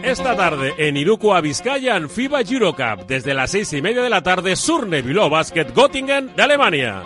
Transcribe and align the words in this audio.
Esta 0.00 0.34
tarde 0.34 0.72
en 0.78 0.96
Iruko 0.96 1.40
Vizcaya 1.42 1.96
en 1.96 2.08
FIBA 2.08 2.40
Eurocup, 2.40 3.06
desde 3.06 3.34
las 3.34 3.50
seis 3.50 3.72
y 3.74 3.82
media 3.82 4.02
de 4.02 4.08
la 4.08 4.22
tarde, 4.22 4.56
Surne 4.56 5.02
Bilbao 5.02 5.28
Basket 5.28 5.66
Göttingen 5.74 6.34
de 6.34 6.42
Alemania. 6.42 7.02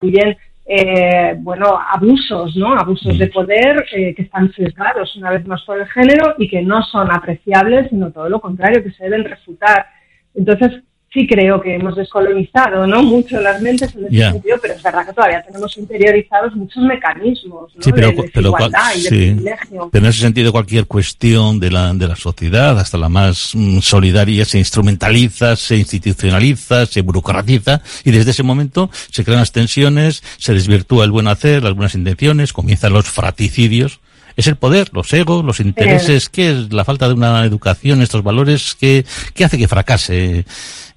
Bien, 0.00 0.36
eh, 0.64 1.34
bueno, 1.38 1.78
abusos, 1.92 2.56
¿no? 2.56 2.78
Abusos 2.78 3.18
de 3.18 3.26
poder 3.26 3.84
eh, 3.92 4.14
que 4.14 4.22
están 4.22 4.52
sesgados 4.52 5.16
una 5.16 5.30
vez 5.30 5.44
más 5.46 5.62
por 5.62 5.80
el 5.80 5.88
género 5.88 6.34
y 6.38 6.48
que 6.48 6.62
no 6.62 6.80
son 6.84 7.10
apreciables, 7.12 7.90
sino 7.90 8.12
todo 8.12 8.28
lo 8.28 8.40
contrario, 8.40 8.82
que 8.82 8.92
se 8.92 9.04
deben 9.04 9.24
refutar. 9.24 9.86
Entonces, 10.34 10.82
sí 11.12 11.26
creo 11.26 11.60
que 11.60 11.74
hemos 11.74 11.94
descolonizado 11.94 12.86
¿no? 12.86 13.02
mucho 13.02 13.40
las 13.40 13.60
mentes 13.60 13.94
en 13.94 14.06
ese 14.06 14.30
sentido, 14.30 14.56
pero 14.60 14.74
es 14.74 14.82
verdad 14.82 15.06
que 15.06 15.12
todavía 15.12 15.42
tenemos 15.42 15.76
interiorizados 15.76 16.54
muchos 16.54 16.82
mecanismos 16.84 17.74
¿no? 17.74 17.82
sí, 17.82 17.92
pero, 17.92 18.08
de 18.08 18.30
pero, 18.32 18.54
y 18.96 19.02
de 19.02 19.08
privilegio. 19.08 19.88
pero 19.92 20.04
en 20.04 20.10
ese 20.10 20.20
sentido 20.20 20.52
cualquier 20.52 20.86
cuestión 20.86 21.60
de 21.60 21.70
la, 21.70 21.92
de 21.92 22.08
la 22.08 22.16
sociedad, 22.16 22.78
hasta 22.78 22.96
la 22.96 23.08
más 23.08 23.52
mm, 23.54 23.80
solidaria, 23.80 24.44
se 24.44 24.58
instrumentaliza, 24.58 25.56
se 25.56 25.76
institucionaliza, 25.76 26.86
se 26.86 27.02
burocratiza 27.02 27.82
y 28.04 28.10
desde 28.10 28.30
ese 28.30 28.42
momento 28.42 28.90
se 29.10 29.24
crean 29.24 29.40
las 29.40 29.52
tensiones, 29.52 30.22
se 30.38 30.54
desvirtúa 30.54 31.04
el 31.04 31.10
buen 31.10 31.28
hacer, 31.28 31.62
las 31.62 31.74
buenas 31.74 31.94
intenciones, 31.94 32.52
comienzan 32.52 32.92
los 32.92 33.08
fraticidios 33.08 34.00
es 34.36 34.46
el 34.46 34.56
poder, 34.56 34.90
los 34.92 35.12
egos, 35.12 35.44
los 35.44 35.60
intereses, 35.60 36.28
¿qué 36.28 36.50
es 36.50 36.72
la 36.72 36.84
falta 36.84 37.08
de 37.08 37.14
una 37.14 37.44
educación, 37.44 38.02
estos 38.02 38.22
valores, 38.22 38.76
qué, 38.78 39.04
qué 39.34 39.44
hace 39.44 39.58
que 39.58 39.68
fracase 39.68 40.44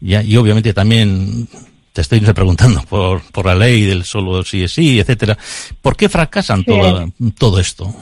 y 0.01 0.35
obviamente 0.37 0.73
también 0.73 1.47
te 1.93 2.01
estoy 2.01 2.19
preguntando 2.35 2.81
por, 2.83 3.21
por 3.31 3.45
la 3.45 3.55
ley 3.55 3.83
del 3.83 4.03
solo 4.03 4.43
sí 4.43 4.63
es 4.63 4.73
sí, 4.73 4.99
etcétera. 4.99 5.37
¿Por 5.81 5.95
qué 5.95 6.09
fracasan 6.09 6.63
todo, 6.63 7.11
todo 7.37 7.59
esto? 7.59 7.93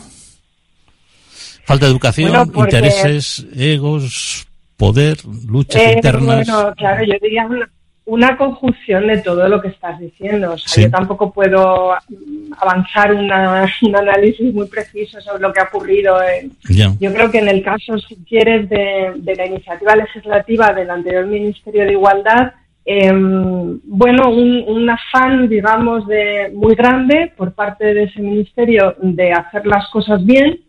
Falta 1.65 1.85
de 1.85 1.91
educación, 1.91 2.51
intereses, 2.55 3.45
egos, 3.55 4.47
poder, 4.75 5.17
luchas 5.47 5.81
eh, 5.81 5.93
internas. 5.95 6.45
Bueno, 6.45 6.73
claro, 6.75 7.05
yo 7.05 7.13
diría 7.21 7.47
una 8.05 8.35
conjunción 8.35 9.07
de 9.07 9.21
todo 9.21 9.47
lo 9.47 9.61
que 9.61 9.69
estás 9.69 9.99
diciendo. 9.99 10.51
O 10.51 10.57
sea, 10.57 10.83
yo 10.83 10.91
tampoco 10.91 11.31
puedo 11.31 11.93
avanzar 12.57 13.13
un 13.15 13.31
análisis 13.31 14.53
muy 14.53 14.67
preciso 14.67 15.21
sobre 15.21 15.41
lo 15.41 15.53
que 15.53 15.61
ha 15.61 15.65
ocurrido. 15.65 16.17
Yo 16.99 17.13
creo 17.13 17.31
que 17.31 17.39
en 17.39 17.47
el 17.47 17.63
caso, 17.63 17.97
si 17.99 18.15
quieres, 18.25 18.69
de, 18.69 19.35
la 19.35 19.45
iniciativa 19.45 19.95
legislativa 19.95 20.73
del 20.73 20.89
anterior 20.89 21.25
Ministerio 21.25 21.85
de 21.85 21.93
Igualdad, 21.93 22.53
em, 22.85 23.79
bueno, 23.85 24.29
un, 24.29 24.89
afán, 24.89 25.47
digamos, 25.47 26.05
de 26.07 26.51
muy 26.53 26.75
grande 26.75 27.31
por 27.37 27.53
parte 27.53 27.93
de 27.93 28.03
ese 28.03 28.19
ministerio 28.19 28.95
de 28.99 29.31
hacer 29.31 29.65
las 29.65 29.89
cosas 29.89 30.23
bien, 30.25 30.59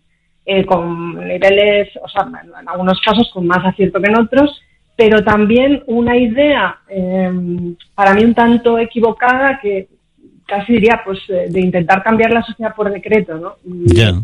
eh, 0.47 0.65
con 0.65 1.27
niveles, 1.27 1.89
o 2.01 2.09
sea, 2.09 2.23
en 2.23 2.69
algunos 2.69 3.01
casos 3.01 3.29
con 3.33 3.47
más 3.47 3.65
acierto 3.65 4.01
que 4.01 4.11
en 4.11 4.19
otros, 4.19 4.61
pero 4.97 5.23
también 5.25 5.83
una 5.87 6.17
idea 6.17 6.79
em, 6.89 7.77
para 7.95 8.15
mí 8.15 8.25
un 8.25 8.35
tanto 8.35 8.79
equivocada 8.79 9.59
que 9.61 9.89
casi 10.47 10.75
diría 10.75 11.01
pues 11.05 11.19
eh, 11.29 11.47
de 11.49 11.61
intentar 11.61 12.03
cambiar 12.03 12.33
la 12.33 12.43
sociedad 12.43 12.75
por 12.75 12.93
decreto, 12.93 13.37
¿no? 13.37 13.57
ya. 13.65 14.15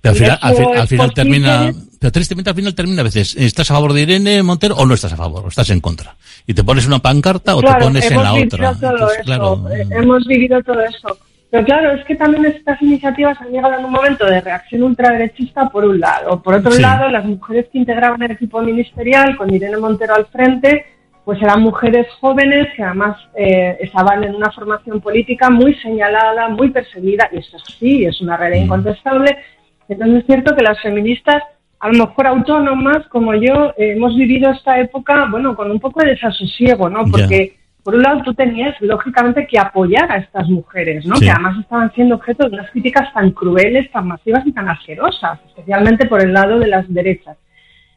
Pero 0.00 0.14
al 0.40 0.86
final, 0.86 1.12
termina, 1.12 1.72
pero 1.98 2.12
tristemente 2.12 2.50
al 2.50 2.56
final 2.56 2.74
termina 2.74 3.00
a 3.00 3.04
veces, 3.04 3.34
¿estás 3.36 3.70
a 3.70 3.74
favor 3.74 3.92
de 3.92 4.02
Irene 4.02 4.42
Montero 4.42 4.76
o 4.76 4.86
no 4.86 4.94
estás 4.94 5.12
a 5.12 5.16
favor? 5.16 5.44
¿O 5.44 5.48
estás 5.48 5.70
en 5.70 5.80
contra? 5.80 6.16
Y 6.46 6.54
te 6.54 6.62
pones 6.62 6.86
una 6.86 7.00
pancarta 7.00 7.56
o 7.56 7.60
te 7.60 7.74
pones 7.74 8.08
en 8.10 8.22
la 8.22 8.32
otra. 8.32 8.74
claro, 9.24 9.68
eh, 9.70 9.86
hemos 9.90 10.24
vivido 10.26 10.62
todo 10.62 10.80
eso. 10.82 11.18
Pero 11.50 11.64
claro, 11.64 11.92
es 11.92 12.04
que 12.04 12.14
también 12.14 12.44
estas 12.44 12.80
iniciativas 12.82 13.40
han 13.40 13.50
llegado 13.50 13.78
en 13.78 13.84
un 13.86 13.92
momento 13.92 14.26
de 14.26 14.40
reacción 14.40 14.82
ultraderechista 14.82 15.68
por 15.70 15.84
un 15.84 15.98
lado. 15.98 16.42
Por 16.42 16.54
otro 16.54 16.78
lado, 16.78 17.08
las 17.08 17.24
mujeres 17.24 17.66
que 17.72 17.78
integraban 17.78 18.22
el 18.22 18.32
equipo 18.32 18.60
ministerial 18.60 19.34
con 19.36 19.52
Irene 19.52 19.78
Montero 19.78 20.14
al 20.14 20.26
frente, 20.26 20.84
pues 21.24 21.40
eran 21.40 21.62
mujeres 21.62 22.06
jóvenes 22.20 22.68
que 22.76 22.82
además 22.82 23.16
eh, 23.34 23.78
estaban 23.80 24.24
en 24.24 24.34
una 24.34 24.50
formación 24.50 25.00
política 25.00 25.48
muy 25.48 25.74
señalada, 25.76 26.48
muy 26.48 26.70
perseguida, 26.70 27.30
y 27.32 27.38
eso 27.38 27.58
sí, 27.78 28.04
es 28.04 28.20
una 28.20 28.36
realidad 28.36 28.60
mm. 28.60 28.64
incontestable. 28.64 29.38
Entonces 29.88 30.18
es 30.18 30.26
cierto 30.26 30.54
que 30.54 30.62
las 30.62 30.80
feministas, 30.82 31.42
a 31.80 31.88
lo 31.88 32.06
mejor 32.06 32.26
autónomas 32.26 33.06
como 33.08 33.34
yo, 33.34 33.70
eh, 33.78 33.92
hemos 33.92 34.14
vivido 34.16 34.50
esta 34.50 34.78
época, 34.78 35.26
bueno, 35.30 35.56
con 35.56 35.70
un 35.70 35.80
poco 35.80 36.00
de 36.00 36.10
desasosiego, 36.10 36.90
¿no? 36.90 37.04
Porque 37.10 37.57
por 37.88 37.94
un 37.94 38.02
lado 38.02 38.20
tú 38.22 38.34
tenías 38.34 38.78
lógicamente 38.82 39.46
que 39.46 39.58
apoyar 39.58 40.12
a 40.12 40.18
estas 40.18 40.46
mujeres, 40.46 41.06
¿no? 41.06 41.18
Que 41.18 41.30
además 41.30 41.58
estaban 41.58 41.90
siendo 41.94 42.16
objeto 42.16 42.46
de 42.46 42.54
unas 42.54 42.70
críticas 42.70 43.10
tan 43.14 43.30
crueles, 43.30 43.90
tan 43.90 44.06
masivas 44.06 44.46
y 44.46 44.52
tan 44.52 44.68
asquerosas, 44.68 45.40
especialmente 45.46 46.06
por 46.06 46.20
el 46.20 46.34
lado 46.34 46.58
de 46.58 46.66
las 46.66 46.86
derechas. 46.92 47.38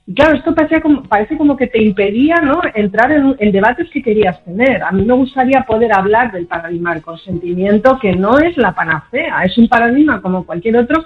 Y 0.08 0.14
claro, 0.14 0.38
esto 0.38 0.56
parece 0.56 0.80
como, 0.80 1.04
parece 1.04 1.38
como 1.38 1.58
que 1.58 1.68
te 1.68 1.84
impedía 1.84 2.38
¿no? 2.38 2.62
entrar 2.74 3.12
en, 3.12 3.36
en, 3.38 3.52
debates 3.52 3.90
que 3.90 4.02
querías 4.02 4.42
tener. 4.46 4.82
A 4.82 4.94
mí 4.94 5.04
me 5.04 5.14
gustaría 5.14 5.64
poder 5.64 5.92
hablar 5.92 6.32
del 6.32 6.48
paradigma 6.48 6.94
del 6.94 7.04
consentimiento, 7.04 8.00
que 8.00 8.16
no 8.16 8.40
es 8.40 8.56
la 8.56 8.74
panacea, 8.74 9.44
es 9.44 9.58
un 9.58 9.68
paradigma 9.68 10.22
como 10.22 10.46
cualquier 10.46 10.78
otro 10.78 11.04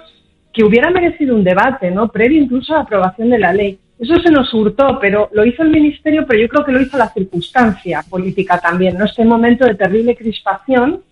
que 0.52 0.62
hubiera 0.62 0.90
merecido 0.90 1.34
un 1.34 1.42
debate, 1.42 1.90
¿no? 1.90 2.06
previo 2.06 2.40
incluso 2.40 2.72
a 2.72 2.76
la 2.76 2.82
aprobación 2.82 3.30
de 3.30 3.38
la 3.40 3.52
ley. 3.52 3.80
Eso 3.98 4.14
se 4.20 4.30
nos 4.30 4.52
hurtó, 4.52 4.98
pero 5.00 5.30
lo 5.32 5.44
hizo 5.44 5.62
el 5.62 5.70
Ministerio, 5.70 6.26
pero 6.26 6.40
yo 6.40 6.48
creo 6.48 6.64
que 6.64 6.72
lo 6.72 6.82
hizo 6.82 6.98
la 6.98 7.08
circunstancia 7.08 8.04
política 8.08 8.58
también, 8.58 8.98
¿no? 8.98 9.06
Este 9.06 9.24
momento 9.24 9.64
de 9.64 9.74
terrible 9.74 10.14
crispación 10.14 11.02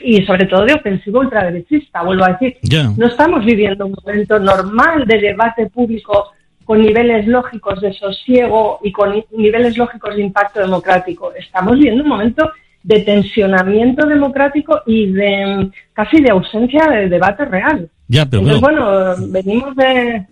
y 0.00 0.22
sobre 0.26 0.46
todo 0.46 0.66
de 0.66 0.74
ofensivo 0.74 1.20
ultraderechista, 1.20 2.02
vuelvo 2.02 2.24
a 2.24 2.32
decir. 2.32 2.56
No 2.96 3.06
estamos 3.06 3.44
viviendo 3.44 3.86
un 3.86 3.96
momento 4.04 4.38
normal 4.38 5.06
de 5.06 5.18
debate 5.18 5.66
público 5.66 6.32
con 6.64 6.82
niveles 6.82 7.26
lógicos 7.26 7.80
de 7.80 7.92
sosiego 7.94 8.80
y 8.82 8.92
con 8.92 9.24
niveles 9.30 9.78
lógicos 9.78 10.16
de 10.16 10.22
impacto 10.22 10.60
democrático. 10.60 11.32
Estamos 11.32 11.76
viviendo 11.76 12.02
un 12.02 12.08
momento 12.08 12.50
de 12.82 13.00
tensionamiento 13.00 14.06
democrático 14.06 14.82
y 14.84 15.10
de 15.12 15.70
casi 15.92 16.20
de 16.20 16.30
ausencia 16.30 16.86
de 16.88 17.08
debate 17.08 17.44
real. 17.44 17.88
Ya, 18.08 18.26
pero 18.26 18.60
bueno, 18.60 19.14
venimos 19.28 19.74
de, 19.74 20.26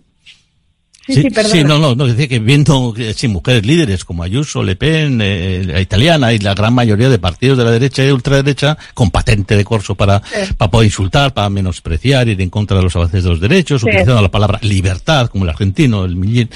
Sí, 1.07 1.23
sí, 1.51 1.63
no, 1.63 1.77
no, 1.77 1.93
no, 1.93 2.07
decía 2.07 2.27
que 2.27 2.39
viendo 2.39 2.95
sí, 3.15 3.27
mujeres 3.27 3.63
líderes 3.63 4.03
como 4.03 4.23
Ayuso, 4.23 4.63
Le 4.63 4.75
Pen, 4.75 5.19
eh, 5.21 5.63
la 5.63 5.79
italiana 5.79 6.33
y 6.33 6.39
la 6.39 6.55
gran 6.55 6.73
mayoría 6.73 7.09
de 7.09 7.19
partidos 7.19 7.59
de 7.59 7.63
la 7.63 7.71
derecha 7.71 8.03
y 8.03 8.09
ultraderecha 8.09 8.75
con 8.95 9.11
patente 9.11 9.55
de 9.55 9.63
corso 9.63 9.93
para, 9.93 10.21
para 10.57 10.71
poder 10.71 10.87
insultar, 10.87 11.31
para 11.33 11.49
menospreciar, 11.49 12.27
ir 12.27 12.41
en 12.41 12.49
contra 12.49 12.77
de 12.77 12.83
los 12.83 12.95
avances 12.95 13.23
de 13.23 13.29
los 13.29 13.39
derechos, 13.39 13.83
utilizando 13.83 14.19
la 14.19 14.31
palabra 14.31 14.59
libertad, 14.63 15.27
como 15.27 15.43
el 15.43 15.51
argentino, 15.51 16.05
el 16.05 16.15
millín, 16.15 16.49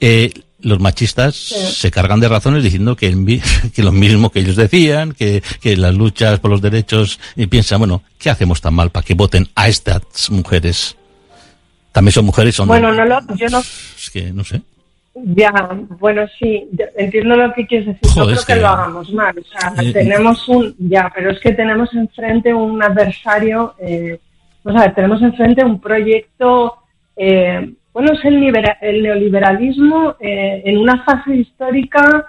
eh, 0.00 0.32
los 0.60 0.78
machistas 0.78 1.34
se 1.34 1.90
cargan 1.90 2.20
de 2.20 2.28
razones 2.28 2.62
diciendo 2.62 2.96
que, 2.96 3.40
que 3.74 3.82
lo 3.82 3.92
mismo 3.92 4.30
que 4.30 4.40
ellos 4.40 4.56
decían, 4.56 5.12
que, 5.12 5.42
que 5.60 5.76
las 5.76 5.94
luchas 5.94 6.38
por 6.38 6.52
los 6.52 6.62
derechos, 6.62 7.18
y 7.34 7.46
piensan, 7.46 7.80
bueno, 7.80 8.02
¿qué 8.18 8.30
hacemos 8.30 8.60
tan 8.60 8.74
mal 8.74 8.90
para 8.90 9.04
que 9.04 9.14
voten 9.14 9.48
a 9.56 9.68
estas 9.68 10.30
mujeres? 10.30 10.96
También 11.96 12.12
son 12.12 12.26
mujeres, 12.26 12.54
son... 12.54 12.68
Bueno, 12.68 12.92
no 12.92 13.06
lo, 13.06 13.20
yo 13.36 13.48
no... 13.48 13.60
Es 13.60 14.10
que, 14.12 14.30
no 14.30 14.44
sé. 14.44 14.60
Ya, 15.14 15.50
bueno, 15.98 16.26
sí, 16.38 16.68
entiendo 16.94 17.36
lo 17.36 17.54
que 17.54 17.66
quieres 17.66 17.86
decir. 17.86 18.18
no 18.18 18.26
creo 18.26 18.44
que, 18.46 18.56
lo 18.56 18.68
hagamos 18.68 19.10
mal. 19.14 19.34
O 19.38 19.42
sea, 19.44 19.72
eh, 19.82 19.94
tenemos 19.94 20.46
un... 20.46 20.74
Ya, 20.78 21.10
pero 21.14 21.30
es 21.30 21.40
que 21.40 21.52
tenemos 21.52 21.90
enfrente 21.94 22.52
un 22.52 22.82
adversario... 22.82 23.76
Eh, 23.80 24.20
o 24.62 24.72
sea, 24.72 24.92
tenemos 24.92 25.22
enfrente 25.22 25.64
un 25.64 25.80
proyecto... 25.80 26.74
Eh, 27.16 27.72
bueno, 27.94 28.12
es 28.12 28.22
el, 28.26 28.54
el 28.82 29.02
neoliberalismo 29.02 30.16
eh, 30.20 30.64
en 30.66 30.76
una 30.76 31.02
fase 31.02 31.34
histórica 31.34 32.26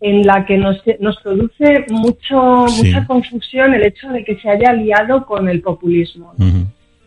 en 0.00 0.24
la 0.24 0.46
que 0.46 0.56
nos, 0.56 0.80
nos 1.00 1.18
produce 1.22 1.86
mucho, 1.90 2.66
mucha 2.68 3.04
confusión 3.04 3.74
el 3.74 3.84
hecho 3.84 4.10
de 4.10 4.24
que 4.24 4.36
se 4.36 4.48
haya 4.48 4.70
aliado 4.70 5.26
con 5.26 5.48
el 5.48 5.60
populismo. 5.60 6.34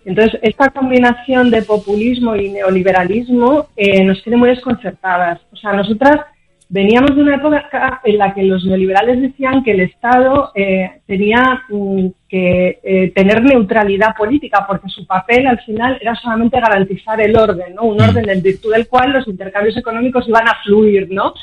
Entonces, 0.06 0.40
esta 0.42 0.70
combinación 0.70 1.52
de 1.52 1.62
populismo 1.62 2.36
y 2.36 2.50
neoliberalismo 2.50 3.68
eh, 3.76 4.04
nos 4.04 4.22
tiene 4.24 4.38
muy 4.38 4.50
desconcertadas. 4.50 5.40
O 5.52 5.56
sea, 5.56 5.74
nosotras 5.74 6.22
veníamos 6.70 7.16
de 7.16 7.22
una 7.22 7.36
época 7.36 8.02
en 8.04 8.18
la 8.18 8.34
que 8.34 8.44
los 8.44 8.64
neoliberales 8.66 9.22
decían 9.22 9.64
que 9.64 9.72
el 9.72 9.82
Estado 9.82 10.52
eh, 10.56 11.02
tenía 11.06 11.64
mm, 11.70 12.08
que 12.30 12.80
eh, 12.82 13.12
tener 13.14 13.44
neutralidad 13.44 14.16
política, 14.18 14.66
porque 14.68 14.88
su 14.90 15.06
papel 15.06 15.46
al 15.48 15.60
final 15.60 15.98
era 16.02 16.16
solamente 16.16 16.60
garantizar 16.60 17.20
el 17.22 17.36
orden, 17.36 17.76
¿no? 17.76 17.84
Un 17.84 17.98
mm. 17.98 18.10
orden 18.10 18.30
en 18.30 18.42
virtud 18.42 18.74
del 18.74 18.88
cual 18.88 19.12
los 19.12 19.28
intercambios 19.28 19.76
económicos 19.78 20.28
iban 20.28 20.48
a 20.48 20.58
fluir, 20.64 21.10
¿no? 21.12 21.34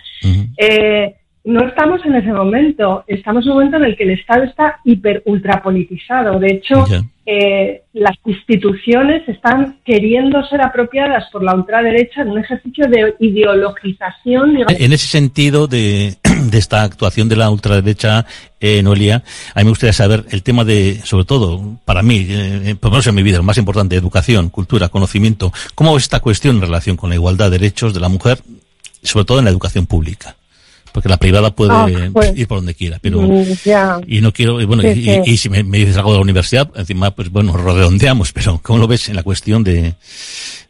No 1.48 1.66
estamos 1.66 2.04
en 2.04 2.14
ese 2.14 2.30
momento. 2.30 3.04
Estamos 3.06 3.44
en 3.44 3.52
un 3.52 3.56
momento 3.56 3.78
en 3.78 3.84
el 3.84 3.96
que 3.96 4.04
el 4.04 4.10
Estado 4.10 4.44
está 4.44 4.80
hiper 4.84 5.22
ultra 5.24 5.62
politizado. 5.62 6.38
De 6.38 6.48
hecho, 6.48 6.84
eh, 7.24 7.84
las 7.94 8.16
instituciones 8.26 9.26
están 9.26 9.78
queriendo 9.82 10.44
ser 10.44 10.60
apropiadas 10.60 11.24
por 11.32 11.42
la 11.42 11.54
ultraderecha 11.54 12.20
en 12.20 12.28
un 12.28 12.38
ejercicio 12.40 12.86
de 12.86 13.14
ideologización. 13.20 14.58
En 14.68 14.92
ese 14.92 15.06
sentido 15.06 15.66
de, 15.68 16.18
esta 16.52 16.82
actuación 16.82 17.30
de 17.30 17.36
la 17.36 17.48
ultraderecha, 17.48 18.26
eh, 18.60 18.82
Noelia, 18.82 19.24
a 19.54 19.60
mí 19.60 19.64
me 19.64 19.70
gustaría 19.70 19.94
saber 19.94 20.26
el 20.30 20.42
tema 20.42 20.64
de, 20.64 21.00
sobre 21.02 21.24
todo, 21.24 21.78
para 21.86 22.02
mí, 22.02 22.26
eh, 22.28 22.76
por 22.78 22.90
lo 22.90 22.96
menos 22.96 23.06
en 23.06 23.14
mi 23.14 23.22
vida, 23.22 23.38
lo 23.38 23.42
más 23.42 23.56
importante, 23.56 23.96
educación, 23.96 24.50
cultura, 24.50 24.90
conocimiento. 24.90 25.50
¿Cómo 25.74 25.96
es 25.96 26.02
esta 26.02 26.20
cuestión 26.20 26.56
en 26.56 26.62
relación 26.62 26.98
con 26.98 27.08
la 27.08 27.16
igualdad 27.16 27.50
de 27.50 27.58
derechos 27.58 27.94
de 27.94 28.00
la 28.00 28.10
mujer, 28.10 28.38
sobre 29.02 29.24
todo 29.24 29.38
en 29.38 29.46
la 29.46 29.50
educación 29.50 29.86
pública? 29.86 30.36
Porque 30.92 31.08
la 31.08 31.16
privada 31.16 31.50
puede 31.50 31.72
ah, 31.72 31.86
pues, 32.12 32.36
ir 32.36 32.46
por 32.46 32.58
donde 32.58 32.74
quiera, 32.74 32.98
pero 33.00 33.20
mm, 33.20 33.44
y 34.06 34.20
no 34.20 34.32
quiero, 34.32 34.60
y 34.60 34.64
bueno, 34.64 34.82
y, 34.82 35.36
si 35.36 35.48
me, 35.48 35.62
dices 35.62 35.96
algo 35.96 36.12
de 36.12 36.18
la 36.18 36.22
universidad, 36.22 36.70
encima, 36.74 37.10
pues 37.10 37.30
bueno, 37.30 37.56
redondeamos, 37.56 38.32
pero 38.32 38.60
¿cómo 38.62 38.78
lo 38.78 38.86
ves 38.86 39.08
en 39.08 39.16
la 39.16 39.22
cuestión 39.22 39.64
de 39.64 39.94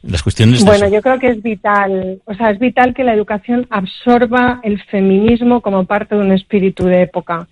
las 0.03 0.23
cuestiones? 0.23 0.65
bueno, 0.65 0.89
yo 0.89 1.01
creo 1.03 1.19
que 1.19 1.29
es 1.29 1.43
vital, 1.43 2.21
o 2.25 2.35
sea, 2.35 2.51
es 2.51 2.59
vital 2.59 2.95
que 2.95 3.05
la 3.05 3.15
educación 3.15 3.67
absorba 3.71 4.61
el 4.63 4.83
feminismo 4.85 5.61
como 5.61 5.85
parte 5.85 6.15
de 6.15 6.21
un 6.21 6.33
espíritu 6.33 6.85
de 6.85 7.03
época. 7.03 7.49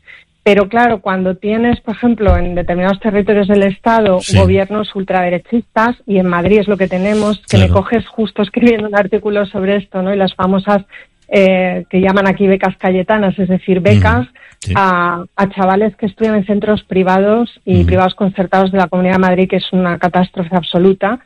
Pero 0.47 0.69
claro, 0.69 1.01
cuando 1.01 1.35
tienes, 1.35 1.81
por 1.81 1.97
ejemplo, 1.97 2.37
en 2.37 2.55
determinados 2.55 3.01
territorios 3.01 3.49
del 3.49 3.65
Estado 3.65 4.21
gobiernos 4.33 4.95
ultraderechistas, 4.95 5.97
y 6.07 6.19
en 6.19 6.29
Madrid 6.29 6.61
es 6.61 6.69
lo 6.69 6.77
que 6.77 6.87
tenemos, 6.87 7.43
que 7.51 7.59
me 7.59 7.69
coges 7.69 8.07
justo 8.07 8.43
escribiendo 8.43 8.87
un 8.87 8.95
artículo 8.95 9.45
sobre 9.47 9.75
esto, 9.75 10.03
¿no? 10.03 10.15
Y 10.15 10.17
las 10.17 10.35
famosas 10.35 10.85
eh, 11.29 11.85
que 11.91 12.01
llaman 12.01 12.27
aquí 12.27 12.47
becas 12.47 12.77
cayetanas, 12.77 13.39
es 13.39 13.49
decir, 13.49 13.81
becas 13.81 14.29
a, 14.75 15.25
chavales 15.55 15.97
que 15.97 16.07
estudian 16.07 16.37
en 16.37 16.47
centros 16.47 16.83
privados 16.85 17.61
y 17.65 17.85
privados 17.85 18.15
concertados 18.15 18.73
de 18.73 18.79
la 18.79 18.89
Comunidad 18.89 19.15
de 19.15 19.21
Madrid, 19.21 19.49
que 19.49 19.57
es 19.57 19.73
una 19.73 19.99
catástrofe 19.99 20.55
absoluta. 20.57 21.21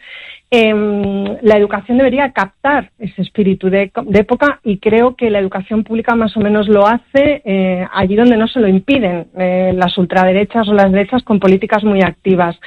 Em, 0.51 1.25
la 1.43 1.57
educación 1.57 1.99
debería 1.99 2.33
captar 2.33 2.91
ese 2.99 3.23
espíritu 3.23 3.71
de, 3.71 3.93
época 4.15 4.59
y 4.65 4.79
creo 4.79 5.15
que 5.15 5.31
la 5.31 5.39
educación 5.39 5.85
pública 5.85 6.17
más 6.17 6.37
o 6.37 6.41
menos 6.41 6.67
lo 6.69 6.89
hace 6.89 7.41
eh, 7.45 7.87
allí 7.93 8.17
donde 8.17 8.37
no 8.37 8.49
se 8.49 8.59
lo 8.59 8.67
impiden 8.67 9.29
eh, 9.39 9.73
las 9.77 9.97
ultraderechas 9.97 10.67
o 10.69 10.75
las 10.75 10.91
derechas 10.91 11.23
con 11.23 11.39
políticas 11.39 11.85
muy 11.85 12.03
activas 12.03 12.59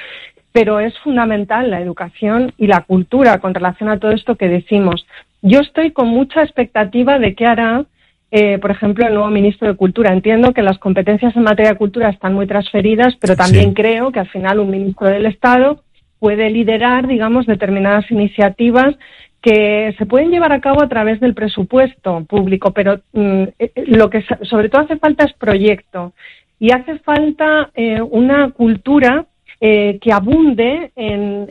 pero 0.54 0.78
es 0.78 0.96
fundamental 1.00 1.68
la 1.68 1.80
educación 1.80 2.52
y 2.56 2.68
la 2.68 2.82
cultura 2.82 3.38
con 3.40 3.54
relación 3.54 3.88
a 3.88 3.98
todo 3.98 4.12
esto 4.12 4.36
que 4.36 4.48
decimos. 4.48 5.04
Yo 5.46 5.60
estoy 5.60 5.90
con 5.90 6.08
mucha 6.08 6.42
expectativa 6.42 7.18
de 7.18 7.34
qué 7.34 7.44
hará, 7.44 7.84
eh, 8.30 8.58
por 8.58 8.70
ejemplo, 8.70 9.06
el 9.06 9.12
nuevo 9.12 9.28
ministro 9.28 9.68
de 9.68 9.76
Cultura. 9.76 10.10
Entiendo 10.10 10.54
que 10.54 10.62
las 10.62 10.78
competencias 10.78 11.36
en 11.36 11.42
materia 11.42 11.72
de 11.72 11.76
cultura 11.76 12.08
están 12.08 12.32
muy 12.32 12.46
transferidas, 12.46 13.14
pero 13.20 13.36
también 13.36 13.74
creo 13.74 14.10
que 14.10 14.20
al 14.20 14.28
final 14.30 14.58
un 14.58 14.70
ministro 14.70 15.06
del 15.06 15.26
Estado 15.26 15.84
puede 16.18 16.48
liderar, 16.48 17.06
digamos, 17.06 17.44
determinadas 17.44 18.10
iniciativas 18.10 18.96
que 19.42 19.94
se 19.98 20.06
pueden 20.06 20.30
llevar 20.30 20.52
a 20.52 20.62
cabo 20.62 20.82
a 20.82 20.88
través 20.88 21.20
del 21.20 21.34
presupuesto 21.34 22.24
público, 22.24 22.70
pero 22.70 23.02
mm, 23.12 23.42
eh, 23.58 23.72
lo 23.88 24.08
que 24.08 24.24
sobre 24.44 24.70
todo 24.70 24.80
hace 24.80 24.96
falta 24.96 25.26
es 25.26 25.34
proyecto 25.34 26.14
y 26.58 26.70
hace 26.70 26.98
falta 27.00 27.70
eh, 27.74 28.00
una 28.00 28.50
cultura 28.52 29.26
eh, 29.66 29.98
que 29.98 30.12
abunde 30.12 30.92
en, 30.94 31.48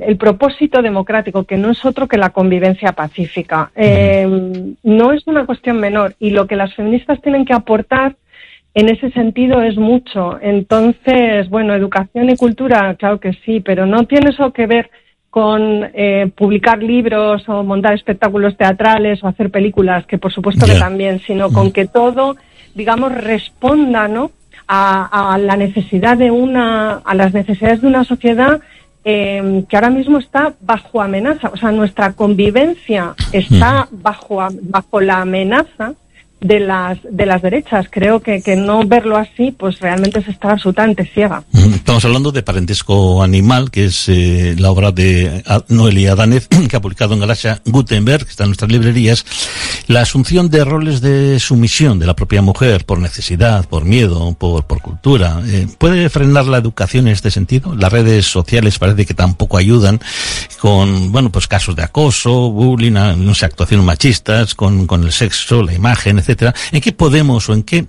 el 0.00 0.16
propósito 0.18 0.82
democrático, 0.82 1.42
que 1.42 1.56
no 1.56 1.72
es 1.72 1.84
otro 1.84 2.06
que 2.06 2.16
la 2.16 2.30
convivencia 2.30 2.92
pacífica. 2.92 3.72
Eh, 3.74 4.76
no 4.84 5.12
es 5.12 5.26
una 5.26 5.46
cuestión 5.46 5.80
menor 5.80 6.14
y 6.20 6.30
lo 6.30 6.46
que 6.46 6.54
las 6.54 6.72
feministas 6.76 7.20
tienen 7.20 7.44
que 7.44 7.54
aportar 7.54 8.14
en 8.72 8.88
ese 8.88 9.10
sentido 9.10 9.62
es 9.62 9.76
mucho. 9.78 10.38
Entonces, 10.40 11.50
bueno, 11.50 11.74
educación 11.74 12.30
y 12.30 12.36
cultura, 12.36 12.94
claro 12.94 13.18
que 13.18 13.32
sí, 13.44 13.58
pero 13.58 13.84
no 13.84 14.04
tiene 14.04 14.30
eso 14.30 14.52
que 14.52 14.68
ver 14.68 14.88
con 15.28 15.90
eh, 15.92 16.30
publicar 16.36 16.80
libros 16.80 17.48
o 17.48 17.64
montar 17.64 17.94
espectáculos 17.94 18.56
teatrales 18.56 19.24
o 19.24 19.26
hacer 19.26 19.50
películas, 19.50 20.06
que 20.06 20.18
por 20.18 20.32
supuesto 20.32 20.66
que 20.66 20.78
también, 20.78 21.18
sino 21.26 21.50
con 21.50 21.72
que 21.72 21.86
todo, 21.86 22.36
digamos, 22.76 23.12
responda, 23.12 24.06
¿no? 24.06 24.30
A, 24.68 25.38
la 25.40 25.56
necesidad 25.56 26.16
de 26.16 26.30
una, 26.30 26.94
a 27.04 27.14
las 27.14 27.32
necesidades 27.32 27.80
de 27.80 27.86
una 27.86 28.04
sociedad 28.04 28.60
eh, 29.04 29.64
que 29.68 29.76
ahora 29.76 29.90
mismo 29.90 30.18
está 30.18 30.54
bajo 30.60 31.00
amenaza. 31.00 31.50
O 31.50 31.56
sea, 31.56 31.70
nuestra 31.72 32.12
convivencia 32.12 33.14
está 33.32 33.88
bajo, 33.90 34.44
bajo 34.62 35.00
la 35.00 35.20
amenaza 35.20 35.94
de 36.46 36.60
las 36.60 36.98
de 37.02 37.26
las 37.26 37.42
derechas. 37.42 37.86
Creo 37.90 38.20
que, 38.20 38.42
que 38.42 38.56
no 38.56 38.84
verlo 38.84 39.16
así, 39.16 39.52
pues 39.52 39.80
realmente 39.80 40.20
es 40.20 40.28
estar 40.28 40.52
absolutamente 40.52 41.04
ciega. 41.04 41.42
Estamos 41.52 42.04
hablando 42.04 42.32
de 42.32 42.42
Parentesco 42.42 43.22
Animal, 43.22 43.70
que 43.70 43.86
es 43.86 44.08
eh, 44.08 44.54
la 44.58 44.70
obra 44.70 44.92
de 44.92 45.42
Noelia 45.68 46.14
Danez, 46.14 46.48
que 46.68 46.76
ha 46.76 46.80
publicado 46.80 47.14
en 47.14 47.20
Galaxia 47.20 47.60
Gutenberg, 47.64 48.24
que 48.24 48.30
está 48.30 48.44
en 48.44 48.50
nuestras 48.50 48.70
librerías, 48.70 49.24
la 49.86 50.00
asunción 50.00 50.48
de 50.50 50.64
roles 50.64 51.00
de 51.00 51.38
sumisión 51.40 51.98
de 51.98 52.06
la 52.06 52.16
propia 52.16 52.42
mujer 52.42 52.84
por 52.84 52.98
necesidad, 52.98 53.66
por 53.68 53.84
miedo, 53.84 54.34
por, 54.38 54.64
por 54.64 54.80
cultura. 54.80 55.42
Eh, 55.46 55.66
¿Puede 55.78 56.08
frenar 56.08 56.46
la 56.46 56.58
educación 56.58 57.06
en 57.06 57.12
este 57.12 57.30
sentido? 57.30 57.74
Las 57.74 57.92
redes 57.92 58.26
sociales 58.26 58.78
parece 58.78 59.06
que 59.06 59.14
tampoco 59.14 59.56
ayudan 59.56 60.00
con, 60.60 61.12
bueno, 61.12 61.30
pues 61.30 61.46
casos 61.46 61.76
de 61.76 61.82
acoso, 61.82 62.50
bullying, 62.50 62.92
no 62.92 63.34
sé, 63.34 63.46
actuaciones 63.46 63.84
machistas, 63.86 64.54
con, 64.54 64.86
con 64.86 65.04
el 65.04 65.12
sexo, 65.12 65.62
la 65.62 65.72
imagen, 65.72 66.18
etcétera, 66.36 66.54
¿en 66.72 66.80
qué 66.80 66.92
podemos 66.92 67.48
o 67.48 67.54
en 67.54 67.62
qué 67.62 67.86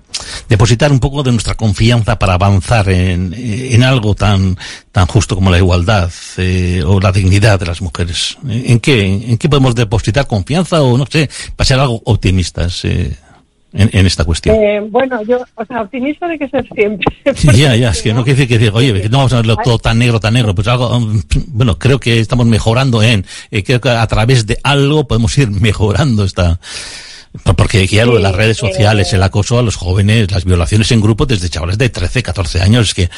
depositar 0.48 0.90
un 0.90 1.00
poco 1.00 1.22
de 1.22 1.32
nuestra 1.32 1.54
confianza 1.54 2.18
para 2.18 2.34
avanzar 2.34 2.88
en, 2.88 3.34
en 3.36 3.82
algo 3.82 4.14
tan, 4.14 4.56
tan 4.90 5.06
justo 5.06 5.34
como 5.34 5.50
la 5.50 5.58
igualdad 5.58 6.10
eh, 6.38 6.82
o 6.84 7.00
la 7.00 7.12
dignidad 7.12 7.60
de 7.60 7.66
las 7.66 7.82
mujeres? 7.82 8.38
¿En 8.48 8.80
qué, 8.80 9.04
¿En 9.04 9.38
qué 9.38 9.48
podemos 9.48 9.74
depositar 9.74 10.26
confianza 10.26 10.82
o, 10.82 10.96
no 10.96 11.06
sé, 11.06 11.28
para 11.54 11.66
ser 11.66 11.78
algo 11.78 12.00
optimistas? 12.04 12.84
Eh? 12.84 13.14
en, 13.72 14.06
esta 14.06 14.24
cuestión? 14.24 14.56
Eh, 14.56 14.80
bueno, 14.90 15.22
yo, 15.22 15.38
o 15.54 15.64
sea, 15.64 15.82
optimista 15.82 16.26
de 16.26 16.38
que 16.38 16.48
ser 16.48 16.66
siempre. 16.74 17.06
ya, 17.54 17.76
ya, 17.76 17.90
es 17.90 18.02
que 18.02 18.12
no 18.12 18.24
quiere 18.24 18.46
decir 18.46 18.58
que 18.58 18.70
oye, 18.70 19.02
que 19.02 19.08
no 19.08 19.18
vamos 19.18 19.32
a 19.32 19.36
verlo 19.36 19.56
todo 19.62 19.78
tan 19.78 19.98
negro, 19.98 20.20
tan 20.20 20.34
negro, 20.34 20.54
pues 20.54 20.66
algo, 20.68 20.96
um, 20.96 21.20
bueno, 21.48 21.78
creo 21.78 21.98
que 22.00 22.18
estamos 22.18 22.46
mejorando 22.46 23.02
en, 23.02 23.26
eh, 23.50 23.62
creo 23.62 23.80
que 23.80 23.90
a 23.90 24.06
través 24.06 24.46
de 24.46 24.58
algo 24.62 25.06
podemos 25.06 25.36
ir 25.38 25.50
mejorando 25.50 26.24
esta, 26.24 26.58
porque 27.56 27.86
ya 27.86 28.06
lo 28.06 28.14
de 28.14 28.20
las 28.20 28.34
redes 28.34 28.56
sociales, 28.56 29.12
el 29.12 29.22
acoso 29.22 29.58
a 29.58 29.62
los 29.62 29.76
jóvenes, 29.76 30.30
las 30.30 30.44
violaciones 30.44 30.90
en 30.92 31.00
grupo 31.00 31.26
desde 31.26 31.48
chavales 31.48 31.78
de 31.78 31.88
13, 31.88 32.22
14 32.22 32.62
años, 32.62 32.88
es 32.88 32.94
que, 32.94 33.10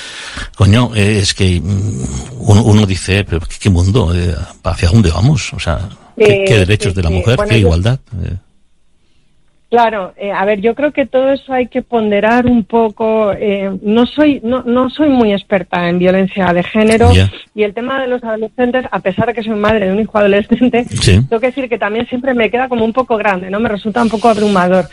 coño, 0.57 0.93
es 0.95 1.35
que 1.35 1.61
mm, 1.61 2.05
uno, 2.39 2.87
dice, 2.87 3.25
pero 3.25 3.41
¿qué 3.61 3.71
mundo? 3.71 4.15
Eh, 4.15 4.35
¿Hacia 4.65 4.89
dónde 4.89 5.11
vamos? 5.11 5.53
O 5.53 5.61
sea, 5.61 5.89
¿qué, 6.17 6.45
derechos 6.47 6.95
de 6.95 7.03
la 7.03 7.11
mujer? 7.11 7.39
¿Qué 7.49 7.59
igualdad? 7.59 8.01
Claro, 9.71 10.13
eh, 10.17 10.33
a 10.33 10.45
ver, 10.45 10.61
yo 10.61 10.75
creo 10.75 10.91
que 10.91 11.07
todo 11.07 11.33
eso 11.33 11.53
hay 11.53 11.69
que 11.69 11.81
ponderar 11.83 12.47
un 12.47 12.65
poco. 12.65 13.33
Eh, 13.33 13.71
no 13.83 14.05
soy 14.05 14.41
no, 14.43 14.65
no 14.65 14.91
soy 14.91 15.09
muy 15.09 15.33
experta 15.33 15.89
en 15.89 16.01
violencia 16.01 16.53
de 16.53 16.65
género 16.65 17.13
y 17.55 17.63
el 17.63 17.73
tema 17.73 18.01
de 18.01 18.09
los 18.09 18.25
adolescentes, 18.25 18.87
a 18.91 18.99
pesar 18.99 19.29
de 19.29 19.35
que 19.35 19.45
soy 19.45 19.55
madre 19.55 19.87
de 19.87 19.93
un 19.93 20.01
hijo 20.01 20.19
adolescente, 20.19 20.87
tengo 21.05 21.41
que 21.41 21.47
decir 21.47 21.69
que 21.69 21.79
también 21.79 22.09
siempre 22.09 22.35
me 22.35 22.51
queda 22.51 22.69
como 22.69 22.85
un 22.85 22.93
poco 22.93 23.17
grande, 23.17 23.49
no 23.49 23.61
me 23.61 23.69
resulta 23.69 24.03
un 24.03 24.11
poco 24.11 24.29
abrumador. 24.29 24.87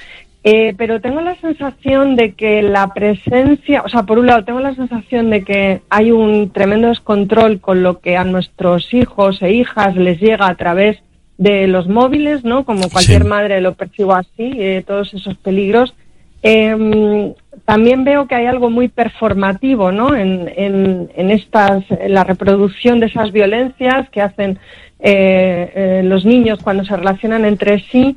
Eh, 0.44 0.76
pero 0.78 1.02
tengo 1.02 1.22
la 1.22 1.36
sensación 1.42 2.16
de 2.16 2.34
que 2.34 2.62
la 2.62 2.94
presencia, 2.94 3.82
o 3.82 3.90
sea, 3.90 4.04
por 4.04 4.20
un 4.20 4.28
lado 4.28 4.46
tengo 4.46 4.60
la 4.60 4.76
sensación 4.76 5.32
de 5.32 5.44
que 5.44 5.82
hay 5.90 6.12
un 6.12 6.52
tremendo 6.52 6.90
descontrol 6.90 7.60
con 7.60 7.82
lo 7.82 8.00
que 8.00 8.16
a 8.16 8.24
nuestros 8.24 8.94
hijos 8.94 9.42
e 9.42 9.54
hijas 9.54 9.96
les 9.96 10.22
llega 10.22 10.48
a 10.48 10.56
través 10.56 11.00
de 11.38 11.68
los 11.68 11.88
móviles, 11.88 12.44
¿no? 12.44 12.66
Como 12.66 12.90
cualquier 12.90 13.24
madre 13.24 13.62
lo 13.62 13.76
percibo 13.76 14.14
así, 14.16 14.52
eh, 14.58 14.84
todos 14.86 15.14
esos 15.14 15.38
peligros. 15.38 15.94
Em, 16.42 17.34
también 17.66 18.04
veo 18.04 18.28
que 18.28 18.36
hay 18.36 18.46
algo 18.46 18.70
muy 18.70 18.88
performativo, 18.88 19.92
¿no? 19.92 20.16
En, 20.16 20.52
en, 20.56 21.32
estas, 21.32 21.84
la 22.08 22.24
reproducción 22.24 23.00
de 23.00 23.08
esas 23.08 23.32
violencias 23.32 24.10
que 24.10 24.22
hacen 24.22 24.60
eh, 25.00 25.72
eh, 25.76 26.02
los 26.04 26.26
niños 26.26 26.60
cuando 26.64 26.86
se 26.86 26.96
relacionan 26.96 27.46
entre 27.46 27.80
sí. 27.80 28.16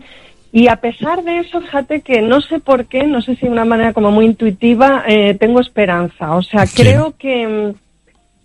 Y 0.52 0.68
a 0.68 0.76
pesar 0.76 1.22
de 1.22 1.38
eso, 1.38 1.60
fíjate 1.60 2.00
que 2.00 2.22
no 2.22 2.40
sé 2.40 2.58
por 2.58 2.86
qué, 2.86 3.04
no 3.04 3.22
sé 3.22 3.36
si 3.36 3.46
de 3.46 3.52
una 3.52 3.64
manera 3.64 3.92
como 3.92 4.10
muy 4.10 4.24
intuitiva, 4.24 5.04
tengo 5.38 5.60
esperanza. 5.60 6.34
O 6.34 6.42
sea, 6.42 6.64
creo 6.66 7.14
que, 7.16 7.74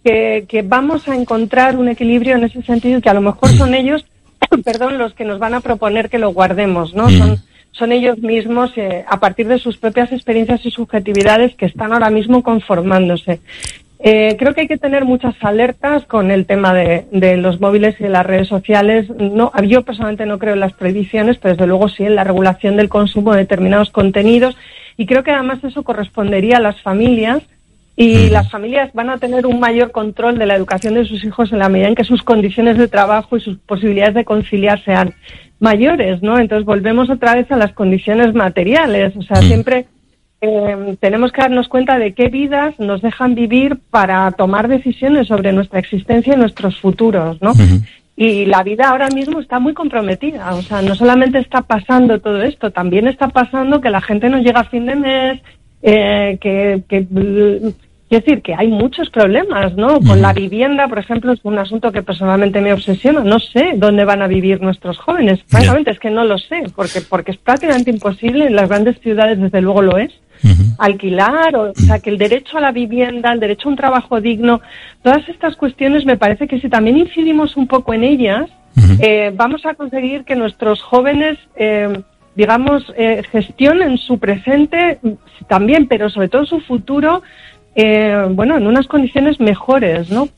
que, 0.03 0.45
que, 0.47 0.61
vamos 0.61 1.07
a 1.07 1.15
encontrar 1.15 1.75
un 1.77 1.89
equilibrio 1.89 2.35
en 2.35 2.43
ese 2.43 2.61
sentido 2.61 2.99
y 2.99 3.01
que 3.01 3.09
a 3.09 3.15
lo 3.15 3.21
mejor 3.21 3.49
son 3.49 3.73
ellos 3.73 4.05
perdón, 4.63 4.97
los 4.97 5.13
que 5.13 5.25
nos 5.25 5.39
van 5.39 5.53
a 5.53 5.61
proponer 5.61 6.09
que 6.09 6.19
lo 6.19 6.29
guardemos, 6.29 6.93
¿no? 6.93 7.07
Mm. 7.07 7.17
Son, 7.17 7.37
son 7.71 7.91
ellos 7.91 8.19
mismos, 8.19 8.71
eh, 8.77 9.05
a 9.07 9.19
partir 9.19 9.47
de 9.47 9.59
sus 9.59 9.77
propias 9.77 10.11
experiencias 10.11 10.65
y 10.65 10.71
subjetividades, 10.71 11.55
que 11.55 11.65
están 11.65 11.93
ahora 11.93 12.09
mismo 12.09 12.43
conformándose. 12.43 13.41
Eh, 13.99 14.35
creo 14.37 14.53
que 14.53 14.61
hay 14.61 14.67
que 14.67 14.77
tener 14.77 15.05
muchas 15.05 15.35
alertas 15.41 16.05
con 16.05 16.29
el 16.29 16.45
tema 16.45 16.73
de, 16.73 17.05
de, 17.11 17.37
los 17.37 17.59
móviles 17.59 17.95
y 17.99 18.03
de 18.03 18.09
las 18.09 18.25
redes 18.25 18.47
sociales. 18.47 19.09
No, 19.09 19.51
yo 19.63 19.83
personalmente 19.83 20.25
no 20.25 20.37
creo 20.37 20.53
en 20.53 20.59
las 20.59 20.73
prohibiciones, 20.73 21.37
pero 21.37 21.55
desde 21.55 21.67
luego 21.67 21.89
sí 21.89 22.03
en 22.03 22.15
la 22.15 22.23
regulación 22.23 22.75
del 22.75 22.89
consumo 22.89 23.33
de 23.33 23.39
determinados 23.39 23.89
contenidos. 23.89 24.57
Y 24.97 25.05
creo 25.05 25.23
que 25.23 25.31
además 25.31 25.63
eso 25.63 25.83
correspondería 25.83 26.57
a 26.57 26.61
las 26.61 26.81
familias 26.81 27.41
y 27.97 28.29
las 28.29 28.51
familias 28.51 28.91
van 28.93 29.09
a 29.09 29.17
tener 29.17 29.45
un 29.45 29.59
mayor 29.59 29.91
control 29.91 30.37
de 30.37 30.45
la 30.45 30.55
educación 30.55 30.95
de 30.95 31.05
sus 31.05 31.23
hijos 31.23 31.53
en 31.53 31.59
la 31.59 31.69
medida 31.69 31.87
en 31.87 31.95
que 31.95 32.03
sus 32.03 32.23
condiciones 32.23 32.77
de 32.77 32.89
trabajo 32.89 33.37
y 33.37 33.41
sus 33.41 33.57
posibilidades 33.59 34.15
de 34.15 34.25
conciliar 34.25 34.83
sean 34.83 35.13
mayores, 35.59 36.21
¿no? 36.21 36.37
Entonces 36.37 36.65
volvemos 36.65 37.09
otra 37.09 37.35
vez 37.35 37.49
a 37.51 37.57
las 37.57 37.71
condiciones 37.71 38.33
materiales. 38.33 39.15
O 39.15 39.21
sea, 39.21 39.37
siempre 39.37 39.85
eh, 40.41 40.97
tenemos 40.99 41.31
que 41.31 41.41
darnos 41.41 41.69
cuenta 41.69 41.97
de 41.97 42.13
qué 42.13 42.27
vidas 42.27 42.77
nos 42.79 43.01
dejan 43.01 43.33
vivir 43.33 43.79
para 43.89 44.29
tomar 44.31 44.67
decisiones 44.67 45.27
sobre 45.27 45.53
nuestra 45.53 45.79
existencia 45.79 46.33
y 46.33 46.37
nuestros 46.37 46.77
futuros, 46.81 47.41
¿no? 47.41 47.53
Y 48.17 48.45
la 48.45 48.63
vida 48.63 48.89
ahora 48.89 49.09
mismo 49.09 49.39
está 49.39 49.59
muy 49.59 49.73
comprometida. 49.73 50.53
O 50.55 50.61
sea, 50.61 50.81
no 50.81 50.95
solamente 50.95 51.39
está 51.39 51.61
pasando 51.61 52.19
todo 52.19 52.43
esto, 52.43 52.71
también 52.71 53.07
está 53.07 53.29
pasando 53.29 53.79
que 53.79 53.89
la 53.89 54.01
gente 54.01 54.29
no 54.29 54.39
llega 54.39 54.61
a 54.61 54.69
fin 54.69 54.85
de 54.85 54.95
mes, 54.95 55.41
eh, 55.81 56.37
que, 56.41 56.83
que 56.87 57.05
Quiero 58.07 58.23
decir 58.23 58.43
que 58.43 58.53
hay 58.53 58.67
muchos 58.67 59.09
problemas, 59.09 59.75
¿no? 59.75 59.99
Con 59.99 60.21
la 60.21 60.31
vivienda, 60.31 60.87
por 60.87 60.99
ejemplo, 60.99 61.31
es 61.31 61.39
un 61.41 61.57
asunto 61.57 61.91
que 61.91 62.03
personalmente 62.03 62.61
me 62.61 62.71
obsesiona. 62.71 63.23
No 63.23 63.39
sé 63.39 63.73
dónde 63.77 64.05
van 64.05 64.21
a 64.21 64.27
vivir 64.27 64.61
nuestros 64.61 64.99
jóvenes. 64.99 65.39
Francamente, 65.47 65.89
es 65.89 65.99
que 65.99 66.11
no 66.11 66.23
lo 66.23 66.37
sé, 66.37 66.65
porque, 66.75 67.01
porque 67.01 67.31
es 67.31 67.37
prácticamente 67.37 67.89
imposible. 67.89 68.45
En 68.45 68.55
las 68.55 68.69
grandes 68.69 68.99
ciudades, 68.99 69.39
desde 69.39 69.59
luego, 69.61 69.81
lo 69.81 69.97
es. 69.97 70.11
Alquilar, 70.77 71.55
o, 71.55 71.73
sea, 71.73 71.97
que 71.97 72.11
el 72.11 72.19
derecho 72.19 72.59
a 72.59 72.61
la 72.61 72.71
vivienda, 72.71 73.33
el 73.33 73.39
derecho 73.39 73.69
a 73.69 73.71
un 73.71 73.77
trabajo 73.77 74.21
digno, 74.21 74.61
todas 75.01 75.27
estas 75.27 75.55
cuestiones 75.55 76.05
me 76.05 76.17
parece 76.17 76.47
que 76.47 76.59
si 76.59 76.69
también 76.69 76.97
incidimos 76.97 77.57
un 77.57 77.65
poco 77.65 77.95
en 77.95 78.03
ellas, 78.03 78.47
eh, 78.99 79.31
vamos 79.33 79.65
a 79.65 79.73
conseguir 79.73 80.25
que 80.25 80.35
nuestros 80.35 80.79
jóvenes. 80.83 81.39
Eh, 81.55 82.01
digamos, 82.35 82.93
eh, 82.97 83.23
gestionen 83.31 83.97
su 83.97 84.19
presente 84.19 84.99
también, 85.47 85.87
pero 85.87 86.09
sobre 86.09 86.27
todo 86.27 86.45
su 86.45 86.59
futuro 86.59 87.23
eh, 87.75 88.25
bueno, 88.31 88.57
en 88.57 88.67
unas 88.67 88.87
condiciones 88.87 89.39
mejores, 89.39 90.09
¿no? 90.09 90.29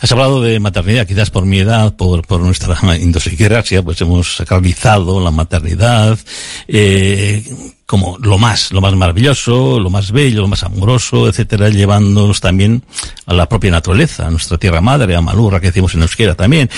Has 0.00 0.10
hablado 0.10 0.40
de 0.40 0.58
maternidad, 0.58 1.06
quizás 1.06 1.30
por 1.30 1.44
mi 1.44 1.58
edad, 1.58 1.94
por, 1.94 2.26
por 2.26 2.40
nuestra 2.40 2.76
idiosincrasia, 2.96 3.82
pues 3.82 4.00
hemos 4.00 4.36
sacralizado 4.36 5.20
la 5.20 5.30
maternidad, 5.30 6.18
eh, 6.66 7.44
como 7.92 8.16
lo 8.22 8.38
más, 8.38 8.72
lo 8.72 8.80
más 8.80 8.94
maravilloso, 8.94 9.78
lo 9.78 9.90
más 9.90 10.12
bello, 10.12 10.40
lo 10.40 10.48
más 10.48 10.62
amoroso, 10.62 11.28
etcétera, 11.28 11.68
llevándonos 11.68 12.40
también 12.40 12.82
a 13.26 13.34
la 13.34 13.46
propia 13.46 13.70
naturaleza, 13.70 14.26
a 14.26 14.30
nuestra 14.30 14.56
tierra 14.56 14.80
madre, 14.80 15.14
a 15.14 15.20
Malurra, 15.20 15.60
que 15.60 15.66
decimos 15.66 15.94
en 15.94 16.00
euskera 16.00 16.34
también. 16.34 16.70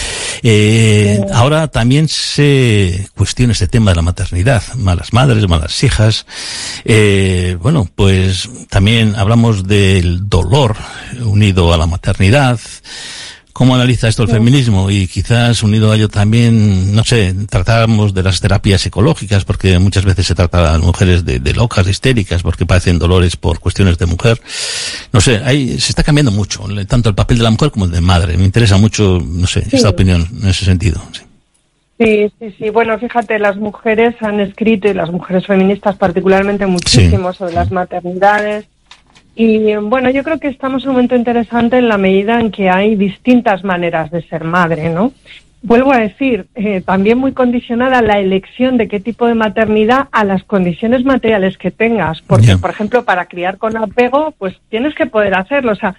Eh, 0.43 1.25
ahora 1.33 1.69
también 1.69 2.09
se 2.09 3.09
cuestiona 3.15 3.53
este 3.53 3.69
tema 3.69 3.93
de 3.93 3.95
la 3.95 4.03
maternidad, 4.03 4.61
malas 4.75 5.13
madres, 5.13 5.49
malas 5.49 5.85
hijas. 5.85 6.27
Eh, 6.85 7.57
bueno, 7.63 7.89
pues 7.95 8.51
también 8.69 9.15
hablamos 9.15 9.69
del 9.69 10.29
dolor 10.29 10.75
unido 11.21 11.73
a 11.73 11.77
la 11.77 11.87
maternidad. 11.87 12.59
¿Cómo 13.55 13.77
analiza 13.77 14.09
esto 14.09 14.25
el 14.25 14.29
feminismo? 14.29 14.91
Y 14.91 15.07
quizás 15.07 15.63
unido 15.63 15.93
a 15.93 15.95
ello 15.95 16.09
también, 16.09 16.93
no 16.93 17.05
sé, 17.05 17.33
tratamos 17.49 18.13
de 18.13 18.25
las 18.25 18.41
terapias 18.41 18.81
psicológicas, 18.81 19.45
porque 19.45 19.79
muchas 19.79 20.05
veces 20.05 20.27
se 20.27 20.35
trata 20.35 20.59
a 20.59 20.73
las 20.73 20.83
mujeres 20.83 21.25
de, 21.25 21.55
locas, 21.55 21.85
de 21.85 21.93
histéricas, 21.93 22.43
porque 22.43 22.67
padecen 22.67 22.99
dolores 22.99 23.37
por 23.37 23.61
cuestiones 23.61 23.97
de 23.97 24.07
mujer. 24.07 24.41
No 25.13 25.21
sé, 25.21 25.41
ahí 25.45 25.79
se 25.79 25.93
está 25.93 26.03
cambiando 26.03 26.33
mucho, 26.33 26.65
tanto 26.89 27.09
el 27.09 27.15
papel 27.15 27.39
de 27.39 27.45
la 27.45 27.51
mujer 27.51 27.71
como 27.71 27.85
el 27.85 27.93
de 27.93 28.01
madre. 28.01 28.37
Me 28.37 28.45
interesa 28.45 28.77
mucho, 28.77 29.23
no 29.25 29.47
sé, 29.47 29.65
esta 29.71 29.89
opinión 29.89 30.27
en 30.43 30.49
ese 30.49 30.65
sentido. 30.65 31.01
Sí. 31.13 31.23
Sí, 31.97 32.33
sí, 32.59 32.71
Bueno, 32.71 32.99
fíjate, 32.99 33.39
las 33.39 33.57
mujeres 33.57 34.17
han 34.21 34.41
escrito, 34.41 34.89
y 34.89 34.95
las 34.95 35.13
mujeres 35.13 35.47
feministas 35.47 35.95
particularmente, 35.95 36.67
muchísimo 36.67 37.33
sobre 37.33 37.55
las 37.55 37.71
maternidades, 37.71 38.67
y 39.35 39.75
bueno, 39.77 40.11
yo 40.11 40.23
creo 40.23 40.39
que 40.39 40.49
estamos 40.49 40.85
en 40.85 40.91
un 40.91 40.95
momento 40.95 41.17
interesante 41.17 41.79
en 41.79 41.89
la 41.89 41.99
medida 41.99 42.39
en 42.41 42.51
que 42.51 42.71
hay 42.71 42.95
distintas 42.95 43.65
maneras 43.65 44.11
de 44.11 44.23
ser 44.23 44.45
madre, 44.45 44.91
¿no? 44.91 45.13
Vuelvo 45.63 45.93
a 45.93 45.99
decir, 45.99 46.47
eh, 46.55 46.83
también 46.83 47.17
muy 47.17 47.33
condicionada 47.33 48.03
la 48.03 48.21
elección 48.21 48.77
de 48.77 48.87
qué 48.87 49.01
tipo 49.01 49.27
de 49.27 49.35
maternidad 49.35 50.09
a 50.13 50.23
las 50.23 50.45
condiciones 50.45 51.05
materiales 51.07 51.57
que 51.57 51.71
tengas. 51.71 52.21
Porque, 52.21 52.59
por 52.59 52.69
ejemplo, 52.69 53.05
para 53.07 53.25
criar 53.25 53.57
con 53.57 53.77
apego, 53.79 54.35
pues 54.37 54.55
tienes 54.69 54.95
que 54.95 55.07
poder 55.07 55.35
hacerlo. 55.35 55.73
O 55.73 55.77
sea, 55.77 55.97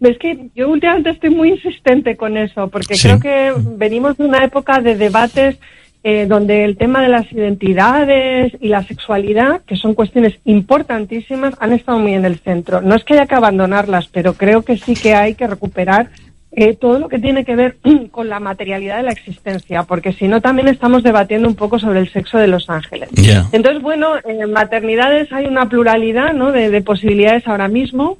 es 0.00 0.18
que 0.18 0.50
yo 0.54 0.68
últimamente 0.68 1.10
estoy 1.10 1.30
muy 1.30 1.48
insistente 1.48 2.14
con 2.14 2.36
eso, 2.36 2.68
porque 2.68 2.96
creo 3.00 3.18
que 3.18 3.54
venimos 3.56 4.18
de 4.18 4.26
una 4.26 4.44
época 4.44 4.80
de 4.80 4.96
debates 4.96 5.58
eh, 6.08 6.26
donde 6.26 6.64
el 6.64 6.76
tema 6.76 7.02
de 7.02 7.08
las 7.08 7.32
identidades 7.32 8.52
y 8.60 8.68
la 8.68 8.84
sexualidad, 8.84 9.62
que 9.62 9.74
son 9.74 9.94
cuestiones 9.94 10.38
importantísimas, 10.44 11.54
han 11.58 11.72
estado 11.72 11.98
muy 11.98 12.14
en 12.14 12.24
el 12.24 12.38
centro. 12.38 12.80
No 12.80 12.94
es 12.94 13.02
que 13.02 13.14
haya 13.14 13.26
que 13.26 13.34
abandonarlas, 13.34 14.06
pero 14.06 14.34
creo 14.34 14.62
que 14.62 14.76
sí 14.76 14.94
que 14.94 15.16
hay 15.16 15.34
que 15.34 15.48
recuperar 15.48 16.10
eh, 16.52 16.74
todo 16.74 17.00
lo 17.00 17.08
que 17.08 17.18
tiene 17.18 17.44
que 17.44 17.56
ver 17.56 17.78
con 18.12 18.28
la 18.28 18.38
materialidad 18.38 18.98
de 18.98 19.02
la 19.02 19.10
existencia, 19.10 19.82
porque 19.82 20.12
si 20.12 20.28
no 20.28 20.40
también 20.40 20.68
estamos 20.68 21.02
debatiendo 21.02 21.48
un 21.48 21.56
poco 21.56 21.80
sobre 21.80 21.98
el 21.98 22.12
sexo 22.12 22.38
de 22.38 22.46
los 22.46 22.70
ángeles. 22.70 23.08
Entonces, 23.50 23.82
bueno, 23.82 24.12
en 24.24 24.52
maternidades 24.52 25.32
hay 25.32 25.46
una 25.46 25.68
pluralidad 25.68 26.34
¿no? 26.34 26.52
de, 26.52 26.80
posibilidades 26.82 27.48
ahora 27.48 27.66
mismo. 27.66 28.18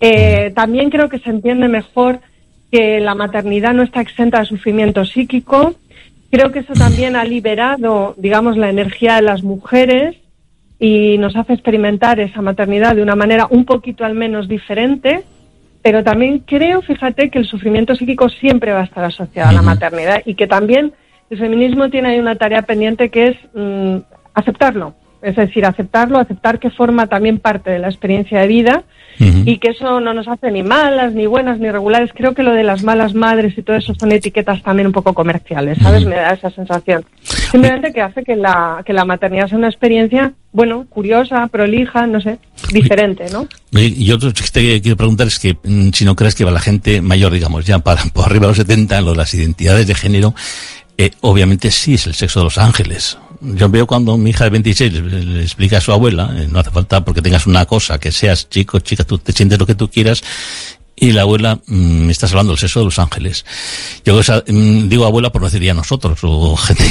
Eh, 0.00 0.52
también 0.54 0.88
creo 0.88 1.10
que 1.10 1.18
se 1.18 1.28
entiende 1.28 1.68
mejor 1.68 2.20
que 2.72 2.98
la 3.00 3.14
maternidad 3.14 3.74
no 3.74 3.82
está 3.82 4.00
exenta 4.00 4.40
de 4.40 4.46
sufrimiento 4.46 5.04
psíquico, 5.04 5.74
Creo 6.36 6.52
que 6.52 6.58
eso 6.58 6.74
también 6.74 7.16
ha 7.16 7.24
liberado, 7.24 8.14
digamos, 8.18 8.58
la 8.58 8.68
energía 8.68 9.16
de 9.16 9.22
las 9.22 9.42
mujeres 9.42 10.16
y 10.78 11.16
nos 11.16 11.34
hace 11.34 11.54
experimentar 11.54 12.20
esa 12.20 12.42
maternidad 12.42 12.94
de 12.94 13.00
una 13.00 13.16
manera 13.16 13.46
un 13.48 13.64
poquito 13.64 14.04
al 14.04 14.14
menos 14.14 14.46
diferente, 14.46 15.24
pero 15.80 16.04
también 16.04 16.40
creo, 16.40 16.82
fíjate, 16.82 17.30
que 17.30 17.38
el 17.38 17.46
sufrimiento 17.46 17.96
psíquico 17.96 18.28
siempre 18.28 18.74
va 18.74 18.80
a 18.80 18.84
estar 18.84 19.02
asociado 19.02 19.48
a 19.48 19.52
la 19.54 19.62
maternidad 19.62 20.20
y 20.26 20.34
que 20.34 20.46
también 20.46 20.92
el 21.30 21.38
feminismo 21.38 21.88
tiene 21.88 22.10
ahí 22.10 22.18
una 22.18 22.36
tarea 22.36 22.60
pendiente 22.60 23.08
que 23.08 23.28
es 23.28 23.36
mm, 23.54 23.96
aceptarlo, 24.34 24.94
es 25.26 25.34
decir, 25.34 25.66
aceptarlo, 25.66 26.20
aceptar 26.20 26.60
que 26.60 26.70
forma 26.70 27.08
también 27.08 27.40
parte 27.40 27.68
de 27.70 27.80
la 27.80 27.88
experiencia 27.88 28.38
de 28.40 28.46
vida 28.46 28.84
y 29.18 29.58
que 29.58 29.70
eso 29.70 29.98
no 29.98 30.14
nos 30.14 30.28
hace 30.28 30.52
ni 30.52 30.62
malas, 30.62 31.14
ni 31.14 31.26
buenas, 31.26 31.58
ni 31.58 31.68
regulares. 31.68 32.10
Creo 32.14 32.32
que 32.32 32.44
lo 32.44 32.52
de 32.52 32.62
las 32.62 32.84
malas 32.84 33.14
madres 33.14 33.58
y 33.58 33.62
todo 33.62 33.74
eso 33.74 33.92
son 33.98 34.12
etiquetas 34.12 34.62
también 34.62 34.86
un 34.86 34.92
poco 34.92 35.14
comerciales, 35.14 35.78
¿sabes? 35.82 36.04
Me 36.04 36.14
da 36.14 36.34
esa 36.34 36.50
sensación. 36.50 37.04
Simplemente 37.22 37.92
que 37.92 38.02
hace 38.02 38.22
que 38.22 38.36
la, 38.36 38.82
que 38.86 38.92
la 38.92 39.04
maternidad 39.04 39.48
sea 39.48 39.58
una 39.58 39.68
experiencia, 39.68 40.32
bueno, 40.52 40.86
curiosa, 40.88 41.48
prolija, 41.48 42.06
no 42.06 42.20
sé, 42.20 42.38
diferente, 42.70 43.26
¿no? 43.32 43.48
Y 43.72 44.12
otro 44.12 44.32
que 44.32 44.42
te 44.52 44.80
quiero 44.80 44.96
preguntar 44.96 45.26
es 45.26 45.40
que 45.40 45.56
mm, 45.60 45.90
si 45.92 46.04
no 46.04 46.14
crees 46.14 46.36
que 46.36 46.44
va 46.44 46.52
la 46.52 46.60
gente 46.60 47.02
mayor, 47.02 47.32
digamos, 47.32 47.66
ya 47.66 47.80
para 47.80 48.04
por 48.12 48.26
arriba 48.26 48.42
de 48.42 48.50
los 48.50 48.58
70, 48.58 49.00
lo 49.00 49.10
de 49.10 49.16
las 49.16 49.34
identidades 49.34 49.88
de 49.88 49.94
género, 49.96 50.34
eh, 50.98 51.10
obviamente 51.22 51.72
sí 51.72 51.94
es 51.94 52.06
el 52.06 52.14
sexo 52.14 52.40
de 52.40 52.44
los 52.44 52.58
ángeles 52.58 53.18
yo 53.40 53.68
veo 53.68 53.86
cuando 53.86 54.16
mi 54.16 54.30
hija 54.30 54.44
de 54.44 54.50
26 54.50 54.92
le, 54.92 55.42
explica 55.42 55.78
a 55.78 55.80
su 55.80 55.92
abuela, 55.92 56.34
eh, 56.36 56.48
no 56.50 56.60
hace 56.60 56.70
falta 56.70 57.04
porque 57.04 57.22
tengas 57.22 57.46
una 57.46 57.66
cosa, 57.66 57.98
que 57.98 58.12
seas 58.12 58.48
chico, 58.48 58.78
chica, 58.80 59.04
tú 59.04 59.18
te 59.18 59.32
sientes 59.32 59.58
lo 59.58 59.66
que 59.66 59.74
tú 59.74 59.90
quieras, 59.90 60.22
y 60.98 61.12
la 61.12 61.22
abuela, 61.22 61.60
me 61.66 62.06
mm, 62.06 62.10
estás 62.10 62.30
hablando 62.32 62.52
del 62.52 62.58
sexo 62.58 62.80
de 62.80 62.86
los 62.86 62.98
ángeles. 62.98 63.44
Yo 64.04 64.18
mm, 64.18 64.88
digo 64.88 65.04
abuela 65.04 65.30
por 65.30 65.42
no 65.42 65.48
decir 65.48 65.62
ya 65.62 65.74
nosotros, 65.74 66.18
o 66.22 66.56
gente 66.56 66.84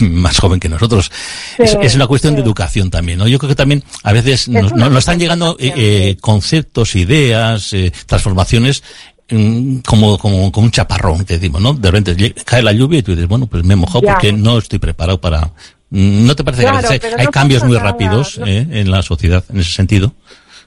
más 0.00 0.38
joven 0.38 0.58
que 0.58 0.68
nosotros. 0.68 1.10
es, 1.58 1.94
una 1.94 2.08
cuestión 2.08 2.34
de 2.34 2.42
educación 2.42 2.90
también, 2.90 3.18
¿no? 3.18 3.28
Yo 3.28 3.38
creo 3.38 3.48
que 3.48 3.54
también 3.54 3.84
a 4.02 4.12
veces 4.12 4.48
nos, 4.48 4.72
están 4.98 5.20
llegando 5.20 5.56
eh, 5.60 5.72
eh, 5.76 6.16
conceptos, 6.20 6.96
ideas, 6.96 7.70
transformaciones 8.06 8.82
mm, 9.30 9.78
como, 9.78 10.18
como, 10.18 10.50
como 10.50 10.64
un 10.64 10.72
chaparrón, 10.72 11.24
que 11.24 11.34
decimos, 11.34 11.62
¿no? 11.62 11.74
De 11.74 11.90
repente 11.92 12.34
cae 12.44 12.62
la 12.62 12.72
lluvia 12.72 12.98
y 12.98 13.02
tú 13.04 13.12
dices, 13.12 13.28
bueno, 13.28 13.46
pues 13.46 13.62
me 13.62 13.74
he 13.74 13.76
mojado 13.76 14.02
porque 14.02 14.32
no 14.32 14.58
estoy 14.58 14.80
preparado 14.80 15.20
para, 15.20 15.52
¿No 15.90 16.34
te 16.34 16.42
parece 16.42 16.64
que 16.64 17.06
hay, 17.18 17.26
cambios 17.28 17.64
muy 17.64 17.76
rápidos 17.76 18.40
eh, 18.44 18.66
en 18.70 18.90
la 18.90 19.02
sociedad 19.02 19.44
en 19.50 19.60
ese 19.60 19.72
sentido? 19.72 20.12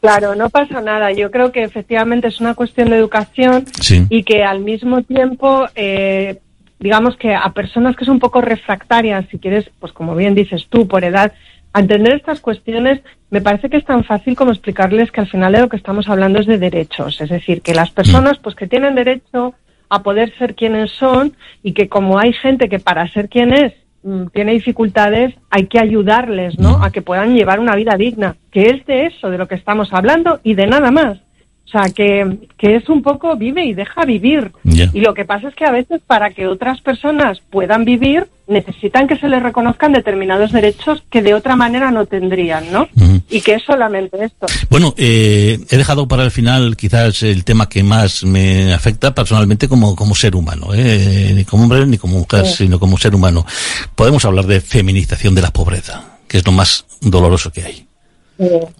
Claro, 0.01 0.35
no 0.35 0.49
pasa 0.49 0.81
nada. 0.81 1.11
Yo 1.11 1.31
creo 1.31 1.51
que 1.51 1.63
efectivamente 1.63 2.27
es 2.27 2.39
una 2.39 2.53
cuestión 2.53 2.89
de 2.89 2.97
educación 2.97 3.65
y 4.09 4.23
que 4.23 4.43
al 4.43 4.59
mismo 4.59 5.01
tiempo, 5.03 5.67
eh, 5.75 6.39
digamos 6.79 7.17
que 7.17 7.33
a 7.33 7.49
personas 7.51 7.95
que 7.95 8.05
son 8.05 8.15
un 8.15 8.19
poco 8.19 8.41
refractarias, 8.41 9.25
si 9.31 9.39
quieres, 9.39 9.69
pues 9.79 9.91
como 9.91 10.15
bien 10.15 10.35
dices 10.35 10.67
tú, 10.69 10.87
por 10.87 11.03
edad, 11.03 11.33
a 11.73 11.79
entender 11.79 12.15
estas 12.15 12.39
cuestiones, 12.39 13.01
me 13.29 13.41
parece 13.41 13.69
que 13.69 13.77
es 13.77 13.85
tan 13.85 14.03
fácil 14.03 14.35
como 14.35 14.51
explicarles 14.51 15.11
que 15.11 15.21
al 15.21 15.29
final 15.29 15.51
de 15.51 15.61
lo 15.61 15.69
que 15.69 15.77
estamos 15.77 16.07
hablando 16.07 16.39
es 16.39 16.45
de 16.45 16.57
derechos. 16.57 17.19
Es 17.19 17.29
decir, 17.29 17.61
que 17.61 17.73
las 17.73 17.91
personas, 17.91 18.37
pues 18.37 18.55
que 18.55 18.67
tienen 18.67 18.95
derecho 18.95 19.55
a 19.89 20.03
poder 20.03 20.33
ser 20.37 20.55
quienes 20.55 20.91
son 20.91 21.35
y 21.63 21.73
que 21.73 21.89
como 21.89 22.19
hay 22.19 22.33
gente 22.33 22.69
que 22.69 22.79
para 22.79 23.11
ser 23.11 23.29
quien 23.29 23.53
es 23.53 23.73
Mm, 23.73 23.86
tiene 24.33 24.53
dificultades, 24.53 25.35
hay 25.49 25.67
que 25.67 25.79
ayudarles, 25.79 26.57
¿no? 26.59 26.83
A 26.83 26.91
que 26.91 27.01
puedan 27.01 27.35
llevar 27.35 27.59
una 27.59 27.75
vida 27.75 27.97
digna, 27.97 28.37
que 28.51 28.69
es 28.69 28.85
de 28.85 29.07
eso 29.07 29.29
de 29.29 29.37
lo 29.37 29.47
que 29.47 29.55
estamos 29.55 29.93
hablando 29.93 30.39
y 30.43 30.53
de 30.53 30.67
nada 30.67 30.91
más. 30.91 31.19
O 31.67 31.69
sea, 31.69 31.89
que, 31.93 32.47
que 32.57 32.77
es 32.77 32.87
un 32.87 33.01
poco 33.01 33.35
vive 33.35 33.65
y 33.65 33.73
deja 33.73 34.05
vivir. 34.05 34.53
Y 34.63 35.01
lo 35.01 35.13
que 35.13 35.25
pasa 35.25 35.49
es 35.49 35.55
que 35.55 35.65
a 35.65 35.71
veces 35.71 35.99
para 36.07 36.29
que 36.29 36.47
otras 36.47 36.79
personas 36.79 37.41
puedan 37.49 37.83
vivir, 37.83 38.27
necesitan 38.47 39.05
que 39.05 39.17
se 39.17 39.27
les 39.27 39.43
reconozcan 39.43 39.91
determinados 39.91 40.53
derechos 40.53 41.03
que 41.11 41.21
de 41.21 41.33
otra 41.33 41.57
manera 41.57 41.91
no 41.91 42.05
tendrían, 42.05 42.71
¿no? 42.71 42.87
Y 43.29 43.41
que 43.41 43.55
es 43.55 43.63
solamente 43.63 44.23
esto. 44.23 44.47
Bueno, 44.69 44.93
eh, 44.95 45.59
he 45.69 45.75
dejado 45.77 46.07
para 46.07 46.23
el 46.23 46.31
final 46.31 46.77
quizás 46.77 47.21
el 47.23 47.43
tema 47.43 47.67
que 47.67 47.83
más 47.83 48.23
me 48.23 48.73
afecta 48.73 49.13
personalmente 49.13 49.67
como, 49.67 49.93
como 49.93 50.15
ser 50.15 50.37
humano, 50.37 50.73
¿eh? 50.73 51.33
ni 51.35 51.43
como 51.43 51.63
hombre 51.63 51.85
ni 51.85 51.97
como 51.97 52.19
mujer, 52.19 52.45
sino 52.45 52.79
como 52.79 52.97
ser 52.97 53.13
humano. 53.13 53.45
Podemos 53.93 54.23
hablar 54.23 54.45
de 54.45 54.61
feminización 54.61 55.35
de 55.35 55.41
la 55.41 55.51
pobreza, 55.51 56.17
que 56.29 56.37
es 56.37 56.45
lo 56.45 56.53
más 56.53 56.85
doloroso 57.01 57.51
que 57.51 57.63
hay. 57.63 57.86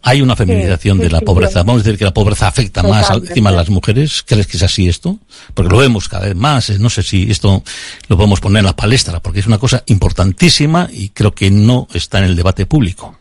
Hay 0.03 0.21
una 0.21 0.35
feminización 0.35 0.99
de 0.99 1.09
la 1.09 1.21
pobreza. 1.21 1.63
Vamos 1.63 1.81
a 1.81 1.83
decir 1.83 1.97
que 1.97 2.05
la 2.05 2.13
pobreza 2.13 2.47
afecta 2.47 2.83
más 2.83 3.09
encima 3.09 3.49
a 3.49 3.53
las 3.53 3.69
mujeres. 3.69 4.23
¿Crees 4.25 4.47
que 4.47 4.57
es 4.57 4.63
así 4.63 4.87
esto? 4.87 5.17
Porque 5.53 5.71
lo 5.71 5.77
vemos 5.79 6.07
cada 6.07 6.27
vez 6.27 6.35
más. 6.35 6.69
Eh, 6.69 6.77
no 6.79 6.89
sé 6.89 7.03
si 7.03 7.29
esto 7.29 7.63
lo 8.07 8.17
podemos 8.17 8.39
poner 8.39 8.59
en 8.59 8.65
la 8.65 8.75
palestra, 8.75 9.19
porque 9.19 9.39
es 9.39 9.47
una 9.47 9.57
cosa 9.57 9.83
importantísima 9.87 10.87
y 10.91 11.09
creo 11.09 11.33
que 11.33 11.49
no 11.49 11.87
está 11.93 12.19
en 12.19 12.25
el 12.25 12.35
debate 12.35 12.65
público. 12.65 13.17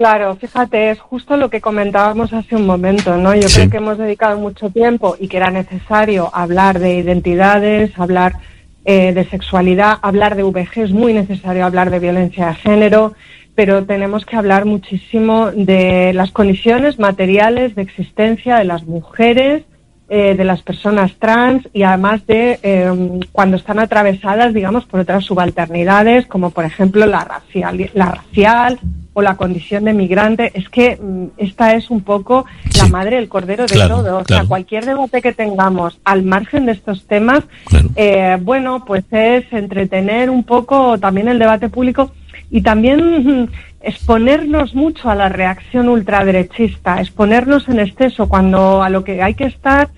Claro, 0.00 0.34
fíjate, 0.34 0.92
es 0.92 0.98
justo 0.98 1.36
lo 1.36 1.50
que 1.50 1.60
comentábamos 1.60 2.32
hace 2.32 2.56
un 2.56 2.64
momento, 2.64 3.18
¿no? 3.18 3.34
Yo 3.34 3.48
creo 3.48 3.68
que 3.68 3.76
hemos 3.76 3.98
dedicado 3.98 4.38
mucho 4.38 4.70
tiempo 4.70 5.14
y 5.20 5.28
que 5.28 5.36
era 5.36 5.50
necesario 5.50 6.30
hablar 6.32 6.78
de 6.78 6.94
identidades, 6.94 7.92
hablar 7.98 8.32
eh, 8.86 9.12
de 9.12 9.28
sexualidad, 9.28 9.98
hablar 10.00 10.36
de 10.36 10.42
VG, 10.42 10.84
es 10.84 10.90
muy 10.90 11.12
necesario 11.12 11.66
hablar 11.66 11.90
de 11.90 11.98
violencia 11.98 12.46
de 12.46 12.54
género, 12.54 13.12
pero 13.54 13.84
tenemos 13.84 14.24
que 14.24 14.36
hablar 14.36 14.64
muchísimo 14.64 15.50
de 15.50 16.12
las 16.14 16.30
condiciones 16.30 16.98
materiales 16.98 17.74
de 17.74 17.82
existencia 17.82 18.56
de 18.56 18.64
las 18.64 18.84
mujeres, 18.84 19.64
eh, 20.12 20.34
de 20.34 20.44
las 20.44 20.62
personas 20.62 21.12
trans 21.20 21.68
y 21.72 21.84
además 21.84 22.26
de 22.26 22.58
em, 22.62 23.20
cuando 23.30 23.56
están 23.56 23.78
atravesadas, 23.78 24.52
digamos, 24.52 24.84
por 24.84 24.98
otras 24.98 25.24
subalternidades, 25.24 26.26
como 26.26 26.50
por 26.50 26.64
ejemplo 26.64 27.06
la 27.06 27.22
racial, 27.22 27.90
la 27.94 28.06
racial 28.06 28.80
o 29.12 29.22
la 29.22 29.36
condición 29.36 29.84
de 29.84 29.92
migrante. 29.92 30.50
Es 30.54 30.68
que 30.68 30.98
mm, 31.00 31.26
esta 31.36 31.74
es 31.74 31.90
un 31.90 32.00
poco 32.00 32.44
la 32.76 32.88
madre 32.88 33.16
del 33.16 33.28
cordero 33.28 33.66
de 33.66 33.86
todo. 33.86 34.18
O 34.18 34.24
sea, 34.24 34.44
cualquier 34.46 34.84
debate 34.84 35.22
que 35.22 35.32
tengamos 35.32 36.00
al 36.04 36.24
margen 36.24 36.66
de 36.66 36.72
estos 36.72 37.06
temas, 37.06 37.44
eh, 37.94 38.36
bueno, 38.40 38.84
pues 38.84 39.04
es 39.12 39.44
entretener 39.52 40.28
un 40.28 40.42
poco 40.42 40.98
también 40.98 41.28
el 41.28 41.38
debate 41.38 41.68
público 41.68 42.10
y 42.50 42.62
también 42.62 43.50
exponernos 43.82 44.74
mucho 44.74 45.08
a 45.08 45.14
la 45.14 45.28
reacción 45.28 45.88
ultraderechista, 45.88 47.00
exponernos 47.00 47.68
en 47.68 47.80
exceso 47.80 48.28
cuando 48.28 48.82
a 48.82 48.90
lo 48.90 49.04
que 49.04 49.22
hay 49.22 49.34
que 49.34 49.44
estar 49.44 49.88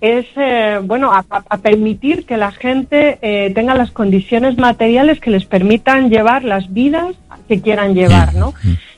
es, 0.00 0.26
eh, 0.36 0.80
bueno, 0.82 1.12
a, 1.12 1.22
permitir 1.58 2.24
que 2.26 2.36
la 2.36 2.50
gente 2.50 3.18
eh, 3.22 3.52
tenga 3.54 3.74
las 3.74 3.92
condiciones 3.92 4.58
materiales 4.58 5.20
que 5.20 5.30
les 5.30 5.44
permitan 5.44 6.10
llevar 6.10 6.42
las 6.44 6.72
vidas 6.72 7.14
que 7.46 7.60
quieran 7.60 7.94
llevar, 7.94 8.34
¿no? 8.34 8.54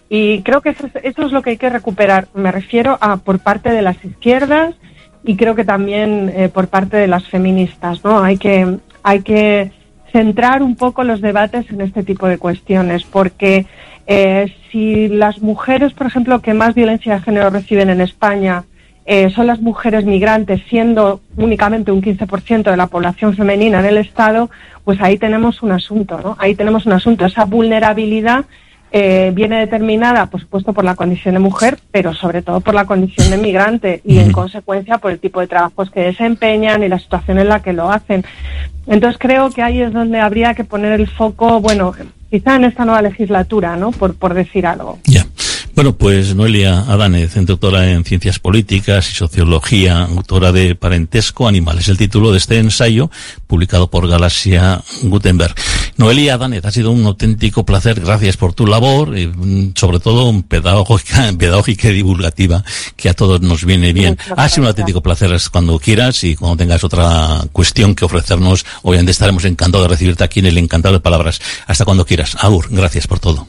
Y 0.08 0.42
creo 0.42 0.60
que 0.60 0.70
eso 0.70 0.86
es, 0.86 1.04
eso 1.04 1.26
es, 1.26 1.32
lo 1.32 1.42
que 1.42 1.50
hay 1.50 1.56
que 1.56 1.70
recuperar. 1.70 2.28
Me 2.34 2.50
refiero 2.50 2.98
a 3.00 3.18
por 3.18 3.38
parte 3.38 3.70
de 3.70 3.82
las 3.82 4.02
izquierdas 4.04 4.74
y 5.22 5.36
creo 5.36 5.54
que 5.54 5.64
también 5.64 6.32
eh, 6.34 6.48
por 6.48 6.68
parte 6.68 6.96
de 6.96 7.06
las 7.06 7.28
feministas, 7.28 8.02
¿no? 8.04 8.20
Hay 8.20 8.36
que, 8.36 8.78
hay 9.02 9.20
que 9.20 9.70
centrar 10.12 10.62
un 10.62 10.76
poco 10.76 11.04
los 11.04 11.20
debates 11.20 11.70
en 11.70 11.80
este 11.80 12.02
tipo 12.02 12.26
de 12.26 12.38
cuestiones, 12.38 13.04
porque 13.04 13.66
eh, 14.06 14.54
si 14.70 15.08
las 15.08 15.40
mujeres, 15.40 15.92
por 15.92 16.06
ejemplo, 16.06 16.40
que 16.40 16.54
más 16.54 16.74
violencia 16.74 17.14
de 17.14 17.20
género 17.20 17.50
reciben 17.50 17.90
en 17.90 18.00
España 18.00 18.64
eh, 19.06 19.30
son 19.30 19.46
las 19.46 19.60
mujeres 19.60 20.04
migrantes, 20.04 20.60
siendo 20.68 21.20
únicamente 21.36 21.90
un 21.90 22.02
15% 22.02 22.70
de 22.70 22.76
la 22.76 22.86
población 22.86 23.34
femenina 23.34 23.80
en 23.80 23.86
el 23.86 23.96
Estado, 23.96 24.50
pues 24.84 25.00
ahí 25.00 25.18
tenemos 25.18 25.62
un 25.62 25.72
asunto, 25.72 26.20
¿no? 26.22 26.36
Ahí 26.38 26.54
tenemos 26.54 26.86
un 26.86 26.92
asunto, 26.92 27.24
esa 27.24 27.44
vulnerabilidad 27.44 28.44
eh, 28.92 29.30
viene 29.34 29.60
determinada, 29.60 30.26
por 30.26 30.40
supuesto, 30.40 30.72
por 30.72 30.84
la 30.84 30.96
condición 30.96 31.34
de 31.34 31.40
mujer, 31.40 31.78
pero 31.90 32.12
sobre 32.14 32.42
todo 32.42 32.60
por 32.60 32.74
la 32.74 32.86
condición 32.86 33.30
de 33.30 33.38
migrante 33.38 34.00
y, 34.04 34.18
en 34.18 34.32
consecuencia, 34.32 34.98
por 34.98 35.12
el 35.12 35.20
tipo 35.20 35.40
de 35.40 35.46
trabajos 35.46 35.90
que 35.90 36.00
desempeñan 36.00 36.82
y 36.82 36.88
la 36.88 36.98
situación 36.98 37.38
en 37.38 37.48
la 37.48 37.62
que 37.62 37.72
lo 37.72 37.90
hacen. 37.90 38.24
Entonces, 38.86 39.18
creo 39.18 39.50
que 39.50 39.62
ahí 39.62 39.80
es 39.80 39.92
donde 39.92 40.18
habría 40.18 40.54
que 40.54 40.64
poner 40.64 40.98
el 40.98 41.06
foco, 41.06 41.60
bueno, 41.60 41.92
quizá 42.30 42.56
en 42.56 42.64
esta 42.64 42.84
nueva 42.84 43.02
legislatura, 43.02 43.76
¿no? 43.76 43.92
Por, 43.92 44.14
por 44.14 44.34
decir 44.34 44.66
algo. 44.66 44.98
Bueno, 45.80 45.96
pues 45.96 46.34
Noelia 46.34 46.80
Adánez, 46.80 47.32
doctora 47.46 47.90
en 47.90 48.04
Ciencias 48.04 48.38
Políticas 48.38 49.10
y 49.10 49.14
Sociología, 49.14 50.02
autora 50.02 50.52
de 50.52 50.74
Parentesco 50.74 51.48
Animal, 51.48 51.78
es 51.78 51.88
el 51.88 51.96
título 51.96 52.32
de 52.32 52.36
este 52.36 52.58
ensayo 52.58 53.10
publicado 53.46 53.88
por 53.88 54.06
Galaxia 54.06 54.82
Gutenberg. 55.00 55.54
Noelia 55.96 56.34
Adánez, 56.34 56.66
ha 56.66 56.70
sido 56.70 56.90
un 56.90 57.06
auténtico 57.06 57.64
placer, 57.64 57.98
gracias 57.98 58.36
por 58.36 58.52
tu 58.52 58.66
labor, 58.66 59.16
y 59.16 59.28
mm, 59.28 59.72
sobre 59.74 60.00
todo 60.00 60.30
pedagógica, 60.42 61.32
pedagógica 61.38 61.88
y 61.88 61.94
divulgativa, 61.94 62.62
que 62.94 63.08
a 63.08 63.14
todos 63.14 63.40
nos 63.40 63.64
viene 63.64 63.94
bien. 63.94 64.18
ha 64.36 64.50
sido 64.50 64.64
un 64.64 64.68
auténtico 64.68 65.00
placer 65.00 65.34
cuando 65.50 65.78
quieras 65.78 66.22
y 66.24 66.36
cuando 66.36 66.58
tengas 66.58 66.84
otra 66.84 67.40
cuestión 67.52 67.94
que 67.94 68.04
ofrecernos, 68.04 68.66
obviamente 68.82 69.12
estaremos 69.12 69.46
encantados 69.46 69.86
de 69.86 69.94
recibirte 69.94 70.24
aquí 70.24 70.40
en 70.40 70.46
el 70.46 70.58
Encantado 70.58 70.92
de 70.92 71.00
Palabras. 71.00 71.40
Hasta 71.66 71.86
cuando 71.86 72.04
quieras. 72.04 72.36
Agur, 72.38 72.66
gracias 72.68 73.06
por 73.06 73.18
todo. 73.18 73.46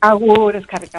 Agur, 0.00 0.56
eskarrik 0.56 0.90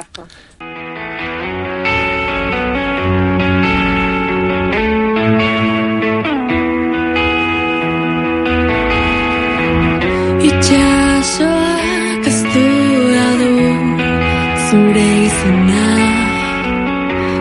Ez 12.30 12.44
du 12.54 12.66
du 13.20 13.56
zure 14.70 15.08
izena 15.26 15.86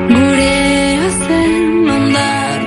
Gure 0.09 0.57
azen 1.07 1.89
ondar 1.97 2.61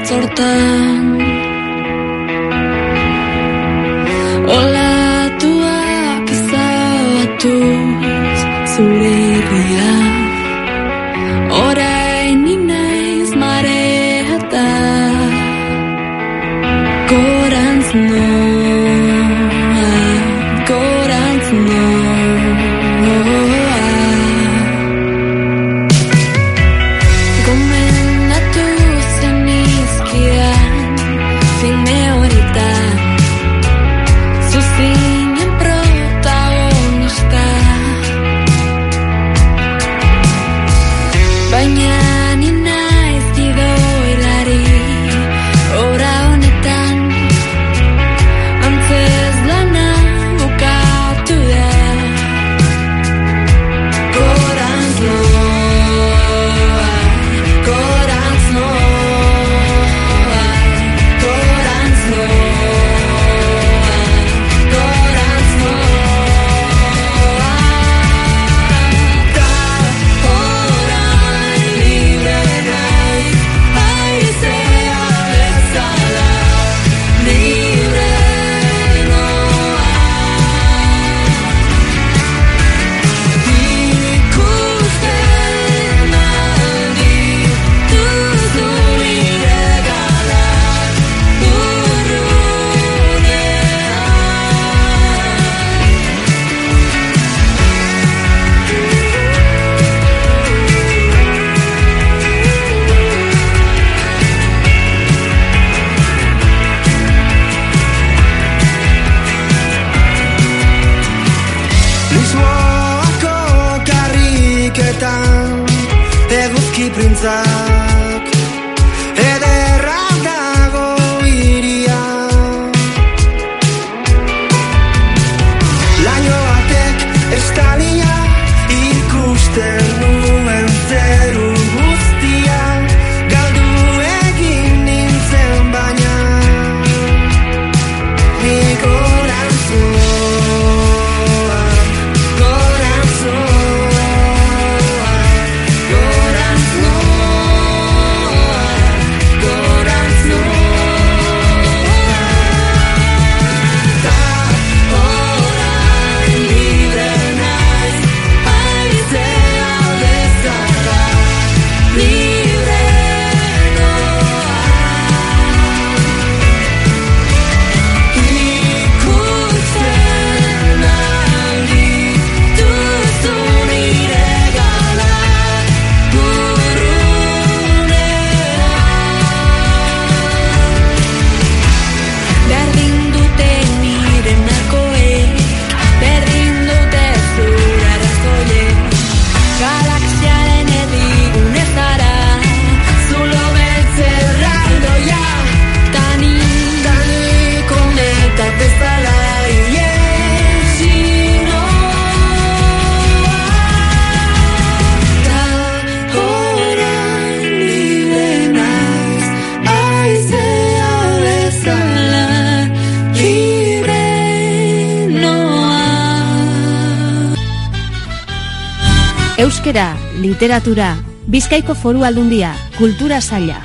literatura, 220.42 220.98
Bizkaiko 221.28 221.76
Foru 221.76 222.02
Aldundia, 222.04 222.56
Kultura 222.74 223.20
Saila. 223.22 223.60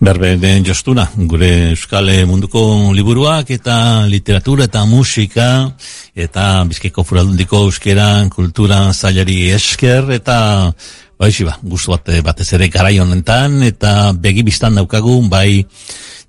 Berberen 0.00 0.64
jostuna, 0.64 1.04
gure 1.28 1.50
euskal 1.74 2.08
munduko 2.24 2.62
liburuak 2.96 3.52
eta 3.52 4.06
literatura 4.08 4.70
eta 4.70 4.86
musika 4.88 5.50
eta 6.16 6.64
bizkaiko 6.70 7.04
furaldundiko 7.04 7.66
euskera 7.68 8.08
kultura 8.32 8.86
zailari 8.94 9.50
esker 9.52 10.14
eta 10.16 10.38
Baixi 11.20 11.44
ba, 11.44 11.58
guztu 11.60 11.92
bat, 11.92 12.08
batez 12.24 12.54
ere 12.56 12.70
garai 12.72 12.96
honetan 13.04 13.60
eta 13.68 14.14
begi 14.16 14.40
biztan 14.48 14.80
daukagu 14.80 15.20
bai 15.28 15.66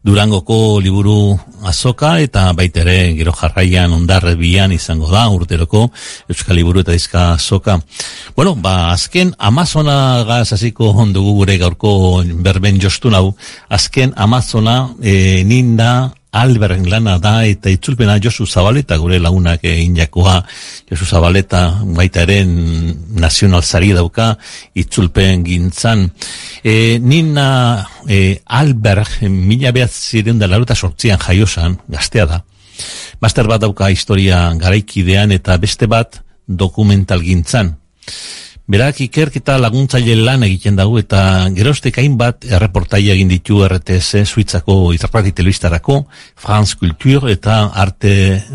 Durangoko 0.03 0.81
liburu 0.83 1.37
azoka 1.65 2.19
eta 2.19 2.45
baitere 2.54 3.13
gero 3.17 3.34
jarraian 3.36 3.93
ondarre 3.93 4.36
bian 4.36 4.71
izango 4.71 5.10
da 5.12 5.28
urteroko 5.30 5.88
Euskal 6.30 6.56
Liburu 6.56 6.82
eta 6.82 6.95
Dizka 6.95 7.34
azoka. 7.34 7.80
Bueno, 8.36 8.56
ba, 8.56 8.91
azken 8.91 9.34
Amazona 9.38 10.24
gazaziko 10.28 10.91
ondugu 10.91 11.34
gure 11.41 11.58
gaurko 11.58 12.24
berben 12.43 12.80
jostun 12.82 13.15
hau, 13.15 13.36
azken 13.69 14.13
Amazona 14.15 14.89
e, 15.02 15.43
ninda 15.43 16.12
Alberren 16.31 16.85
lana 16.89 17.17
da 17.19 17.43
eta 17.43 17.69
itzulpena 17.69 18.15
Josu 18.23 18.45
Zabaleta 18.47 18.95
gure 18.97 19.19
lagunak 19.19 19.65
egin 19.67 19.97
jakoa 19.99 20.37
Josu 20.89 21.05
Zabaleta 21.05 21.63
baita 21.97 22.23
ere 22.23 22.45
nazional 22.45 23.63
zari 23.63 23.91
dauka 23.93 24.29
itzulpen 24.73 25.43
gintzan. 25.43 26.07
E, 26.63 26.99
nina 27.03 27.49
e, 28.07 28.39
Albert 28.45 29.21
mila 29.27 29.73
behat 29.75 29.91
ziren 29.91 30.39
da 30.39 30.47
laruta 30.47 30.75
sortzian 30.75 31.19
jaiosan, 31.19 31.77
gaztea 31.91 32.25
da. 32.25 32.41
Master 33.19 33.51
bat 33.51 33.61
dauka 33.61 33.91
historia 33.91 34.47
garaikidean 34.55 35.35
eta 35.35 35.57
beste 35.59 35.87
bat 35.91 36.21
dokumental 36.47 37.21
gintzan. 37.21 37.75
Berak 38.71 39.01
ikerketa 39.03 39.57
laguntzaile 39.60 40.13
lan 40.15 40.45
egiten 40.45 40.77
dago 40.79 40.95
eta 40.95 41.21
gerostek 41.51 41.97
hainbat 41.99 42.45
erreportaia 42.47 43.17
egin 43.17 43.27
ditu 43.27 43.57
RTS 43.65 44.21
Suitzako 44.23 44.93
irrati 44.95 45.34
telebistarako, 45.36 45.97
France 46.39 46.77
Culture 46.79 47.34
eta 47.34 47.65
Arte 47.84 48.13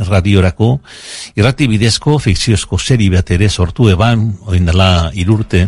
Radiorako, 0.09 0.71
irrati 1.37 1.69
bidezko 1.69 2.17
fikziozko 2.17 2.79
seri 2.79 3.11
bat 3.13 3.35
ere 3.37 3.51
sortu 3.51 3.91
eban, 3.93 4.31
oin 4.49 4.65
dela 4.65 5.11
irurte, 5.13 5.67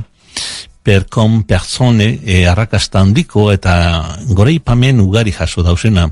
per 0.89 1.05
con 1.07 1.43
persone 1.43 2.19
e, 2.25 2.47
arrakasta 2.49 3.03
handiko 3.05 3.51
eta 3.53 4.17
goreipamen 4.25 5.03
ugari 5.05 5.35
jaso 5.37 5.61
dausena. 5.61 6.07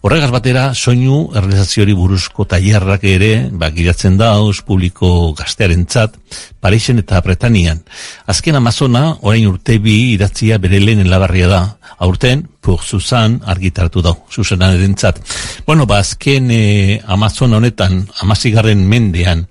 Horregaz 0.00 0.30
batera, 0.32 0.62
soinu 0.72 1.18
errealizaziori 1.36 1.92
buruzko 1.92 2.46
tailerrak 2.48 3.04
ere, 3.04 3.50
bakiratzen 3.52 4.16
dauz, 4.16 4.62
publiko 4.64 5.34
gaztearen 5.36 5.84
tzat, 5.84 6.16
Parisen 6.64 7.02
eta 7.02 7.20
Bretanian. 7.20 7.82
Azken 8.24 8.56
Amazona, 8.56 9.04
orain 9.20 9.50
urte 9.50 9.76
bi 9.84 10.14
idatzia 10.14 10.56
bere 10.64 10.80
lehen 10.80 11.10
labarria 11.12 11.50
da. 11.52 11.60
Aurten, 12.00 12.46
Pur 12.64 12.80
Susan 12.80 13.42
argitaratu 13.44 14.00
dau, 14.00 14.14
Susanan 14.30 14.78
edentzat. 14.78 15.20
Bueno, 15.66 15.84
ba, 15.84 16.00
azken 16.00 16.48
eh, 16.54 17.02
Amazona 17.04 17.60
honetan, 17.60 18.06
amazigarren 18.24 18.88
mendean, 18.88 19.44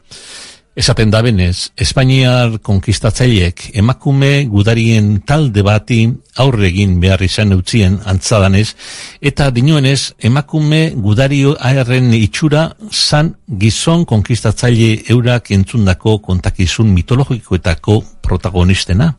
Esaten 0.75 1.07
da 1.07 1.21
benez, 1.23 1.71
Espainiar 1.79 2.57
konkistatzaileek 2.59 3.61
emakume 3.79 4.43
gudarien 4.51 5.21
talde 5.23 5.61
bati 5.63 5.99
aurre 6.43 6.65
egin 6.67 6.97
behar 6.99 7.21
izan 7.23 7.55
eutzien 7.55 7.95
antzadanez, 8.11 8.73
eta 9.21 9.47
dinoenez 9.55 10.11
emakume 10.19 10.89
gudario 11.05 11.53
aherren 11.69 12.11
itxura 12.17 12.65
zan 12.91 13.29
gizon 13.61 14.03
konkistatzaile 14.03 15.05
eurak 15.15 15.53
entzundako 15.55 16.17
kontakizun 16.27 16.91
mitologikoetako 16.97 18.01
protagonistena. 18.27 19.13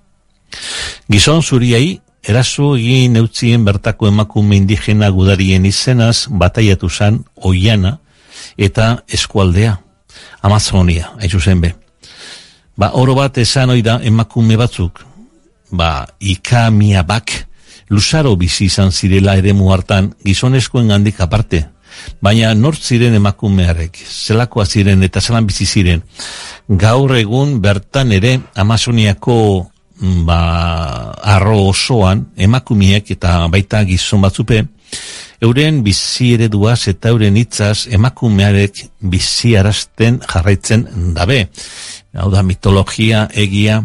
Gizon 1.08 1.40
zuriai, 1.40 2.02
eraso 2.20 2.74
egin 2.76 3.16
eutzien 3.16 3.64
bertako 3.64 4.12
emakume 4.12 4.60
indigena 4.60 5.08
gudarien 5.08 5.64
izenaz 5.64 6.26
bataiatu 6.28 6.92
zan 6.92 7.22
oiana 7.40 7.96
eta 8.58 8.92
eskualdea. 9.08 9.85
Amazonia, 10.46 11.10
haitzu 11.18 11.40
zen 11.40 11.60
be. 11.60 11.72
Ba, 12.78 12.92
oro 12.94 13.16
bat 13.18 13.38
esan 13.42 13.72
oida 13.74 13.98
emakume 14.06 14.56
batzuk, 14.60 15.00
ba, 15.74 16.06
ikamia 16.20 17.02
bak, 17.02 17.32
luzaro 17.90 18.36
bizi 18.36 18.68
izan 18.70 18.92
zirela 18.92 19.36
ere 19.40 19.54
hartan 19.72 20.12
gizonezkoen 20.24 20.88
gandik 20.88 21.20
aparte, 21.20 21.66
baina 22.20 22.54
nort 22.54 22.78
ziren 22.82 23.14
emakumearek, 23.14 23.98
zelakoa 24.06 24.66
ziren 24.66 25.02
eta 25.02 25.20
zelan 25.20 25.46
bizi 25.46 25.66
ziren. 25.66 26.02
Gaur 26.68 27.16
egun 27.16 27.60
bertan 27.60 28.12
ere 28.12 28.38
Amazoniako 28.54 29.66
ba, 30.26 30.40
arro 31.22 31.68
osoan 31.68 32.26
emakumiek 32.36 33.10
eta 33.10 33.48
baita 33.48 33.82
gizon 33.84 34.20
batzupe, 34.20 34.62
euren 35.40 35.82
bizi 35.84 36.32
ereduaz 36.34 36.88
eta 36.92 37.10
euren 37.12 37.36
hitzaz 37.36 37.86
emakumearek 37.92 38.86
bizi 39.00 39.56
arazten 39.56 40.20
jarraitzen 40.26 40.86
dabe. 41.14 41.48
Hau 42.16 42.30
da 42.32 42.42
mitologia 42.42 43.26
egia. 43.34 43.82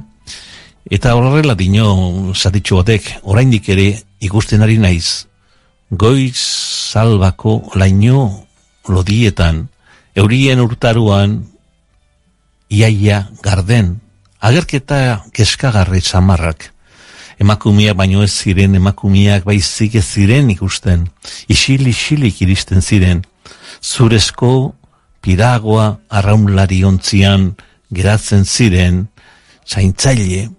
Eta 0.91 1.15
horrela 1.15 1.55
dino 1.55 2.33
zatitxo 2.33 2.81
batek 2.81 3.11
oraindik 3.23 3.69
ere 3.69 3.93
ikusten 4.19 4.61
ari 4.61 4.77
naiz. 4.77 5.27
Goiz 5.91 6.37
salbako 6.37 7.61
laino 7.75 8.47
lodietan 8.87 9.67
eurien 10.15 10.59
urtaruan 10.59 11.41
iaia 12.71 13.27
garden 13.43 13.99
agerketa 14.39 15.23
keskagarri 15.35 16.01
samarrak 16.01 16.71
emakumiak 17.41 17.97
baino 17.97 18.21
ez 18.23 18.31
ziren, 18.31 18.75
emakumiak 18.77 19.45
baizik 19.47 19.97
ez 19.97 20.05
ziren 20.05 20.49
ikusten, 20.53 21.07
isil 21.49 21.87
isilik 21.89 22.41
iristen 22.45 22.81
ziren, 22.81 23.23
zurezko 23.81 24.73
piragoa 25.21 25.87
arraunlari 26.09 26.83
ontzian 26.85 27.51
geratzen 27.93 28.45
ziren 28.45 29.07
zaintzaile. 29.67 30.49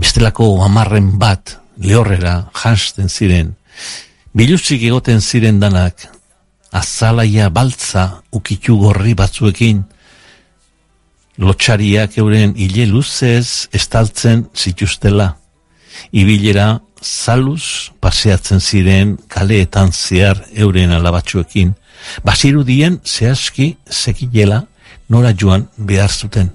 Bestelako 0.00 0.52
amarren 0.64 1.12
bat 1.18 1.58
lehorrera 1.80 2.36
jansten 2.62 3.08
ziren. 3.08 3.54
Biluzik 4.34 4.82
egoten 4.86 5.20
ziren 5.20 5.58
danak 5.60 6.06
azalaia 6.70 7.48
baltza 7.50 8.22
ukitu 8.30 8.76
gorri 8.78 9.16
batzuekin 9.18 9.82
lotxariak 11.40 12.18
euren 12.18 12.54
hile 12.56 12.86
luzez 12.86 13.68
estaltzen 13.72 14.46
zituztela 14.54 15.36
ibilera 16.12 16.80
zaluz 17.02 17.90
paseatzen 18.00 18.60
ziren 18.60 19.16
kaleetan 19.28 19.92
zehar 19.92 20.44
euren 20.54 20.92
alabatxuekin. 20.92 21.74
Basirudien 22.24 23.00
zehazki 23.04 23.76
zekilela 23.90 24.66
nora 25.08 25.32
joan 25.36 25.68
behar 25.76 26.10
zuten. 26.10 26.50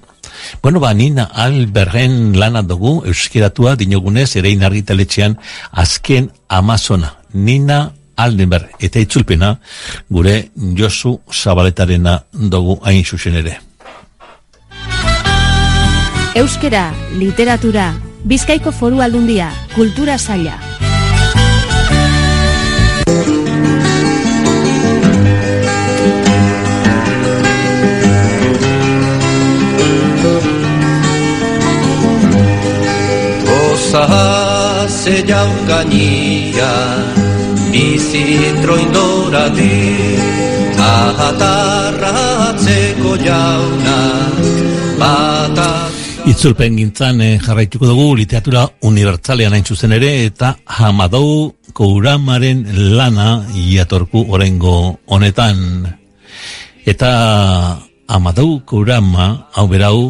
Bueno, 0.62 0.80
ba, 0.80 0.92
nina 0.94 1.24
alberren 1.24 2.38
lana 2.38 2.62
dugu, 2.62 3.02
euskeratua 3.06 3.76
dinogunez, 3.76 4.36
erein 4.36 4.64
argitaletxean, 4.64 5.36
azken 5.72 6.30
Amazona. 6.48 7.14
Nina 7.32 7.92
Aldenber, 8.16 8.68
eta 8.80 9.00
itzulpena, 9.00 9.58
gure 10.10 10.50
Josu 10.76 11.18
Zabaletarena 11.32 12.22
dugu 12.32 12.78
hain 12.84 13.04
zuzen 13.04 13.36
ere. 13.42 13.58
Euskera, 16.36 16.92
literatura, 17.16 17.94
Bizkaiko 18.28 18.68
foru 18.68 19.00
aldundia, 19.00 19.46
kultura 19.72 20.18
saila. 20.20 20.58
Osa 33.56 34.04
se 34.92 35.22
jaukania, 35.32 36.70
bizi 37.72 38.52
troindora 38.60 39.48
di, 39.56 39.72
ahatarra 40.92 42.16
atzeko 42.52 43.16
jauna, 43.24 44.00
batak 45.00 45.95
Itzulpen 46.26 46.74
gintzan 46.74 47.20
eh, 47.22 47.36
jarraituko 47.38 47.86
dugu 47.86 48.16
literatura 48.18 48.64
unibertsalean 48.88 49.54
hain 49.54 49.62
zuzen 49.62 49.92
ere 49.94 50.08
eta 50.24 50.56
Hamadou 50.66 51.52
Kouramaren 51.70 52.64
lana 52.98 53.44
iatorku 53.54 54.24
orengo 54.34 54.98
honetan. 55.06 55.86
Eta 56.82 57.10
Amadou 58.10 58.60
Kourama, 58.66 59.28
hau 59.54 59.66
berau, 59.70 60.00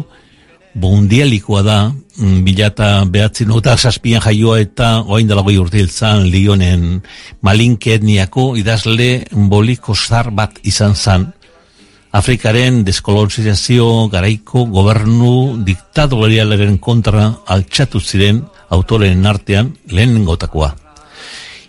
bundialikoa 0.73 1.61
da, 1.61 1.77
mm, 1.93 2.41
bilata 2.45 2.89
behatzen 3.05 3.53
eta 3.57 3.77
saspian 3.77 4.21
jaioa 4.25 4.59
eta 4.65 4.89
oain 5.05 5.29
dela 5.29 5.45
goi 5.45 5.57
urte 5.61 5.77
hiltzan 5.81 6.25
lionen 6.33 7.01
malinke 7.41 7.93
etniako 7.97 8.55
idazle 8.57 9.25
boliko 9.53 9.93
zar 9.93 10.31
bat 10.31 10.57
izan 10.63 10.95
zan. 10.95 11.31
Afrikaren 12.17 12.79
deskolonizazio 12.81 14.07
garaiko 14.09 14.63
gobernu 14.73 15.59
diktadorialaren 15.67 16.79
kontra 16.81 17.27
altxatu 17.53 17.99
ziren 18.01 18.39
autoren 18.73 19.27
artean 19.29 19.69
lehenengotakoa. 19.91 20.71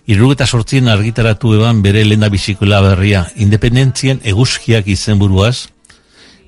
Irrugeta 0.09 0.47
sortzien 0.47 0.89
argitaratu 0.89 1.53
eban 1.59 1.83
bere 1.85 2.07
lenda 2.07 2.31
bizikola 2.33 2.81
berria, 2.81 3.27
independentzien 3.37 4.23
eguzkiak 4.25 4.89
izenburuaz, 4.89 5.69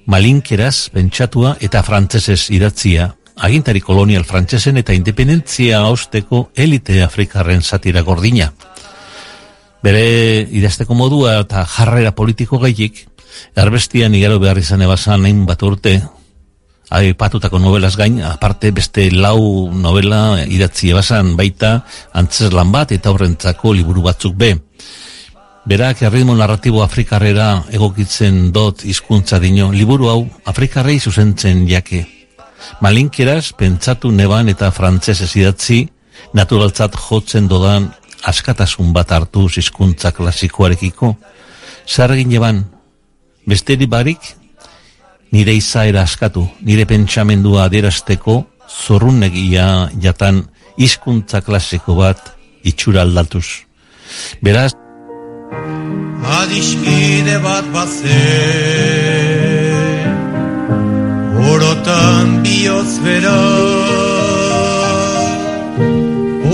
malinkeraz 0.08 0.88
pentsatua 0.96 1.58
eta 1.60 1.84
frantsesez 1.84 2.46
idatzia, 2.56 3.10
agintari 3.36 3.84
kolonial 3.84 4.24
frantsesen 4.24 4.80
eta 4.80 4.96
independentzia 4.96 5.84
osteko 5.92 6.46
elite 6.56 7.02
afrikarren 7.04 7.60
satira 7.60 8.00
gordina. 8.00 8.48
Bere 9.84 10.40
idazteko 10.56 10.96
modua 10.96 11.38
eta 11.44 11.66
jarrera 11.68 12.16
politiko 12.16 12.58
gaiik, 12.64 13.10
erbestian 13.56 14.14
igaro 14.14 14.38
behar 14.38 14.58
izan 14.58 14.82
ebasan 14.82 15.24
hain 15.24 15.44
bat 15.46 15.62
urte, 15.62 16.00
aipatutako 16.90 17.58
novelaz 17.62 17.94
gain, 17.96 18.18
aparte 18.26 18.72
beste 18.74 19.10
lau 19.14 19.70
novela 19.70 20.42
idatzi 20.42 20.90
ebasan 20.90 21.36
baita 21.38 21.84
antzeslan 22.18 22.72
bat 22.74 22.92
eta 22.92 23.12
horrentzako 23.14 23.74
liburu 23.78 24.02
batzuk 24.02 24.34
be. 24.34 24.56
Berak 25.70 26.02
erritmo 26.02 26.34
narratibo 26.34 26.82
afrikarrera 26.82 27.66
egokitzen 27.70 28.48
dot 28.52 28.82
hizkuntza 28.84 29.38
dino, 29.38 29.70
liburu 29.70 30.08
hau 30.08 30.20
afrikarrei 30.50 30.98
zuzentzen 30.98 31.66
jake. 31.68 32.06
Malinkeraz, 32.80 33.52
pentsatu 33.56 34.10
neban 34.10 34.48
eta 34.48 34.70
frantzesez 34.74 35.30
idatzi, 35.36 35.84
naturaltzat 36.34 36.96
jotzen 36.96 37.46
dodan 37.48 37.90
askatasun 38.26 38.92
bat 38.92 39.12
hartu 39.12 39.46
hizkuntza 39.48 40.12
klasikoarekiko. 40.16 41.14
Zer 41.86 42.16
egin 42.16 42.64
besteri 43.46 43.87
barik, 43.87 44.20
nire 45.33 45.55
izaera 45.55 46.03
askatu, 46.03 46.46
nire 46.62 46.87
pentsamendua 46.87 47.64
adierazteko 47.68 48.44
zorrunegia 48.68 49.90
jatan 50.00 50.44
hizkuntza 50.79 51.40
klasiko 51.40 51.94
bat 51.94 52.35
itxura 52.64 53.03
aldatuz. 53.03 53.46
Beraz, 54.42 54.72
Adiskide 56.20 57.38
bat 57.42 57.64
bazen 57.74 58.11
Orotan 61.50 62.42
bihotz 62.44 63.00
bera 63.05 63.38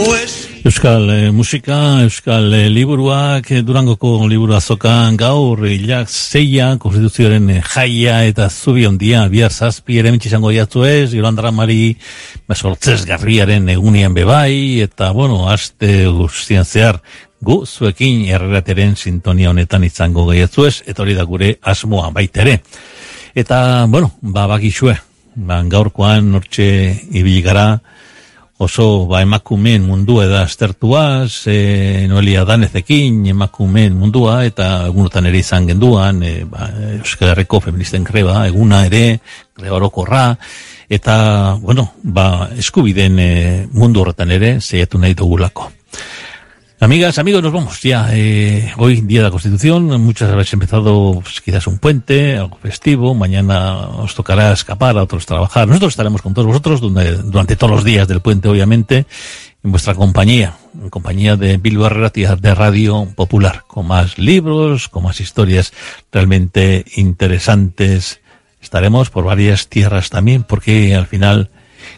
Oes 0.07 0.46
Euskal 0.87 1.11
eh, 1.11 1.33
musika, 1.33 1.77
Euskal 2.05 2.53
eh, 2.55 2.69
liburuak, 2.71 3.49
eh, 3.51 3.63
Durangoko 3.67 4.29
liburu 4.31 4.55
azokan 4.55 5.17
gaur, 5.19 5.65
hilak 5.67 6.07
zeia, 6.07 6.69
konstituzioaren 6.79 7.49
jaia 7.59 8.21
eta 8.29 8.47
zubi 8.47 8.85
ondia, 8.87 9.25
bihar 9.27 9.51
zazpi 9.51 9.99
ere 9.99 10.13
mitxizango 10.15 10.53
jatzu 10.55 10.85
ez, 10.87 11.09
Yolanda 11.11 11.51
Mari 11.51 11.97
besortzez 12.47 13.01
garriaren 13.05 13.67
egunian 13.75 14.15
bebai, 14.15 14.79
eta 14.85 15.11
bueno, 15.11 15.49
aste 15.51 16.07
guztian 16.07 16.63
zehar, 16.63 17.01
gu 17.43 17.65
zuekin 17.67 18.23
errateren 18.31 18.95
sintonia 18.95 19.51
honetan 19.51 19.83
izango 19.83 20.29
gaiatzu 20.31 20.69
ez, 20.71 20.77
eta 20.87 21.03
hori 21.03 21.19
da 21.19 21.27
gure 21.27 21.57
asmoa 21.63 22.13
baitere. 22.15 22.61
Eta, 23.35 23.89
bueno, 23.91 24.13
ba, 24.23 24.47
bakixue, 24.55 24.95
ba, 25.35 25.65
gaurkoan 25.67 26.31
nortxe 26.31 26.71
ibili 27.11 27.43
gara, 27.43 27.73
oso 28.59 29.07
ba, 29.07 29.21
emakumeen 29.23 29.85
mundua 29.85 30.25
eda 30.25 30.43
aztertuaz, 30.43 31.47
e, 31.47 32.07
Noelia 32.09 32.45
Danezekin 32.49 33.27
emakumeen 33.33 33.97
mundua, 33.97 34.39
eta 34.49 34.87
egunotan 34.89 35.29
ere 35.29 35.43
izan 35.43 35.69
genduan, 35.69 36.23
e, 36.25 36.45
ba, 36.49 36.71
Euskal 36.97 37.35
Herriko 37.35 37.61
feministen 37.61 38.05
greba, 38.05 38.47
eguna 38.49 38.85
ere, 38.89 39.21
greba 39.57 39.77
orokorra, 39.77 40.25
eta, 40.89 41.17
bueno, 41.61 41.91
ba, 42.03 42.49
eskubiden 42.57 43.19
e, 43.21 43.33
mundu 43.73 44.01
horretan 44.01 44.33
ere, 44.33 44.57
zeiatu 44.61 44.99
nahi 45.03 45.15
dugulako. 45.15 45.71
Amigas, 46.79 47.19
amigos, 47.19 47.43
nos 47.43 47.55
vamos 47.55 47.81
ya. 47.81 48.09
Eh, 48.13 48.71
hoy, 48.77 49.01
Día 49.01 49.21
de 49.21 49.25
la 49.25 49.31
Constitución, 49.31 49.99
muchas 50.03 50.31
habéis 50.31 50.53
empezado 50.53 51.21
pues, 51.23 51.41
quizás 51.41 51.67
un 51.67 51.79
puente, 51.79 52.37
algo 52.37 52.59
festivo, 52.59 53.15
mañana 53.15 53.79
os 53.89 54.15
tocará 54.15 54.53
escapar, 54.53 54.99
a 54.99 55.03
otros 55.05 55.25
trabajar. 55.25 55.67
Nosotros 55.67 55.95
estaremos 55.95 56.21
con 56.21 56.35
todos 56.35 56.47
vosotros 56.47 56.83
durante, 56.83 57.15
durante 57.23 57.57
todos 57.57 57.71
los 57.71 57.85
días 57.85 58.07
del 58.09 58.21
puente, 58.21 58.51
obviamente, 58.51 59.07
en 59.65 59.71
vuestra 59.71 59.95
compañía, 59.95 60.59
en 60.75 60.91
compañía 60.91 61.37
de 61.37 61.57
Bilbao 61.57 61.87
Herrera 61.87 62.37
de 62.37 62.55
Radio 62.55 63.09
Popular, 63.17 63.65
con 63.67 63.87
más 63.87 64.19
libros, 64.19 64.91
con 64.91 65.05
más 65.05 65.19
historias 65.19 65.73
realmente 66.13 66.85
interesantes. 66.97 68.21
Estaremos 68.61 69.09
por 69.09 69.25
varias 69.25 69.69
tierras 69.69 70.11
también, 70.11 70.43
porque 70.43 70.95
al 70.95 71.07
final 71.07 71.49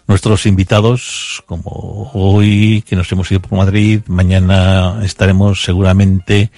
nuestros 0.06 0.46
invitados, 0.46 1.42
como 1.46 2.10
hoy 2.14 2.82
que 2.86 2.96
nos 2.96 3.10
hemos 3.12 3.30
ido 3.30 3.40
por 3.40 3.58
Madrid, 3.58 4.00
mañana 4.06 5.00
estaremos 5.04 5.62
seguramente 5.62 6.50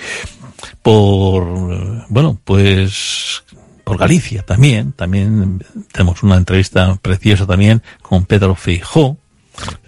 por, 0.83 2.07
bueno, 2.09 2.38
pues 2.45 3.43
por 3.85 3.99
Galicia 3.99 4.43
también, 4.43 4.93
también 4.93 5.64
tenemos 5.93 6.23
una 6.23 6.37
entrevista 6.37 6.97
preciosa 7.03 7.47
también 7.47 7.83
con 8.03 8.25
Pedro 8.25 8.55
Feijó. 8.55 9.16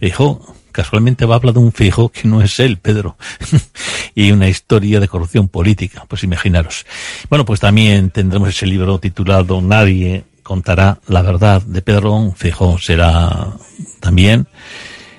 Feijó 0.01 0.55
casualmente 0.73 1.27
va 1.27 1.37
a 1.37 1.39
hablar 1.39 1.55
de 1.55 1.61
un 1.61 1.73
Feijó 1.73 2.09
que 2.09 2.27
no 2.27 2.43
es 2.43 2.59
él, 2.59 2.79
Pedro, 2.79 3.17
y 4.15 4.33
una 4.33 4.49
historia 4.49 4.99
de 4.99 5.07
corrupción 5.07 5.49
política, 5.49 6.05
pues 6.09 6.25
imaginaros. 6.25 6.85
Bueno, 7.29 7.45
pues 7.45 7.61
también 7.61 8.11
tendremos 8.11 8.49
ese 8.49 8.67
libro 8.67 8.99
titulado 8.99 9.61
Nadie 9.61 10.25
contará 10.43 10.99
la 11.07 11.23
verdad 11.23 11.63
de 11.63 11.83
Pedro 11.83 12.33
Fijo 12.37 12.79
será 12.79 13.49
también 14.01 14.47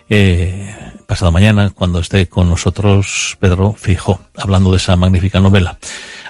eh, 0.10 0.76
pasado 1.08 1.32
mañana 1.32 1.70
cuando 1.70 2.00
esté 2.00 2.28
con 2.28 2.50
nosotros 2.50 3.38
Pedro 3.40 3.74
Fijo 3.74 4.20
hablando 4.36 4.72
de 4.72 4.78
esa 4.78 4.96
magnífica 4.96 5.40
novela 5.40 5.78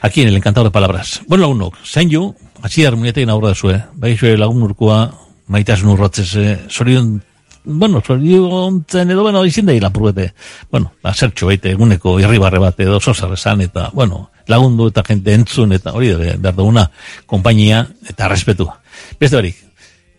aquí 0.01 0.21
en 0.21 0.29
el 0.29 0.37
encantado 0.37 0.65
de 0.65 0.71
palabras 0.71 1.21
bueno 1.27 1.49
uno 1.49 1.71
Senyu 1.83 2.35
Atxi 2.63 2.85
harmonietekin 2.87 3.29
aurra 3.29 3.51
zue. 3.53 3.75
Bai 3.99 4.15
zue 4.15 4.37
lagun 4.39 4.63
urkua, 4.63 5.11
maitasun 5.51 5.89
urratzez, 5.91 6.29
eh, 6.39 6.59
zorion, 6.71 7.17
bueno, 7.65 7.99
zoriontzen 8.01 9.11
edo, 9.11 9.23
bueno, 9.23 9.43
izin 9.45 9.67
da 9.67 9.75
lapurrete. 9.83 10.33
Bueno, 10.71 10.93
ba, 11.03 11.13
zertxo 11.13 11.49
baite, 11.51 11.73
eguneko 11.75 12.15
irribarre 12.21 12.61
bat 12.63 12.79
edo 12.79 13.01
esan, 13.03 13.61
eta, 13.67 13.89
bueno, 13.93 14.29
lagundu 14.47 14.87
eta 14.87 15.03
jente 15.03 15.33
entzun, 15.33 15.73
eta 15.73 15.91
hori 15.91 16.13
behar 16.15 16.55
duguna, 16.55 16.89
kompainia 17.25 17.85
respetua. 18.29 18.79
Beste 19.19 19.35
barik, 19.35 19.55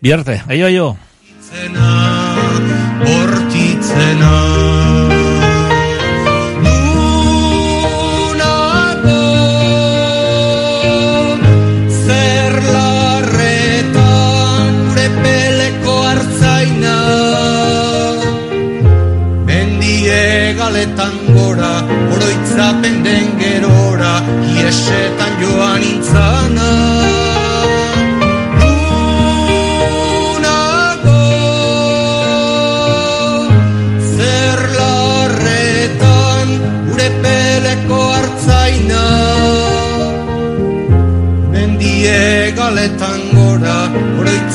biharte, 0.00 0.42
aio, 0.48 0.66
aio. 0.66 0.96
zena, 1.50 2.36
bortitzena. 3.04 4.83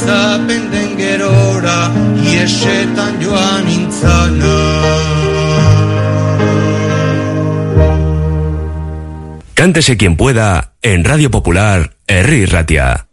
Oroitzapen 0.10 0.72
den 0.72 0.98
gerora, 0.98 1.92
iesetan 2.24 3.22
joan 3.22 3.70
intzana. 3.70 4.56
Cántese 9.54 9.98
quien 9.98 10.16
pueda 10.16 10.74
en 10.82 11.04
Radio 11.04 11.30
Popular, 11.30 11.92
Herri 12.08 12.46
Ratia. 12.46 13.09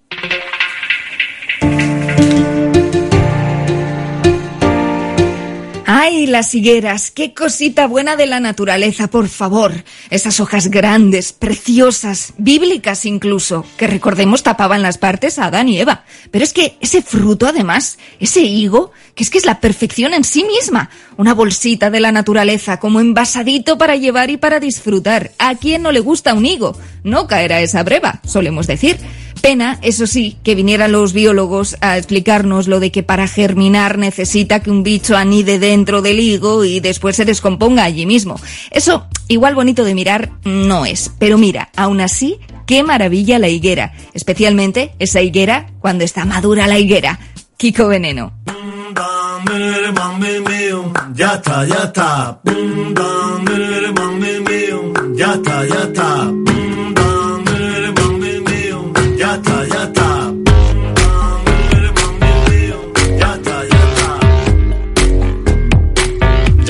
¡Ay, 5.88 6.27
las 6.27 6.53
higueras! 6.53 7.12
¡Qué 7.12 7.33
cosita 7.33 7.87
buena 7.87 8.16
de 8.16 8.27
la 8.27 8.40
naturaleza, 8.40 9.07
por 9.07 9.29
favor! 9.29 9.85
Esas 10.11 10.40
hojas 10.40 10.66
grandes, 10.66 11.33
preciosas, 11.33 12.35
bíblicas 12.38 13.07
incluso, 13.07 13.64
que 13.77 13.87
recordemos 13.87 14.42
tapaban 14.42 14.83
las 14.83 14.99
partes 14.99 15.38
a 15.38 15.44
Adán 15.44 15.68
y 15.68 15.79
Eva. 15.79 16.05
Pero 16.33 16.42
es 16.42 16.53
que 16.53 16.77
ese 16.81 17.03
fruto, 17.03 17.46
además, 17.46 17.99
ese 18.18 18.40
higo, 18.40 18.90
que 19.14 19.22
es 19.22 19.31
que 19.31 19.38
es 19.38 19.46
la 19.46 19.61
perfección 19.61 20.12
en 20.12 20.25
sí 20.25 20.42
misma. 20.42 20.90
Una 21.18 21.35
bolsita 21.35 21.88
de 21.88 22.01
la 22.01 22.11
naturaleza, 22.11 22.81
como 22.81 22.99
envasadito 22.99 23.79
para 23.79 23.94
llevar 23.94 24.31
y 24.31 24.38
para 24.38 24.59
disfrutar. 24.59 25.31
¿A 25.38 25.55
quién 25.55 25.83
no 25.83 25.92
le 25.92 26.01
gusta 26.01 26.35
un 26.35 26.46
higo? 26.46 26.77
No 27.05 27.29
caerá 27.29 27.61
esa 27.61 27.85
breva, 27.85 28.20
solemos 28.25 28.66
decir. 28.66 28.99
Pena, 29.40 29.79
eso 29.83 30.07
sí, 30.07 30.37
que 30.42 30.55
vinieran 30.55 30.92
los 30.92 31.12
biólogos 31.12 31.77
a 31.81 31.99
explicarnos 31.99 32.68
lo 32.68 32.81
de 32.81 32.90
que 32.90 33.03
para 33.03 33.29
germinar 33.29 33.99
necesita 33.99 34.61
que 34.61 34.70
un 34.70 34.83
bicho 34.83 35.16
anide 35.16 35.59
dentro 35.59 36.03
del 36.03 36.20
higo 36.20 36.64
y 36.64 36.81
después 36.81 37.16
se 37.16 37.25
descomponga 37.25 37.85
allí 37.85 38.07
mismo. 38.07 38.40
Eso, 38.70 39.07
igual 39.29 39.55
bonito 39.55 39.85
de 39.85 39.94
mirar, 39.94 40.31
no 40.44 40.85
es. 40.85 41.12
Pero 41.18 41.38
mira, 41.38 41.70
aún 41.77 42.01
así, 42.01 42.38
qué 42.66 42.83
maravilla 42.83 43.38
la 43.38 43.49
higuera. 43.49 43.94
Especialmente 44.14 44.92
esa 44.99 45.20
higuera 45.20 45.68
cuando 45.81 46.05
está 46.05 46.25
madura 46.25 46.66
la 46.66 46.79
higuera. 46.79 47.18
Kiko 47.57 47.88
Veneno. 47.88 48.33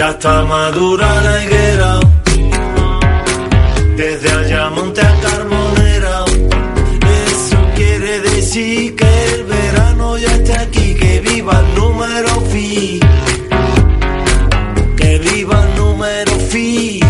Ya 0.06 0.12
está 0.12 0.44
madura 0.44 1.20
la 1.20 1.44
higuera. 1.44 1.98
Desde 3.96 4.30
Ayamonte 4.30 5.00
a 5.00 5.12
Carbonera. 5.20 6.24
Eso 7.26 7.58
quiere 7.74 8.20
decir 8.20 8.94
que 8.94 9.24
el 9.34 9.42
verano 9.46 10.16
ya 10.16 10.32
está 10.36 10.60
aquí. 10.60 10.94
Que 10.94 11.18
viva 11.28 11.58
el 11.58 11.74
número 11.74 12.40
fi. 12.52 13.00
Que 14.96 15.18
viva 15.18 15.60
el 15.64 15.76
número 15.76 16.32
fi. 16.50 17.00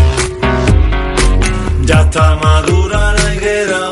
Ya 1.83 2.01
está 2.01 2.35
madura 2.37 3.13
la 3.13 3.35
higuera. 3.35 3.91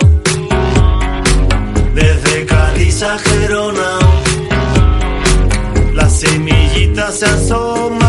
Desde 1.93 2.45
Cádiz 2.47 3.03
a 3.03 3.19
Gerona. 3.19 3.99
Las 5.93 6.11
semillitas 6.11 7.19
se 7.19 7.25
asoman 7.27 8.04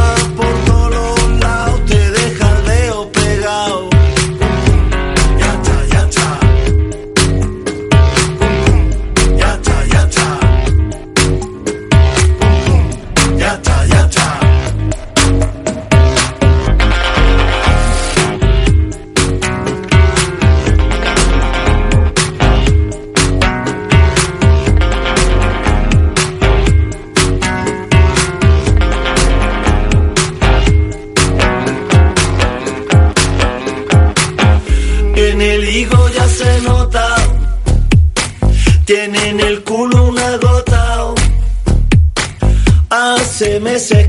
Hace 43.77 44.09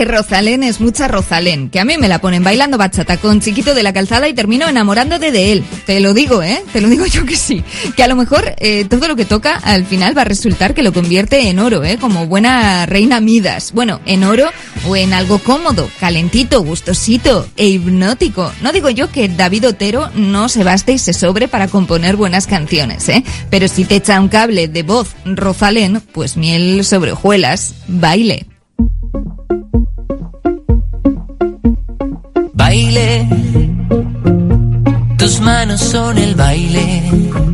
que 0.00 0.06
Rosalén 0.06 0.62
es 0.62 0.80
mucha 0.80 1.08
Rosalén, 1.08 1.68
que 1.68 1.78
a 1.78 1.84
mí 1.84 1.98
me 1.98 2.08
la 2.08 2.22
ponen 2.22 2.42
bailando 2.42 2.78
bachata 2.78 3.18
con 3.18 3.42
chiquito 3.42 3.74
de 3.74 3.82
la 3.82 3.92
calzada 3.92 4.28
y 4.28 4.32
termino 4.32 4.66
enamorándome 4.66 5.30
de 5.30 5.52
él. 5.52 5.64
Te 5.84 6.00
lo 6.00 6.14
digo, 6.14 6.42
¿eh? 6.42 6.62
Te 6.72 6.80
lo 6.80 6.88
digo 6.88 7.04
yo 7.12 7.26
que 7.26 7.36
sí. 7.36 7.62
Que 7.94 8.02
a 8.02 8.08
lo 8.08 8.16
mejor 8.16 8.54
eh, 8.60 8.86
todo 8.86 9.08
lo 9.08 9.14
que 9.14 9.26
toca 9.26 9.56
al 9.56 9.84
final 9.84 10.16
va 10.16 10.22
a 10.22 10.24
resultar 10.24 10.72
que 10.72 10.82
lo 10.82 10.94
convierte 10.94 11.50
en 11.50 11.58
oro, 11.58 11.84
¿eh? 11.84 11.98
Como 12.00 12.26
buena 12.26 12.86
reina 12.86 13.20
Midas. 13.20 13.72
Bueno, 13.72 14.00
en 14.06 14.24
oro 14.24 14.48
o 14.88 14.96
en 14.96 15.12
algo 15.12 15.38
cómodo, 15.38 15.90
calentito, 16.00 16.62
gustosito 16.62 17.46
e 17.58 17.66
hipnótico. 17.66 18.50
No 18.62 18.72
digo 18.72 18.88
yo 18.88 19.12
que 19.12 19.28
David 19.28 19.68
Otero 19.68 20.08
no 20.14 20.48
se 20.48 20.64
baste 20.64 20.92
y 20.92 20.98
se 20.98 21.12
sobre 21.12 21.46
para 21.46 21.68
componer 21.68 22.16
buenas 22.16 22.46
canciones, 22.46 23.06
¿eh? 23.10 23.22
Pero 23.50 23.68
si 23.68 23.84
te 23.84 23.96
echa 23.96 24.18
un 24.18 24.28
cable 24.30 24.66
de 24.66 24.82
voz 24.82 25.10
Rosalén, 25.26 26.00
pues 26.12 26.38
miel 26.38 26.86
sobre 26.86 27.12
hojuelas, 27.12 27.74
baile. 27.86 28.49
Tus 35.18 35.40
manos 35.40 35.80
son 35.80 36.16
el 36.16 36.34
baile. 36.34 37.49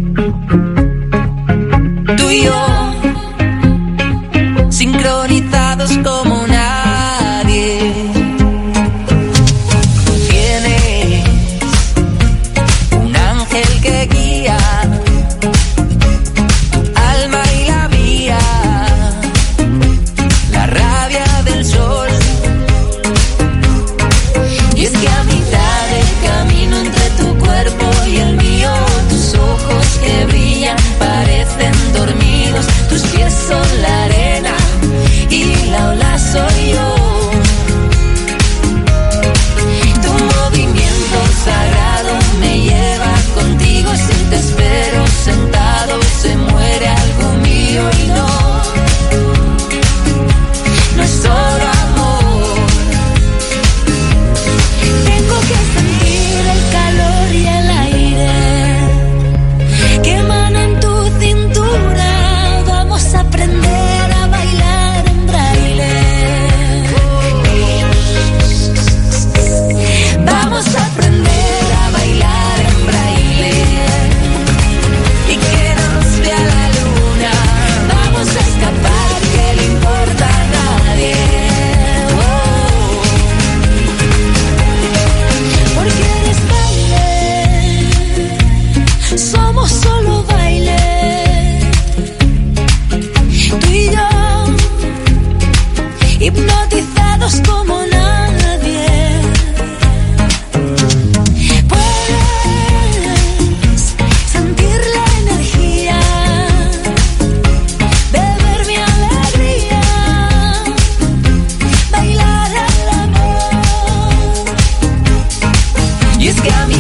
You 116.27 116.33
scare 116.33 116.67
me. 116.67 116.76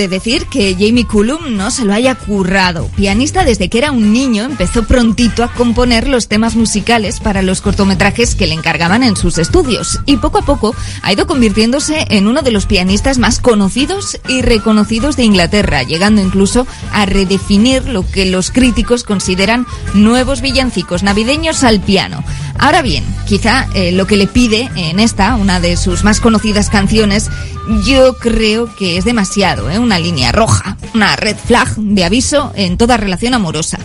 Puede 0.00 0.16
decir 0.16 0.46
que 0.46 0.72
Jamie 0.78 1.06
Cullum 1.06 1.58
no 1.58 1.70
se 1.70 1.84
lo 1.84 1.92
haya 1.92 2.14
currado. 2.14 2.88
Pianista 2.96 3.44
desde 3.44 3.68
que 3.68 3.76
era 3.76 3.92
un 3.92 4.14
niño, 4.14 4.44
empezó 4.44 4.84
prontito 4.84 5.44
a 5.44 5.52
componer 5.52 6.08
los 6.08 6.26
temas 6.26 6.56
musicales 6.56 7.20
para 7.20 7.42
los 7.42 7.60
cortometrajes 7.60 8.34
que 8.34 8.46
le 8.46 8.54
encargaban 8.54 9.02
en 9.02 9.14
sus 9.14 9.36
estudios. 9.36 10.00
Y 10.06 10.16
poco 10.16 10.38
a 10.38 10.46
poco 10.46 10.74
ha 11.02 11.12
ido 11.12 11.26
convirtiéndose 11.26 12.06
en 12.08 12.28
uno 12.28 12.40
de 12.40 12.50
los 12.50 12.64
pianistas 12.64 13.18
más 13.18 13.40
conocidos 13.40 14.18
y 14.26 14.40
reconocidos 14.40 15.18
de 15.18 15.24
Inglaterra, 15.24 15.82
llegando 15.82 16.22
incluso 16.22 16.66
a 16.92 17.04
redefinir 17.04 17.84
lo 17.84 18.10
que 18.10 18.24
los 18.24 18.50
críticos 18.50 19.04
consideran 19.04 19.66
nuevos 19.92 20.40
villancicos 20.40 21.02
navideños 21.02 21.62
al 21.62 21.78
piano. 21.78 22.24
Ahora 22.60 22.82
bien, 22.82 23.02
quizá 23.26 23.68
eh, 23.74 23.90
lo 23.90 24.06
que 24.06 24.18
le 24.18 24.26
pide 24.26 24.68
en 24.76 25.00
esta, 25.00 25.36
una 25.36 25.60
de 25.60 25.78
sus 25.78 26.04
más 26.04 26.20
conocidas 26.20 26.68
canciones, 26.68 27.30
yo 27.86 28.18
creo 28.18 28.74
que 28.76 28.98
es 28.98 29.06
demasiado, 29.06 29.70
¿eh? 29.70 29.78
una 29.78 29.98
línea 29.98 30.30
roja, 30.30 30.76
una 30.92 31.16
red 31.16 31.36
flag 31.36 31.74
de 31.76 32.04
aviso 32.04 32.52
en 32.54 32.76
toda 32.76 32.98
relación 32.98 33.32
amorosa. 33.32 33.78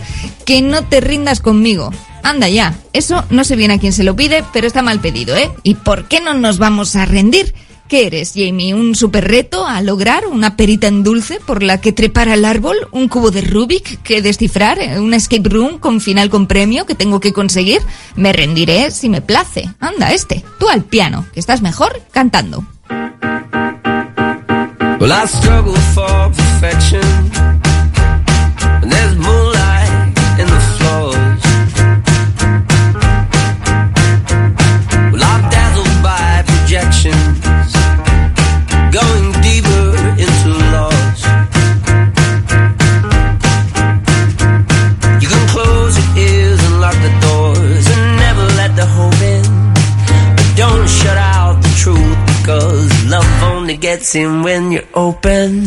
Que 0.44 0.60
no 0.60 0.84
te 0.84 1.00
rindas 1.00 1.40
conmigo. 1.40 1.90
Anda 2.22 2.50
ya, 2.50 2.74
eso 2.92 3.24
no 3.30 3.44
sé 3.44 3.56
bien 3.56 3.70
a 3.70 3.78
quién 3.78 3.94
se 3.94 4.04
lo 4.04 4.14
pide, 4.14 4.44
pero 4.52 4.66
está 4.66 4.82
mal 4.82 5.00
pedido, 5.00 5.34
¿eh? 5.36 5.50
¿Y 5.62 5.76
por 5.76 6.06
qué 6.06 6.20
no 6.20 6.34
nos 6.34 6.58
vamos 6.58 6.96
a 6.96 7.06
rendir? 7.06 7.54
¿Qué 7.88 8.08
eres, 8.08 8.32
Jamie? 8.34 8.74
¿Un 8.74 8.96
super 8.96 9.28
reto 9.28 9.64
a 9.64 9.80
lograr? 9.80 10.26
¿Una 10.26 10.56
perita 10.56 10.88
en 10.88 11.04
dulce 11.04 11.38
por 11.46 11.62
la 11.62 11.80
que 11.80 11.92
trepar 11.92 12.28
al 12.28 12.44
árbol? 12.44 12.76
¿Un 12.90 13.06
cubo 13.06 13.30
de 13.30 13.42
Rubik 13.42 14.02
que 14.02 14.22
descifrar? 14.22 14.78
¿Un 14.98 15.14
escape 15.14 15.48
room 15.48 15.78
con 15.78 16.00
final 16.00 16.28
con 16.28 16.48
premio 16.48 16.84
que 16.84 16.96
tengo 16.96 17.20
que 17.20 17.32
conseguir? 17.32 17.80
Me 18.16 18.32
rendiré 18.32 18.90
si 18.90 19.08
me 19.08 19.20
place. 19.20 19.70
Anda, 19.78 20.12
este, 20.12 20.44
tú 20.58 20.68
al 20.68 20.82
piano, 20.82 21.26
que 21.32 21.38
estás 21.38 21.62
mejor 21.62 22.02
cantando. 22.10 22.64
dancing 54.06 54.42
when 54.42 54.70
you're 54.70 54.84
open. 54.94 55.66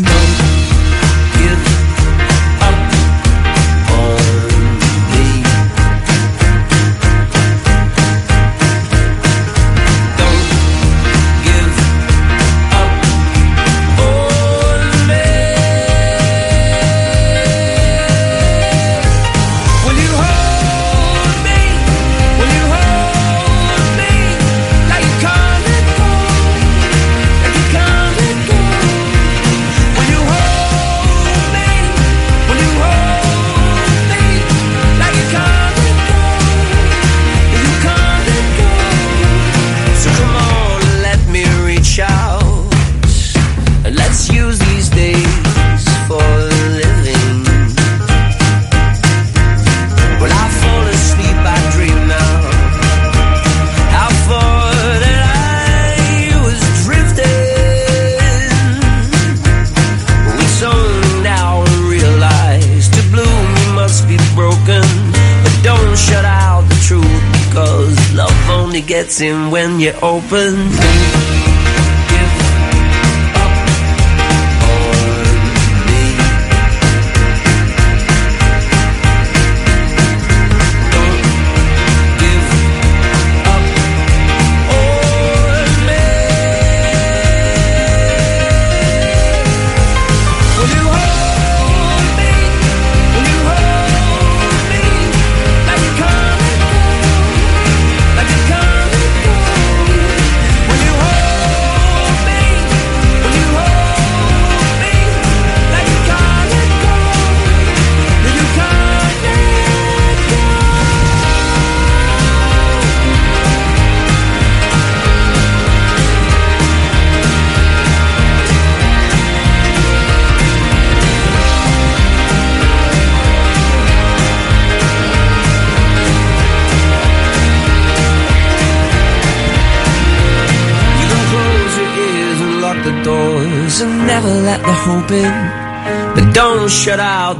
You're 69.79 69.95
open. 70.03 71.38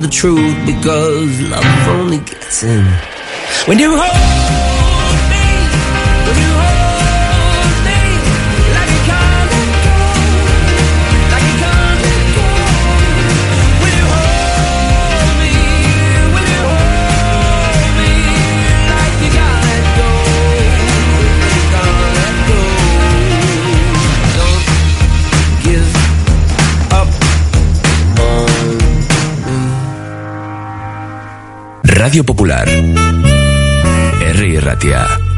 The 0.10 0.16
truth 0.16 0.66
because 0.66 1.40
love 1.42 1.88
only 1.88 2.18
gets 2.18 2.64
in. 2.64 2.84
When 3.68 3.78
you 3.78 3.96
Herri 35.00 35.29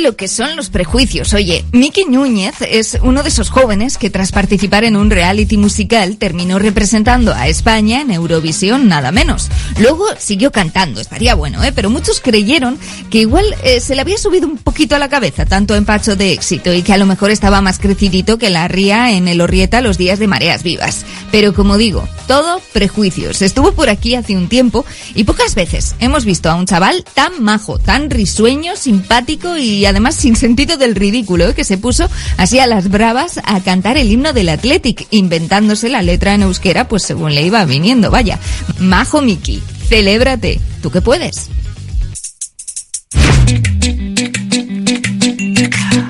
Lo 0.00 0.16
que 0.16 0.28
son 0.28 0.56
los 0.56 0.70
prejuicios. 0.70 1.34
Oye, 1.34 1.64
Miki 1.72 2.06
Núñez 2.06 2.54
es 2.62 2.98
uno 3.02 3.22
de 3.22 3.28
esos 3.28 3.50
jóvenes 3.50 3.98
que 3.98 4.08
tras 4.08 4.32
participar 4.32 4.84
en 4.84 4.96
un 4.96 5.10
reality 5.10 5.58
musical 5.58 6.16
terminó 6.16 6.58
representando 6.58 7.34
a 7.34 7.48
España 7.48 8.00
en 8.00 8.10
Eurovisión, 8.10 8.88
nada 8.88 9.12
menos. 9.12 9.50
Luego 9.78 10.06
siguió 10.18 10.52
cantando, 10.52 11.02
estaría 11.02 11.34
bueno, 11.34 11.62
¿eh? 11.62 11.72
Pero 11.72 11.90
muchos 11.90 12.20
creyeron 12.20 12.78
que 13.10 13.18
igual 13.18 13.44
eh, 13.62 13.80
se 13.80 13.94
le 13.94 14.00
había 14.00 14.16
subido 14.16 14.46
un 14.46 14.56
poquito 14.56 14.96
a 14.96 14.98
la 14.98 15.10
cabeza 15.10 15.44
tanto 15.44 15.74
empacho 15.74 16.16
de 16.16 16.32
éxito 16.32 16.72
y 16.72 16.82
que 16.82 16.94
a 16.94 16.98
lo 16.98 17.04
mejor 17.04 17.30
estaba 17.30 17.60
más 17.60 17.78
crecidito 17.78 18.38
que 18.38 18.48
la 18.48 18.68
ría 18.68 19.12
en 19.12 19.28
el 19.28 19.42
Orrieta 19.42 19.82
los 19.82 19.98
días 19.98 20.18
de 20.18 20.28
mareas 20.28 20.62
vivas. 20.62 21.04
Pero 21.30 21.52
como 21.52 21.76
digo, 21.76 22.08
todo 22.26 22.60
prejuicios. 22.72 23.42
Estuvo 23.42 23.72
por 23.72 23.90
aquí 23.90 24.14
hace 24.14 24.36
un 24.36 24.48
tiempo 24.48 24.86
y 25.14 25.24
pocas 25.24 25.54
veces 25.54 25.94
hemos 25.98 26.24
visto 26.24 26.50
a 26.50 26.54
un 26.54 26.66
chaval 26.66 27.04
tan 27.14 27.42
majo, 27.42 27.78
tan 27.78 28.08
risueño, 28.08 28.76
simpático 28.76 29.56
y 29.58 29.84
además 29.90 30.14
sin 30.14 30.36
sentido 30.36 30.76
del 30.76 30.94
ridículo, 30.94 31.48
¿eh? 31.48 31.54
que 31.54 31.64
se 31.64 31.78
puso 31.78 32.08
así 32.36 32.58
a 32.58 32.66
las 32.66 32.88
bravas 32.88 33.40
a 33.44 33.60
cantar 33.60 33.96
el 33.96 34.10
himno 34.10 34.32
del 34.32 34.48
Athletic, 34.48 35.06
inventándose 35.10 35.88
la 35.88 36.02
letra 36.02 36.34
en 36.34 36.42
euskera, 36.42 36.88
pues 36.88 37.02
según 37.02 37.34
le 37.34 37.42
iba 37.42 37.64
viniendo. 37.64 38.10
Vaya, 38.10 38.38
majo 38.78 39.20
Miki, 39.20 39.62
celébrate, 39.88 40.60
tú 40.82 40.90
que 40.90 41.00
puedes. 41.00 41.50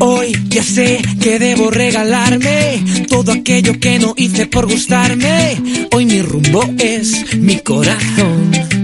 Hoy 0.03 0.33
ya 0.49 0.63
sé 0.63 1.03
que 1.21 1.39
debo 1.39 1.71
regalarme 1.71 2.83
todo 3.09 3.33
aquello 3.33 3.79
que 3.79 3.99
no 3.99 4.15
hice 4.17 4.47
por 4.47 4.67
gustarme. 4.67 5.89
Hoy 5.93 6.07
mi 6.07 6.23
rumbo 6.23 6.65
es 6.79 7.37
mi 7.37 7.59
corazón. 7.61 8.80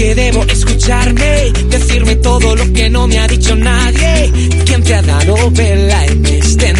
Que 0.00 0.14
debo 0.14 0.42
escucharme, 0.44 1.52
decirme 1.68 2.16
todo 2.16 2.56
lo 2.56 2.72
que 2.72 2.88
no 2.88 3.06
me 3.06 3.18
ha 3.18 3.26
dicho 3.26 3.54
nadie. 3.54 4.32
¿Quién 4.64 4.82
te 4.82 4.94
ha 4.94 5.02
dado 5.02 5.50
vela 5.50 6.06
en 6.06 6.24
este 6.24 6.72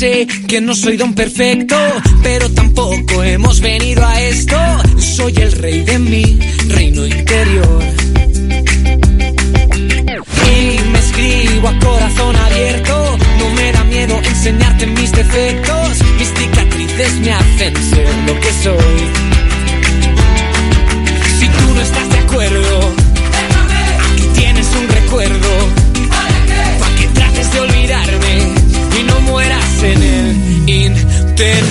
que 0.00 0.62
no 0.62 0.74
soy 0.74 0.96
don 0.96 1.12
perfecto, 1.12 1.76
pero 2.22 2.48
tampoco 2.52 3.22
hemos 3.22 3.60
venido 3.60 4.02
a 4.02 4.18
esto. 4.18 4.56
Soy 4.96 5.34
el 5.36 5.52
rey 5.52 5.82
de 5.82 5.98
mi 5.98 6.38
reino 6.68 7.04
interior. 7.04 7.82
Y 10.48 10.88
me 10.90 10.98
escribo 10.98 11.68
a 11.68 11.78
corazón 11.80 12.34
abierto. 12.34 13.18
No 13.40 13.50
me 13.50 13.72
da 13.72 13.84
miedo 13.84 14.18
enseñarte 14.24 14.86
mis 14.86 15.12
defectos. 15.12 15.98
Mis 16.18 16.28
cicatrices 16.28 17.14
me 17.20 17.32
hacen 17.32 17.76
ser 17.90 18.08
lo 18.26 18.40
que 18.40 18.52
soy. 18.62 19.00
Si 21.40 21.46
tú 21.46 21.74
no 21.74 21.80
estás 21.82 22.09
Did 31.40 31.69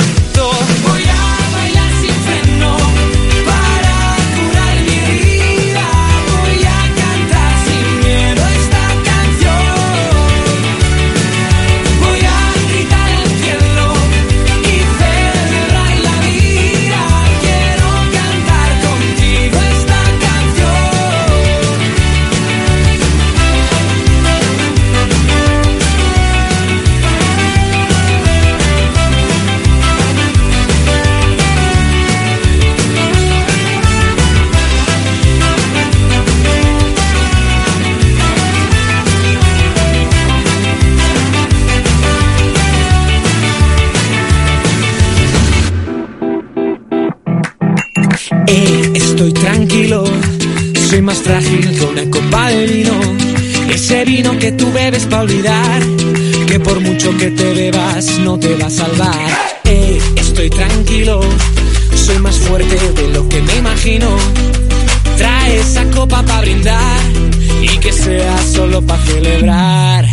tranquilo, 49.70 50.03
soy 50.89 51.01
más 51.01 51.20
frágil 51.20 51.78
que 51.78 51.86
una 51.86 52.09
copa 52.09 52.49
de 52.49 52.65
vino. 52.65 52.93
Ese 53.72 54.03
vino 54.03 54.38
que 54.39 54.51
tú 54.53 54.72
bebes 54.72 55.05
para 55.05 55.22
olvidar, 55.22 55.82
que 56.47 56.59
por 56.59 56.80
mucho 56.80 57.15
que 57.17 57.30
te 57.30 57.53
bebas 57.53 58.20
no 58.20 58.39
te 58.39 58.55
va 58.55 58.65
a 58.65 58.70
salvar. 58.70 59.30
Eh, 59.65 59.99
estoy 60.15 60.49
tranquilo, 60.49 61.22
soy 61.93 62.17
más 62.20 62.36
fuerte 62.39 62.76
de 62.93 63.13
lo 63.13 63.30
que 63.30 63.41
me 63.41 63.57
imagino. 63.57 64.07
Trae 65.17 65.59
esa 65.59 65.84
copa 65.91 66.24
para 66.24 66.41
brindar 66.41 67.01
y 67.61 67.78
que 67.78 67.91
sea 67.91 68.38
solo 68.51 68.82
para 68.82 69.03
celebrar. 69.03 70.05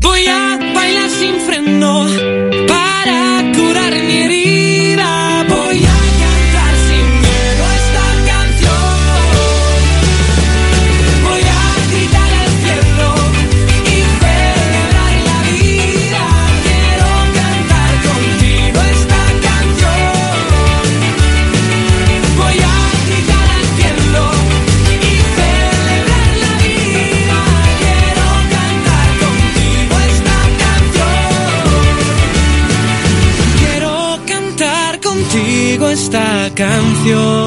Voy 0.00 0.26
a 0.26 0.58
bailar 0.74 1.08
sin 1.08 1.36
freno 1.40 2.06
para 2.66 3.52
curar 3.54 3.92
mi 3.92 4.16
herida. 4.16 4.43
Canción. 37.04 37.43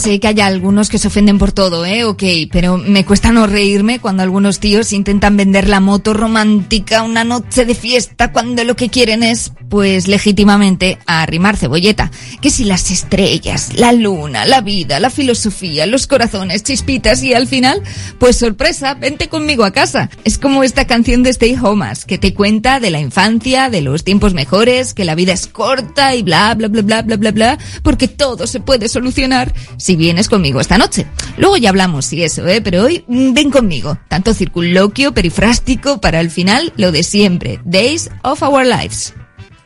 Sé 0.00 0.18
que 0.18 0.28
haya 0.28 0.46
algunos 0.46 0.88
que 0.88 0.98
se 0.98 1.08
ofenden 1.08 1.38
por 1.38 1.52
todo, 1.52 1.84
¿eh? 1.84 2.04
Ok, 2.04 2.22
pero 2.50 2.76
me 2.78 3.04
cuesta 3.04 3.30
no 3.30 3.46
reírme 3.46 4.00
cuando 4.00 4.22
algunos 4.22 4.58
tíos 4.58 4.92
intentan 4.92 5.36
vender 5.36 5.68
la 5.68 5.80
moto 5.80 6.14
romántica, 6.14 7.02
una 7.02 7.22
noche 7.22 7.64
de 7.64 7.74
fiesta, 7.74 8.32
cuando 8.32 8.64
lo 8.64 8.76
que 8.76 8.88
quieren 8.88 9.22
es, 9.22 9.52
pues 9.68 10.08
legítimamente, 10.08 10.98
arrimar 11.06 11.56
cebolleta. 11.56 12.10
Que 12.40 12.50
si 12.50 12.64
las 12.64 12.90
estrellas, 12.90 13.70
la 13.74 13.92
luna, 13.92 14.44
la 14.44 14.60
vida, 14.60 14.98
la 14.98 15.10
filosofía, 15.10 15.86
los 15.86 16.06
corazones, 16.06 16.64
chispitas 16.64 17.22
y 17.22 17.34
al 17.34 17.46
final, 17.46 17.82
pues 18.18 18.36
sorpresa, 18.36 18.94
vente 18.94 19.28
conmigo 19.28 19.64
a 19.64 19.70
casa. 19.70 20.10
Es 20.24 20.38
como 20.38 20.64
esta 20.64 20.86
canción 20.86 21.22
de 21.22 21.30
Stay 21.30 21.56
Homas, 21.60 22.04
que 22.04 22.18
te 22.18 22.34
cuenta 22.34 22.80
de 22.80 22.90
la 22.90 23.00
infancia, 23.00 23.70
de 23.70 23.82
los 23.82 24.02
tiempos 24.04 24.34
mejores, 24.34 24.94
que 24.94 25.04
la 25.04 25.14
vida 25.14 25.32
es 25.32 25.46
corta 25.46 26.14
y 26.14 26.22
bla, 26.22 26.54
bla, 26.54 26.68
bla, 26.68 26.82
bla, 26.82 27.02
bla, 27.02 27.16
bla, 27.16 27.30
bla, 27.30 27.58
porque 27.82 28.08
todo 28.08 28.46
se 28.46 28.60
puede 28.60 28.88
solucionar 28.88 29.52
si 29.76 29.89
vienes 29.96 30.28
conmigo 30.28 30.60
esta 30.60 30.78
noche. 30.78 31.06
Luego 31.36 31.56
ya 31.56 31.70
hablamos 31.70 32.12
y 32.12 32.22
eso, 32.22 32.46
¿eh? 32.46 32.60
Pero 32.60 32.84
hoy 32.84 33.04
mm, 33.06 33.32
ven 33.32 33.50
conmigo. 33.50 33.98
Tanto 34.08 34.34
circunloquio, 34.34 35.12
perifrástico, 35.12 36.00
para 36.00 36.20
el 36.20 36.30
final 36.30 36.72
lo 36.76 36.92
de 36.92 37.02
siempre. 37.02 37.60
Days 37.64 38.10
of 38.22 38.42
Our 38.42 38.66
Lives. 38.66 39.14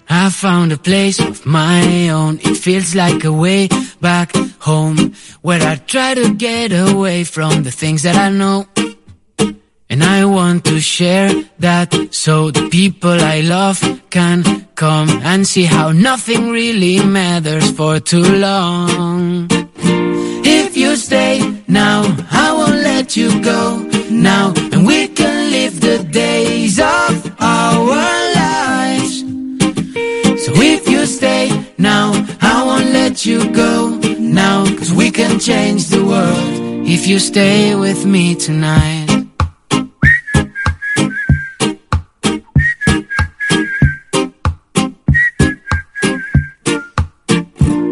I 0.09 0.31
found 0.31 0.73
a 0.73 0.77
place 0.77 1.19
of 1.19 1.47
my 1.47 2.11
own. 2.11 2.39
It 2.43 2.57
feels 2.57 2.95
like 2.95 3.25
a 3.25 3.33
way 3.33 3.69
back 4.01 4.33
home 4.59 5.15
where 5.43 5.63
I 5.63 5.77
try 5.77 6.15
to 6.15 6.35
get 6.35 6.73
away 6.73 7.25
from 7.25 7.63
the 7.63 7.71
things 7.71 8.03
that 8.03 8.17
I 8.17 8.31
know. 8.31 8.67
And 9.89 10.03
I 10.03 10.25
want 10.25 10.65
to 10.65 10.81
share 10.81 11.31
that 11.61 11.95
so 12.11 12.51
the 12.51 12.69
people 12.69 13.13
I 13.13 13.43
love 13.43 13.81
can 14.11 14.43
come 14.75 15.09
and 15.23 15.47
see 15.47 15.65
how 15.65 15.93
nothing 15.93 16.51
really 16.51 17.05
matters 17.05 17.71
for 17.71 18.01
too 18.01 18.23
long. 18.23 19.49
If 20.77 20.81
you 20.81 20.97
stay 20.97 21.63
now, 21.69 22.03
I 22.33 22.53
won't 22.53 22.83
let 22.83 23.17
you 23.17 23.31
go 23.43 23.79
now, 24.11 24.53
and 24.73 24.85
we 24.85 25.07
can 25.07 25.53
live 25.53 25.81
the 25.81 26.03
days 26.03 26.81
of 26.81 27.41
our 27.41 27.87
lives. 28.35 29.21
So 30.45 30.53
if 30.57 30.89
you 30.89 31.07
stay 31.07 31.49
now, 31.79 32.11
I 32.41 32.65
won't 32.67 32.91
let 32.91 33.25
you 33.25 33.49
go 33.53 34.01
now, 34.19 34.65
cause 34.77 34.93
we 34.93 35.13
can 35.13 35.39
change 35.39 35.91
the 35.91 36.05
world 36.05 36.89
if 36.89 37.07
you 37.07 37.21
stay 37.21 37.77
with 37.77 38.05
me 38.05 38.35
tonight. 38.35 39.07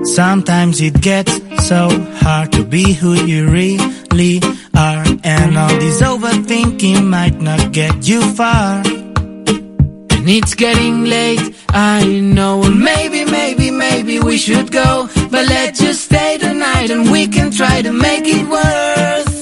Sometimes 0.05 0.81
it 0.81 1.01
gets 1.01 1.52
so 1.63 1.89
hard 2.17 2.51
to 2.53 2.65
be 2.65 2.93
who 2.93 3.15
you 3.15 3.49
really 3.49 4.41
are, 4.75 5.05
and 5.23 5.57
all 5.57 5.77
this 5.79 6.03
overthinking 6.03 7.07
might 7.07 7.41
not 7.41 7.73
get 7.73 8.09
you 8.09 8.21
far. 8.35 8.83
And 8.85 10.29
it's 10.29 10.55
getting 10.55 11.05
late, 11.05 11.55
I 11.69 12.05
know. 12.21 12.59
Well, 12.59 12.75
maybe, 12.75 13.25
maybe, 13.25 13.71
maybe 13.71 14.19
we 14.19 14.39
should 14.39 14.73
go. 14.73 15.09
But 15.31 15.47
let's 15.49 15.79
just 15.79 16.05
stay 16.05 16.37
the 16.37 16.53
night 16.53 16.91
and 16.91 17.11
we 17.11 17.29
can 17.29 17.51
try 17.53 17.81
to 17.81 17.93
make 17.93 18.25
it 18.27 18.45
worth. 18.49 19.33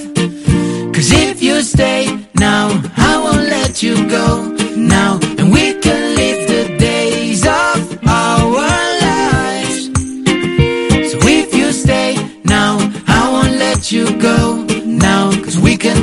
Cause 0.95 1.13
if 1.13 1.43
you 1.43 1.63
stay 1.63 2.07
now, 2.35 2.69
I 2.97 3.19
won't 3.25 3.49
let 3.49 3.83
you 3.83 3.95
go 4.09 4.27
now. 4.77 5.40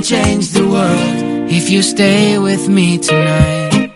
Change 0.08 0.52
the 0.52 0.66
world 0.66 1.52
if 1.52 1.70
you 1.70 1.82
stay 1.82 2.40
with 2.40 2.70
me 2.70 2.98
tonight. 2.98 3.92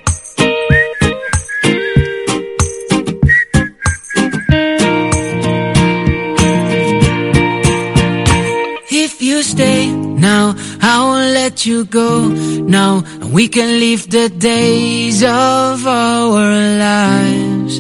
If 8.92 9.22
you 9.22 9.42
stay 9.42 9.90
now, 9.90 10.54
I 10.82 11.00
won't 11.00 11.34
let 11.34 11.66
you 11.66 11.86
go 11.86 12.28
now. 12.28 13.04
And 13.22 13.32
we 13.32 13.48
can 13.48 13.80
live 13.80 14.10
the 14.10 14.28
days 14.28 15.24
of 15.24 15.88
our 15.88 16.44
lives. 16.90 17.80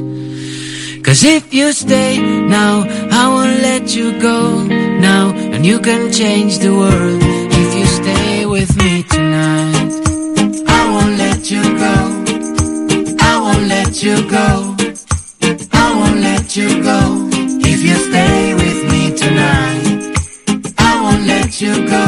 Cause 1.03 1.25
if 1.25 1.53
you 1.53 1.73
stay 1.73 2.17
now, 2.17 2.85
I 3.11 3.27
won't 3.27 3.59
let 3.59 3.93
you 3.93 4.17
go 4.21 4.63
now. 4.63 5.33
And 5.53 5.65
you 5.65 5.79
can 5.79 6.13
change 6.13 6.59
the 6.59 6.73
world 6.73 7.40
with 8.61 8.77
me 8.77 9.01
tonight. 9.01 9.91
I 10.67 10.81
won't 10.93 11.17
let 11.17 11.49
you 11.49 11.63
go. 11.83 11.95
I 13.29 13.33
won't 13.43 13.65
let 13.67 14.03
you 14.03 14.15
go. 14.29 14.75
I 15.73 15.87
won't 15.97 16.19
let 16.19 16.55
you 16.55 16.69
go 16.83 17.27
if 17.71 17.81
you 17.81 17.95
stay 18.09 18.53
with 18.53 18.79
me 18.91 19.17
tonight. 19.17 20.13
I 20.77 21.01
won't 21.01 21.25
let 21.25 21.59
you 21.59 21.73
go. 21.87 22.05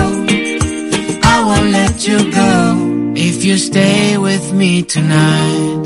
I 1.34 1.44
won't 1.48 1.72
let 1.72 2.08
you 2.08 2.20
go 2.32 3.14
if 3.16 3.44
you 3.44 3.58
stay 3.58 4.20
with 4.20 4.54
me 4.54 4.84
tonight. 4.84 5.84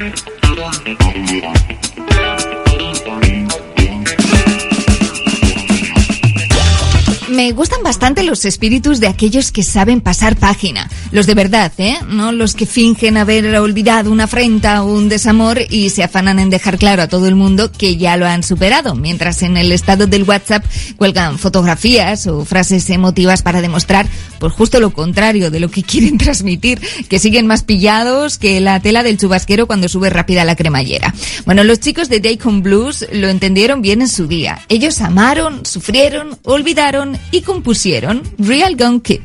Thank 0.00 0.30
you. 3.30 3.49
Me 7.30 7.52
gustan 7.52 7.84
bastante 7.84 8.24
los 8.24 8.44
espíritus 8.44 8.98
de 8.98 9.06
aquellos 9.06 9.52
que 9.52 9.62
saben 9.62 10.00
pasar 10.00 10.34
página. 10.34 10.90
Los 11.12 11.28
de 11.28 11.34
verdad, 11.34 11.70
¿eh? 11.78 11.96
No 12.08 12.32
los 12.32 12.54
que 12.54 12.66
fingen 12.66 13.16
haber 13.16 13.54
olvidado 13.56 14.10
una 14.10 14.24
afrenta 14.24 14.82
o 14.82 14.92
un 14.92 15.08
desamor 15.08 15.60
y 15.70 15.90
se 15.90 16.02
afanan 16.02 16.40
en 16.40 16.50
dejar 16.50 16.76
claro 16.76 17.02
a 17.02 17.08
todo 17.08 17.28
el 17.28 17.36
mundo 17.36 17.70
que 17.70 17.96
ya 17.96 18.16
lo 18.16 18.26
han 18.26 18.42
superado, 18.42 18.96
mientras 18.96 19.42
en 19.42 19.56
el 19.56 19.70
estado 19.70 20.08
del 20.08 20.24
WhatsApp 20.24 20.64
cuelgan 20.96 21.38
fotografías 21.38 22.26
o 22.26 22.44
frases 22.44 22.90
emotivas 22.90 23.42
para 23.42 23.60
demostrar, 23.60 24.08
por 24.40 24.50
justo 24.50 24.80
lo 24.80 24.92
contrario 24.92 25.52
de 25.52 25.60
lo 25.60 25.70
que 25.70 25.82
quieren 25.84 26.18
transmitir, 26.18 26.80
que 27.08 27.20
siguen 27.20 27.46
más 27.46 27.62
pillados 27.62 28.38
que 28.38 28.60
la 28.60 28.80
tela 28.80 29.04
del 29.04 29.18
chubasquero 29.18 29.68
cuando 29.68 29.88
sube 29.88 30.10
rápida 30.10 30.44
la 30.44 30.56
cremallera. 30.56 31.14
Bueno, 31.46 31.62
los 31.62 31.78
chicos 31.78 32.08
de 32.08 32.18
Daycon 32.18 32.62
Blues 32.62 33.06
lo 33.12 33.28
entendieron 33.28 33.82
bien 33.82 34.02
en 34.02 34.08
su 34.08 34.26
día. 34.26 34.58
Ellos 34.68 35.00
amaron, 35.00 35.64
sufrieron, 35.64 36.36
olvidaron 36.42 37.19
y 37.30 37.42
compusieron 37.42 38.22
Real 38.38 38.76
Gun 38.76 39.00
Kid. 39.00 39.20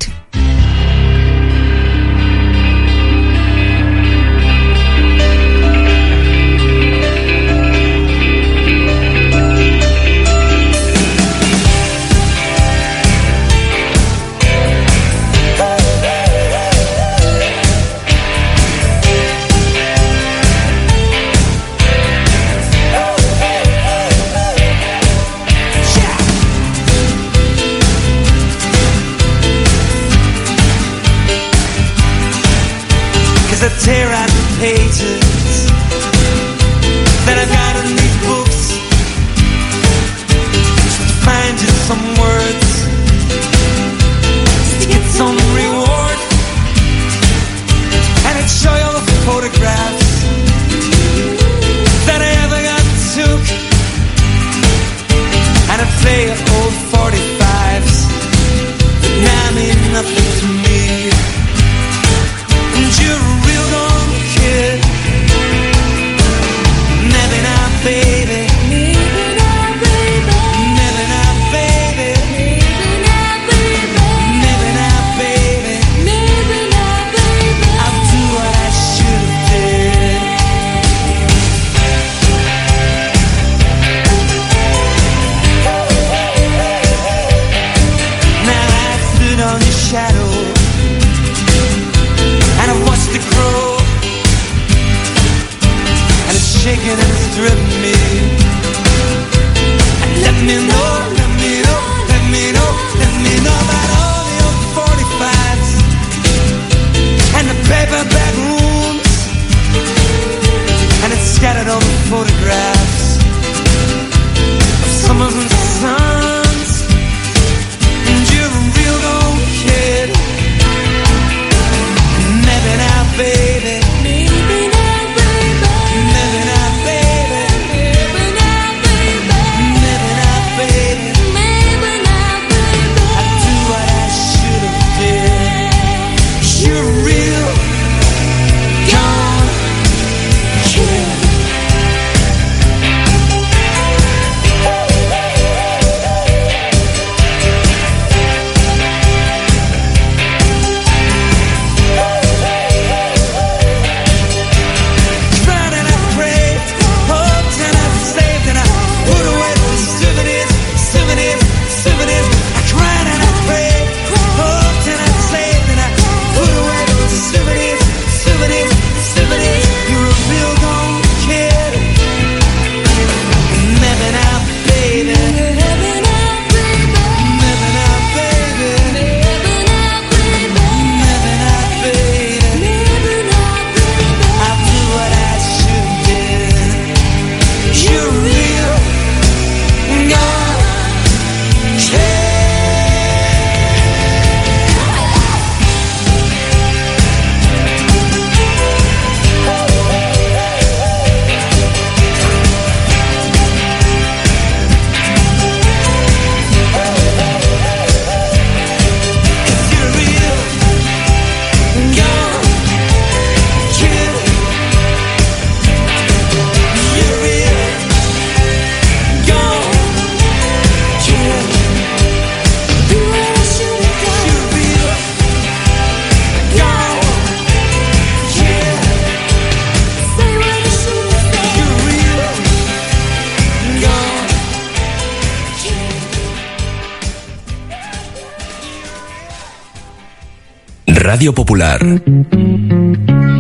Radio 241.16 241.32
Popular. 241.32 241.80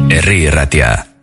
Herri 0.07 0.49
Ratia. 0.49 1.14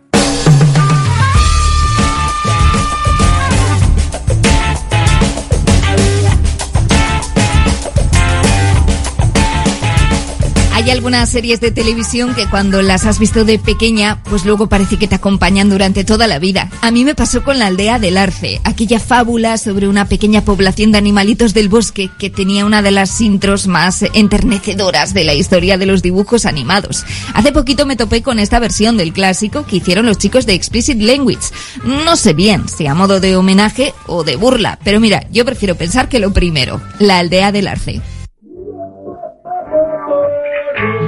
Algunas 11.13 11.29
series 11.29 11.61
de 11.61 11.69
televisión 11.69 12.33
que 12.33 12.47
cuando 12.47 12.81
las 12.81 13.05
has 13.05 13.19
visto 13.19 13.45
de 13.45 13.59
pequeña, 13.59 14.23
pues 14.23 14.45
luego 14.45 14.67
parece 14.67 14.97
que 14.97 15.07
te 15.07 15.13
acompañan 15.13 15.69
durante 15.69 16.03
toda 16.03 16.25
la 16.25 16.39
vida. 16.39 16.71
A 16.81 16.89
mí 16.89 17.05
me 17.05 17.13
pasó 17.13 17.43
con 17.43 17.59
la 17.59 17.67
aldea 17.67 17.99
del 17.99 18.17
Arce, 18.17 18.59
aquella 18.63 18.99
fábula 18.99 19.59
sobre 19.59 19.87
una 19.87 20.05
pequeña 20.05 20.43
población 20.43 20.91
de 20.91 20.97
animalitos 20.97 21.53
del 21.53 21.69
bosque 21.69 22.09
que 22.17 22.31
tenía 22.31 22.65
una 22.65 22.81
de 22.81 22.89
las 22.89 23.21
intros 23.21 23.67
más 23.67 24.01
enternecedoras 24.01 25.13
de 25.13 25.23
la 25.23 25.35
historia 25.35 25.77
de 25.77 25.85
los 25.85 26.01
dibujos 26.01 26.47
animados. 26.47 27.05
Hace 27.35 27.51
poquito 27.51 27.85
me 27.85 27.95
topé 27.95 28.23
con 28.23 28.39
esta 28.39 28.57
versión 28.57 28.97
del 28.97 29.13
clásico 29.13 29.67
que 29.67 29.75
hicieron 29.75 30.07
los 30.07 30.17
chicos 30.17 30.47
de 30.47 30.55
Explicit 30.55 30.99
Language. 30.99 31.49
No 31.83 32.15
sé 32.15 32.33
bien 32.33 32.67
si 32.67 32.87
a 32.87 32.95
modo 32.95 33.19
de 33.19 33.35
homenaje 33.35 33.93
o 34.07 34.23
de 34.23 34.35
burla, 34.35 34.79
pero 34.83 34.99
mira, 34.99 35.27
yo 35.29 35.45
prefiero 35.45 35.75
pensar 35.75 36.09
que 36.09 36.17
lo 36.17 36.33
primero, 36.33 36.81
la 36.97 37.19
aldea 37.19 37.51
del 37.51 37.67
Arce. 37.67 38.01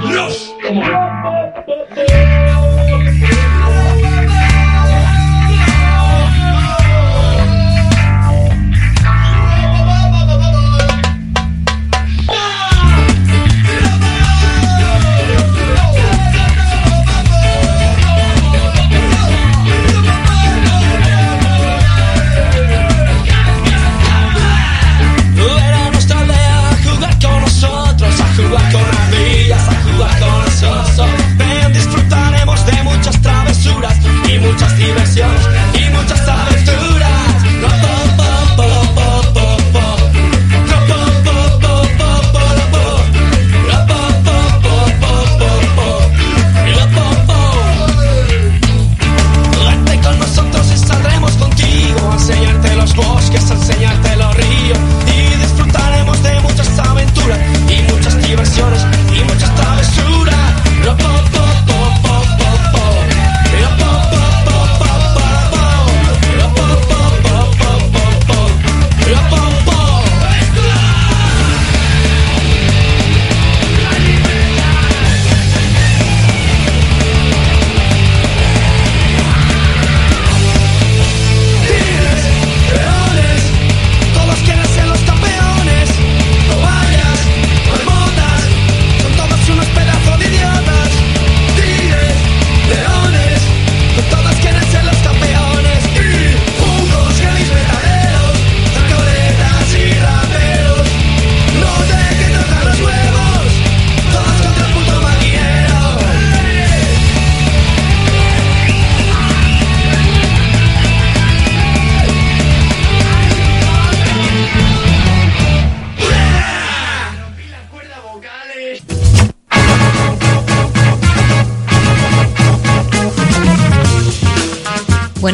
Dios, 0.00 0.54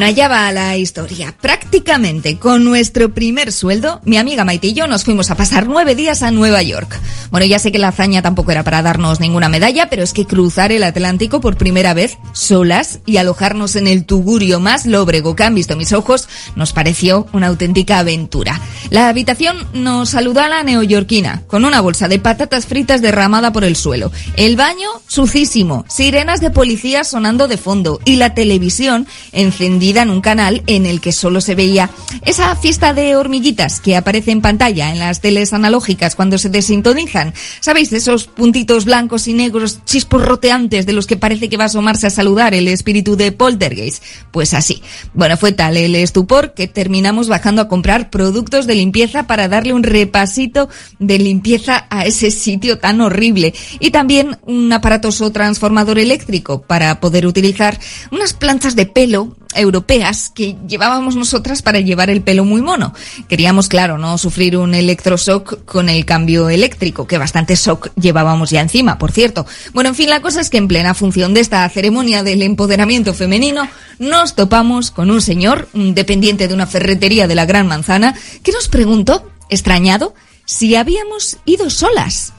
Bueno, 0.03 0.15
allá 0.15 0.27
va 0.27 0.51
la 0.51 0.77
historia. 0.77 1.33
Prácticamente 1.41 2.37
con 2.37 2.65
nuestro 2.65 3.15
primer 3.15 3.53
sueldo, 3.53 4.01
mi 4.05 4.17
amiga 4.17 4.45
Maite 4.45 4.67
y 4.67 4.73
yo 4.73 4.89
nos 4.89 5.05
fuimos 5.05 5.31
a 5.31 5.37
pasar 5.37 5.69
nueve 5.69 5.95
días 5.95 6.25
a 6.25 6.33
Nueva 6.33 6.61
York. 6.61 7.01
Bueno, 7.33 7.47
ya 7.47 7.59
sé 7.59 7.73
que 7.73 7.79
la 7.79 7.89
hazaña 7.89 8.21
tampoco 8.21 8.53
era 8.53 8.63
para 8.63 8.83
darnos 8.83 9.19
ninguna 9.19 9.49
medalla, 9.49 9.89
pero 9.89 10.03
es 10.03 10.13
que 10.13 10.27
cruzar 10.27 10.71
el 10.71 10.83
Atlántico 10.83 11.41
por 11.41 11.57
primera 11.57 11.95
vez, 11.95 12.19
solas, 12.33 13.01
y 13.07 13.17
alojarnos 13.17 13.75
en 13.75 13.87
el 13.87 14.05
tugurio 14.05 14.61
más 14.61 14.85
lóbrego 14.85 15.35
que 15.35 15.43
han 15.43 15.55
visto 15.55 15.75
mis 15.75 15.95
ojos, 15.95 16.29
nos 16.57 16.75
pareció 16.75 17.27
una 17.33 17.47
auténtica 17.47 17.99
aventura. 17.99 18.61
La 18.91 19.09
habitación 19.09 19.57
nos 19.73 20.11
saludó 20.11 20.43
a 20.43 20.49
la 20.51 20.63
neoyorquina, 20.63 21.45
con 21.47 21.65
una 21.65 21.81
bolsa 21.81 22.07
de 22.07 22.19
patatas 22.19 22.67
fritas 22.67 23.01
derramada 23.01 23.51
por 23.51 23.65
el 23.65 23.77
suelo. 23.77 24.13
El 24.37 24.57
baño, 24.57 24.91
sucísimo, 25.07 25.87
sirenas 25.89 26.43
de 26.43 26.51
policía 26.51 27.03
sonando 27.03 27.49
de 27.49 27.57
fondo, 27.57 27.99
y 28.05 28.17
la 28.17 28.35
televisión 28.35 29.07
encendida 29.33 30.03
en 30.03 30.11
un 30.11 30.21
canal 30.21 30.63
en 30.67 30.85
el 30.85 31.01
que 31.01 31.13
solo 31.13 31.41
se 31.41 31.55
veía 31.55 31.89
esa 32.27 32.55
fiesta 32.57 32.93
de 32.93 33.17
hormiguitas 33.17 33.81
que 33.81 33.97
aparece 33.97 34.33
en 34.33 34.43
pantalla 34.43 34.91
en 34.91 34.99
las 34.99 35.23
teles 35.23 35.55
analógicas 35.55 36.15
cuando 36.15 36.37
se 36.37 36.51
desintonizan. 36.51 37.22
¿Sabéis? 37.61 37.93
Esos 37.93 38.25
puntitos 38.25 38.85
blancos 38.85 39.29
y 39.29 39.35
negros 39.35 39.81
chisporroteantes 39.85 40.87
de 40.87 40.93
los 40.93 41.07
que 41.07 41.17
parece 41.17 41.49
que 41.49 41.57
va 41.57 41.65
a 41.65 41.67
asomarse 41.67 42.07
a 42.07 42.11
saludar 42.11 42.55
el 42.55 42.69
espíritu 42.69 43.17
de 43.17 43.33
Poltergeist. 43.33 44.03
Pues 44.31 44.55
así. 44.55 44.83
Bueno, 45.15 45.37
fue 45.37 45.53
tal 45.53 45.77
el 45.77 45.95
estupor 45.95 46.55
que 46.55 46.69
terminamos 46.69 47.29
bajando 47.29 47.63
a 47.63 47.69
comprar 47.69 48.11
productos 48.11 48.67
de 48.67 48.75
limpieza 48.75 49.27
para 49.27 49.49
darle 49.49 49.75
un 49.75 49.83
repasito 49.83 50.69
de 50.99 51.19
limpieza 51.19 51.87
a 51.91 52.07
ese 52.07 52.31
sitio 52.31 52.79
tan 52.79 53.01
horrible. 53.01 53.55
Y 53.81 53.91
también 53.91 54.39
un 54.43 54.73
aparatoso 54.73 55.31
transformador 55.33 55.99
eléctrico 55.99 56.63
para 56.63 57.01
poder 57.01 57.27
utilizar 57.27 57.79
unas 58.11 58.33
planchas 58.33 58.77
de 58.77 58.87
pelo 58.87 59.37
europeas 59.55 60.31
que 60.35 60.57
llevábamos 60.67 61.17
nosotras 61.17 61.63
para 61.63 61.81
llevar 61.81 62.11
el 62.11 62.23
pelo 62.23 62.45
muy 62.45 62.63
mono. 62.63 62.95
Queríamos, 63.29 63.69
claro, 63.69 63.99
no 63.99 64.19
sufrir 64.19 64.57
un 64.57 64.75
electroshock 64.75 65.65
con 65.65 65.89
el 65.89 66.05
cambio 66.05 66.49
eléctrico, 66.49 67.07
que 67.07 67.19
bastante 67.19 67.55
shock 67.55 67.91
llevábamos 67.97 68.51
ya 68.51 68.61
encima, 68.61 68.99
por 68.99 69.13
cierto. 69.13 69.47
Bueno, 69.73 69.91
en 69.91 69.95
fin, 69.95 70.11
la 70.11 70.23
cosa 70.23 70.41
es 70.41 70.51
que 70.51 70.59
en 70.59 70.69
plena 70.69 70.95
función 70.95 71.35
de 71.35 71.41
esta 71.41 71.69
ceremonia 71.69 72.23
del 72.23 72.43
empoderamiento 72.43 73.15
femenino, 73.15 73.69
nos 73.99 74.35
topamos 74.35 74.91
con 74.91 75.11
un 75.11 75.21
señor, 75.21 75.69
un 75.75 75.95
dependiente 75.95 76.49
de 76.49 76.55
una 76.55 76.67
ferretería 76.67 77.27
de 77.27 77.35
la 77.35 77.47
Gran 77.47 77.67
Manzana, 77.67 78.15
que 78.43 78.53
nos 78.53 78.69
preguntó, 78.69 79.29
extrañado, 79.49 80.15
si 80.45 80.75
habíamos 80.75 81.37
ido 81.45 81.71
solas. 81.71 82.33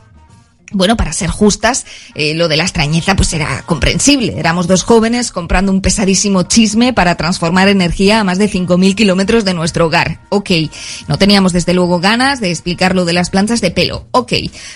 Bueno, 0.74 0.98
para 0.98 1.14
ser 1.14 1.30
justas, 1.30 1.86
eh, 2.16 2.34
lo 2.34 2.48
de 2.48 2.58
la 2.58 2.64
extrañeza 2.64 3.16
pues 3.16 3.32
era 3.34 3.62
comprensible. 3.62 4.34
Éramos 4.38 4.66
dos 4.66 4.84
jóvenes 4.84 5.32
comprando 5.32 5.72
un 5.72 5.82
pesadísimo 5.82 6.44
chisme 6.44 6.94
para 6.94 7.16
transformar 7.16 7.68
energía 7.68 8.20
a 8.20 8.24
más 8.24 8.40
de 8.40 8.50
5.000 8.50 8.96
kilómetros 8.96 9.46
de 9.46 9.54
nuestro 9.54 9.86
hogar. 9.86 10.20
Ok, 10.30 10.50
no 11.08 11.20
teníamos 11.20 11.54
desde 11.54 11.76
luego 11.76 12.00
ganas 12.00 12.42
de 12.42 12.50
explicar 12.50 12.96
lo 12.96 13.06
de 13.06 13.14
las 13.14 13.30
plantas 13.30 13.62
de 13.62 13.70
pelo. 13.70 14.08
Ok, 14.10 14.34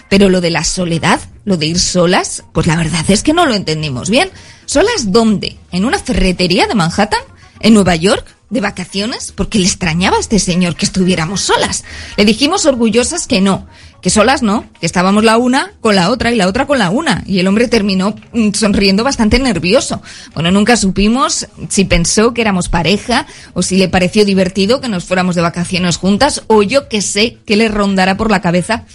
pero 0.07 0.29
lo 0.29 0.39
de 0.39 0.51
la 0.51 0.63
soledad, 0.63 1.19
lo 1.45 1.57
de 1.57 1.65
ir 1.65 1.79
solas, 1.79 2.43
pues 2.53 2.67
la 2.67 2.75
verdad 2.75 3.03
es 3.07 3.23
que 3.23 3.33
no 3.33 3.47
lo 3.47 3.55
entendimos 3.55 4.11
bien. 4.11 4.29
¿Solas 4.67 5.11
dónde? 5.11 5.57
¿En 5.71 5.83
una 5.83 5.97
ferretería 5.97 6.67
de 6.67 6.75
Manhattan? 6.75 7.21
¿En 7.59 7.73
Nueva 7.73 7.95
York? 7.95 8.37
¿De 8.49 8.61
vacaciones? 8.61 9.33
Porque 9.35 9.59
le 9.59 9.65
extrañaba 9.65 10.17
a 10.17 10.19
este 10.19 10.39
señor 10.39 10.75
que 10.75 10.85
estuviéramos 10.85 11.41
solas. 11.41 11.83
Le 12.15 12.23
dijimos 12.23 12.65
orgullosas 12.65 13.27
que 13.27 13.41
no, 13.41 13.67
que 14.01 14.09
solas 14.09 14.41
no, 14.43 14.65
que 14.79 14.85
estábamos 14.85 15.23
la 15.23 15.37
una 15.37 15.71
con 15.81 15.95
la 15.95 16.09
otra 16.09 16.31
y 16.31 16.35
la 16.35 16.47
otra 16.47 16.67
con 16.67 16.79
la 16.79 16.89
una. 16.89 17.23
Y 17.25 17.39
el 17.39 17.47
hombre 17.47 17.67
terminó 17.67 18.15
mm, 18.33 18.51
sonriendo 18.53 19.03
bastante 19.03 19.39
nervioso. 19.39 20.01
Bueno, 20.33 20.51
nunca 20.51 20.77
supimos 20.77 21.47
si 21.69 21.85
pensó 21.85 22.33
que 22.33 22.41
éramos 22.41 22.69
pareja 22.69 23.25
o 23.53 23.61
si 23.61 23.77
le 23.77 23.89
pareció 23.89 24.25
divertido 24.25 24.81
que 24.81 24.89
nos 24.89 25.05
fuéramos 25.05 25.35
de 25.35 25.41
vacaciones 25.41 25.97
juntas 25.97 26.43
o 26.47 26.63
yo 26.63 26.87
que 26.89 27.01
sé 27.01 27.37
que 27.45 27.55
le 27.55 27.69
rondara 27.69 28.17
por 28.17 28.31
la 28.31 28.41
cabeza 28.41 28.85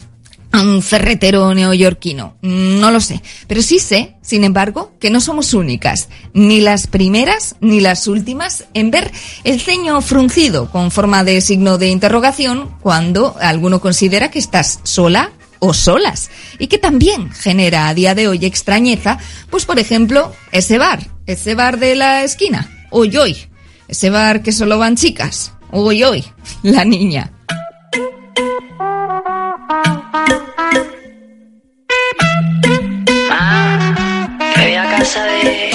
a 0.53 0.61
un 0.61 0.83
ferretero 0.83 1.55
neoyorquino. 1.55 2.37
No 2.43 2.91
lo 2.91 3.01
sé. 3.01 3.23
Pero 3.47 3.63
sí 3.63 3.79
sé, 3.79 4.17
sin 4.23 4.45
embargo, 4.45 4.93
que 5.01 5.11
no 5.11 5.21
somos 5.21 5.55
únicas, 5.55 6.09
ni 6.35 6.61
las 6.61 6.87
primeras 6.87 7.57
ni 7.61 7.81
las 7.81 8.07
últimas, 8.07 8.65
en 8.75 8.91
ver 8.91 9.11
el 9.45 9.61
ceño 9.61 10.01
fruncido 10.03 10.71
con 10.71 10.91
forma 10.91 11.25
de 11.25 11.41
signo 11.41 11.79
de 11.79 11.89
interrogación 11.89 12.77
cuando 12.81 13.37
alguno 13.41 13.81
considera 13.81 14.31
que 14.31 14.39
estás 14.39 14.81
sola 14.83 15.33
o 15.59 15.73
solas. 15.73 16.31
Y 16.59 16.67
que 16.67 16.79
también 16.79 17.31
genera 17.33 17.89
a 17.89 17.95
día 17.95 18.15
de 18.15 18.29
hoy 18.29 18.45
extrañeza, 18.45 19.19
pues 19.49 19.65
por 19.65 19.79
ejemplo, 19.79 20.33
ese 20.51 20.77
bar, 20.77 21.09
ese 21.27 21.55
bar 21.55 21.79
de 21.79 21.95
la 21.95 22.25
esquina, 22.25 22.87
hoy 22.91 23.17
hoy, 23.17 23.37
ese 23.89 24.11
bar 24.11 24.43
que 24.43 24.53
solo 24.53 24.79
van 24.79 24.97
chicas, 24.97 25.53
hoy 25.71 26.03
hoy, 26.03 26.25
la 26.63 26.85
niña. 26.85 27.33
Me 35.15 35.72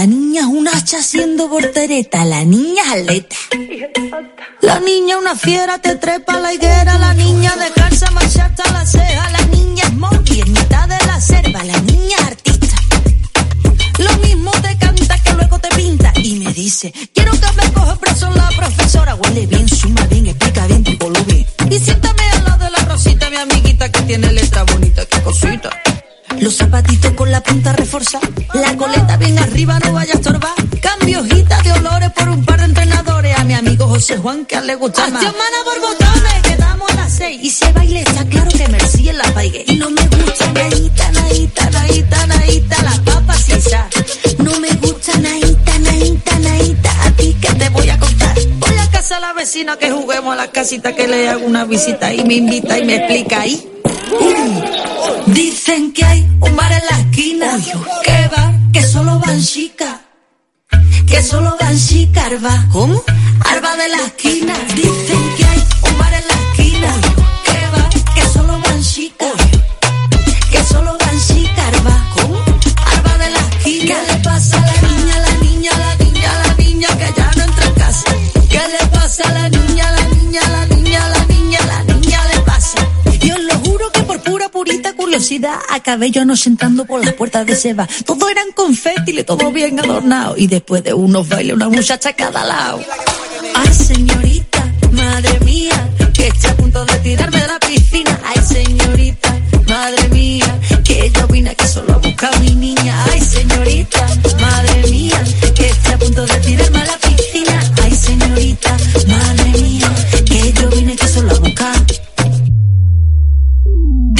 La 0.00 0.06
niña 0.06 0.42
es 0.42 0.46
un 0.46 0.68
hacha 0.68 0.98
haciendo 0.98 1.48
voltereta. 1.48 2.24
La 2.24 2.44
niña 2.44 2.82
es 2.86 2.92
atleta. 2.92 3.36
La 4.60 4.78
niña 4.78 5.18
una 5.18 5.34
fiera, 5.34 5.78
te 5.78 5.96
trepa 5.96 6.38
la 6.38 6.54
higuera. 6.54 6.96
La 6.96 7.12
niña 7.12 7.54
descansa, 7.56 8.10
marchata 8.12 8.70
la 8.72 8.86
ceja. 8.86 9.28
La 9.30 9.44
niña 9.46 9.84
es 9.84 9.92
monkey 9.94 10.40
en 10.40 10.52
mitad 10.52 10.88
de 10.88 10.96
la 11.06 11.20
selva. 11.20 11.64
La 11.64 11.80
niña 11.80 12.16
es 12.18 12.26
artista. 12.28 12.76
Lo 13.98 14.16
mismo 14.18 14.52
te 14.62 14.78
canta 14.78 15.18
que 15.18 15.32
luego 15.34 15.58
te 15.58 15.68
pinta. 15.74 16.12
Y 16.16 16.36
me 16.36 16.52
dice, 16.52 16.92
quiero 17.12 17.32
que 17.32 17.52
me 17.60 17.72
coja 17.72 17.96
preso 17.96 18.30
la 18.30 18.48
profesora. 18.56 19.16
Huele 19.16 19.46
bien, 19.46 19.68
suma 19.68 20.06
bien, 20.06 20.28
explica 20.28 20.66
bien, 20.68 20.84
tipo 20.84 21.08
lo 21.10 21.22
bien. 21.24 21.44
Y 21.68 21.78
siéntame 21.80 22.22
al 22.30 22.44
lado 22.44 22.64
de 22.64 22.70
la 22.70 22.78
Rosita, 22.84 23.28
mi 23.28 23.36
amiguita 23.36 23.90
que 23.90 24.02
tiene 24.02 24.32
letra 24.32 24.62
bonita, 24.62 25.04
qué 25.04 25.20
cosita. 25.20 25.79
Los 26.40 26.56
zapatitos 26.56 27.12
con 27.12 27.30
la 27.30 27.42
punta 27.42 27.72
reforzada, 27.74 28.26
la 28.54 28.74
coleta 28.76 29.16
bien 29.18 29.38
arriba, 29.38 29.78
no 29.78 29.92
vaya 29.92 30.14
a 30.14 30.16
estorbar. 30.16 30.54
Cambio 30.80 31.20
hojita 31.20 31.60
de 31.62 31.72
olores 31.72 32.10
por 32.12 32.30
un 32.30 32.44
par 32.46 32.58
de 32.60 32.64
entrenadores. 32.64 33.38
A 33.38 33.44
mi 33.44 33.52
amigo 33.52 33.86
José 33.86 34.16
Juan, 34.16 34.46
que 34.46 34.56
a 34.56 34.60
él 34.60 34.68
le 34.68 34.74
gusta 34.76 35.06
más. 35.08 35.22
Mana 35.22 35.34
por 35.64 35.80
botones, 35.80 36.42
quedamos 36.42 36.90
a 36.90 36.94
las 36.94 37.12
seis. 37.12 37.40
Y 37.42 37.50
si 37.50 37.64
el 37.66 37.74
baile 37.74 38.00
está 38.00 38.24
claro 38.24 38.50
que 38.50 38.68
Merci 38.68 39.08
en 39.10 39.18
la 39.18 39.24
paigue. 39.34 39.64
Y 39.68 39.76
no 39.76 39.90
me 39.90 40.00
gusta 40.06 40.52
naíta, 40.52 41.12
naíta, 41.12 41.70
naíta, 41.70 42.26
naíta, 42.26 42.82
las 42.84 42.98
papas 43.00 43.40
sin 43.42 43.60
sal. 43.60 43.88
No 44.38 44.58
me 44.60 44.70
gusta 44.76 45.18
naíta, 45.18 45.78
naíta, 45.78 46.38
naíta, 46.38 47.04
a 47.04 47.10
ti 47.12 47.36
que 47.38 47.52
te 47.52 47.68
voy 47.68 47.90
a 47.90 47.98
contar. 47.98 48.34
Voy 48.60 48.78
a 48.78 48.90
casa 48.90 49.18
a 49.18 49.20
la 49.20 49.32
vecina 49.34 49.76
que 49.76 49.90
juguemos 49.90 50.32
a 50.32 50.36
la 50.36 50.50
casita 50.50 50.94
que 50.94 51.06
le 51.06 51.28
hago 51.28 51.44
una 51.44 51.66
visita 51.66 52.14
y 52.14 52.24
me 52.24 52.34
invita 52.34 52.78
y 52.78 52.84
me 52.86 52.96
explica 52.96 53.42
ahí. 53.42 53.66
Uh, 54.12 55.30
dicen 55.32 55.92
que 55.92 56.04
hay 56.04 56.20
un 56.40 56.56
bar 56.56 56.72
en 56.72 56.82
la 56.90 56.98
esquina. 57.00 57.58
Que 58.04 58.28
va, 58.34 58.52
que 58.72 58.82
solo 58.82 59.18
van 59.20 59.40
chicas. 59.40 60.00
Que 61.06 61.22
solo 61.22 61.56
van 61.60 61.76
chicas, 61.78 62.24
arba. 62.24 62.66
¿Cómo? 62.72 63.02
Arba 63.44 63.76
de 63.76 63.88
la 63.88 63.98
esquina. 64.06 64.54
Dicen 64.74 65.34
que 65.36 65.44
hay 65.44 65.64
un 65.88 65.98
bar 65.98 66.12
en 66.14 66.26
la 66.26 66.34
esquina. 66.34 66.92
Que 67.44 67.60
va, 67.74 67.88
que 68.14 68.22
solo 68.32 68.60
van 68.60 68.82
chicas. 68.82 69.32
Que 70.50 70.64
solo 70.64 70.96
van 70.98 71.20
chicas, 71.26 71.64
arba. 71.74 71.96
¿Cómo? 72.14 72.38
Arba 72.94 73.18
de 73.18 73.30
la 73.30 73.38
esquina. 73.38 73.94
¿Qué 73.94 74.12
le 74.12 74.18
pasa 74.24 74.56
a 74.56 74.60
la 74.60 74.88
niña, 74.88 75.18
la 75.20 75.34
niña, 75.44 75.72
la 75.78 75.94
niña, 76.04 76.32
la 76.44 76.54
niña 76.54 76.88
que 76.98 77.12
ya 77.16 77.30
no 77.36 77.44
entra 77.44 77.66
en 77.66 77.74
casa? 77.74 78.10
¿Qué 78.48 78.62
le 78.74 78.86
pasa 78.88 79.22
a 79.28 79.32
la 79.32 79.48
niña, 79.48 79.90
la 79.92 80.04
niña, 80.16 80.40
la 80.48 80.66
niña, 80.66 80.69
purita 84.60 84.92
curiosidad 84.92 85.58
acabé 85.70 86.10
yo 86.10 86.26
no 86.26 86.36
sentando 86.36 86.84
por 86.84 87.02
las 87.02 87.14
puertas 87.14 87.46
de 87.46 87.56
Seba. 87.56 87.88
Todo 88.04 88.28
eran 88.28 88.52
confeti, 88.52 89.24
todo 89.24 89.50
bien 89.52 89.80
adornado. 89.80 90.36
Y 90.36 90.48
después 90.48 90.84
de 90.84 90.92
unos 90.92 91.26
bailes, 91.30 91.54
una 91.54 91.70
muchacha 91.70 92.10
a 92.10 92.12
cada 92.12 92.44
lado. 92.44 92.80
Ay, 93.54 93.72
señorita, 93.72 94.62
madre 94.92 95.40
mía, 95.46 95.88
que 96.12 96.26
estoy 96.26 96.50
a 96.50 96.56
punto 96.56 96.84
de 96.84 96.98
tirarme 96.98 97.40
de 97.40 97.46
la 97.46 97.58
piscina. 97.58 98.20
Ay, 98.22 98.42
señorita, 98.46 99.34
madre 99.66 100.08
mía, 100.10 100.60
que 100.84 101.10
yo 101.10 101.26
vine 101.28 101.50
aquí 101.50 101.66
solo 101.66 101.94
a 101.94 101.96
buscar 101.96 102.34
a 102.34 102.38
mi 102.40 102.54
niña. 102.54 103.04
Ay, 103.10 103.20
señorita, 103.22 104.06
madre 104.42 104.90
mía, 104.90 105.24
que 105.54 105.68
estoy 105.68 105.94
a 105.94 105.98
punto 105.98 106.26
de 106.26 106.36
tirarme 106.40 106.80
a 106.82 106.84
la 106.84 106.98
piscina. 106.98 107.72
Ay, 107.82 107.94
señorita, 107.94 108.76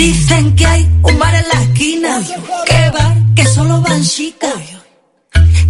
Dicen 0.00 0.56
que 0.56 0.64
hay 0.64 0.88
un 1.02 1.18
bar 1.18 1.34
en 1.34 1.46
la 1.52 1.62
esquina. 1.62 2.22
Que 2.64 2.90
va, 2.90 3.14
que 3.36 3.44
solo 3.44 3.82
van 3.82 4.02
chicas. 4.02 4.54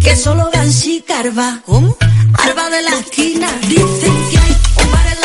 Que 0.01 0.15
solo 0.15 0.49
van 0.53 0.71
chicas, 0.71 1.19
arba. 1.19 1.59
¿Cómo? 1.65 1.97
Arba 2.45 2.69
de 2.69 2.81
la 2.81 2.97
esquina. 2.97 3.49
Dicen 3.67 4.15
que 4.29 4.37
hay 4.37 4.55
un 4.81 4.91
bar 4.93 5.07
en 5.13 5.19
la 5.19 5.20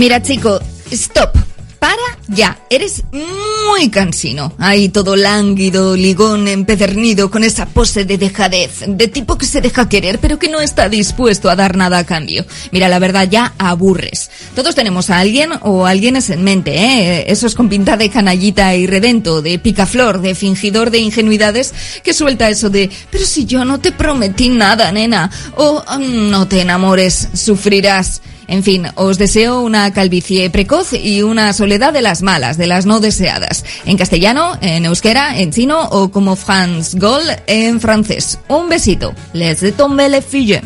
Mira, 0.00 0.22
chico, 0.22 0.58
stop. 0.90 1.36
Para 1.78 1.94
ya. 2.28 2.58
Eres 2.70 3.02
muy 3.12 3.90
cansino. 3.90 4.54
Ahí 4.58 4.88
todo 4.88 5.14
lánguido, 5.14 5.94
ligón, 5.94 6.48
empedernido, 6.48 7.30
con 7.30 7.44
esa 7.44 7.66
pose 7.66 8.06
de 8.06 8.16
dejadez, 8.16 8.84
de 8.86 9.08
tipo 9.08 9.36
que 9.36 9.44
se 9.44 9.60
deja 9.60 9.90
querer, 9.90 10.18
pero 10.18 10.38
que 10.38 10.48
no 10.48 10.60
está 10.62 10.88
dispuesto 10.88 11.50
a 11.50 11.56
dar 11.56 11.76
nada 11.76 11.98
a 11.98 12.04
cambio. 12.04 12.46
Mira, 12.72 12.88
la 12.88 12.98
verdad 12.98 13.28
ya 13.30 13.52
aburres. 13.58 14.30
Todos 14.54 14.74
tenemos 14.74 15.10
a 15.10 15.18
alguien 15.18 15.50
o 15.60 15.84
alguienes 15.84 16.30
en 16.30 16.44
mente, 16.44 16.76
¿eh? 16.78 17.24
Esos 17.30 17.54
con 17.54 17.68
pinta 17.68 17.98
de 17.98 18.08
canallita 18.08 18.74
y 18.74 18.86
redento, 18.86 19.42
de 19.42 19.58
picaflor, 19.58 20.22
de 20.22 20.34
fingidor 20.34 20.90
de 20.90 21.00
ingenuidades, 21.00 21.74
que 22.02 22.14
suelta 22.14 22.48
eso 22.48 22.70
de, 22.70 22.88
pero 23.10 23.26
si 23.26 23.44
yo 23.44 23.66
no 23.66 23.80
te 23.80 23.92
prometí 23.92 24.48
nada, 24.48 24.92
nena. 24.92 25.30
O, 25.56 25.82
"Mm, 25.98 26.30
no 26.30 26.48
te 26.48 26.62
enamores, 26.62 27.28
sufrirás. 27.34 28.22
En 28.50 28.64
fin, 28.64 28.86
os 28.96 29.16
deseo 29.16 29.60
una 29.60 29.92
calvicie 29.92 30.50
precoz 30.50 30.92
y 30.92 31.22
una 31.22 31.52
soledad 31.52 31.92
de 31.92 32.02
las 32.02 32.20
malas, 32.20 32.58
de 32.58 32.66
las 32.66 32.84
no 32.84 32.98
deseadas. 32.98 33.64
En 33.86 33.96
castellano, 33.96 34.58
en 34.60 34.84
euskera, 34.84 35.38
en 35.38 35.52
chino 35.52 35.88
o 35.90 36.10
como 36.10 36.34
France 36.34 36.98
Gol 36.98 37.22
en 37.46 37.80
francés. 37.80 38.40
Un 38.48 38.68
besito. 38.68 39.14
Les 39.32 39.60
de 39.60 39.70
tomber 39.70 40.10
les 40.10 40.24
filles. 40.24 40.62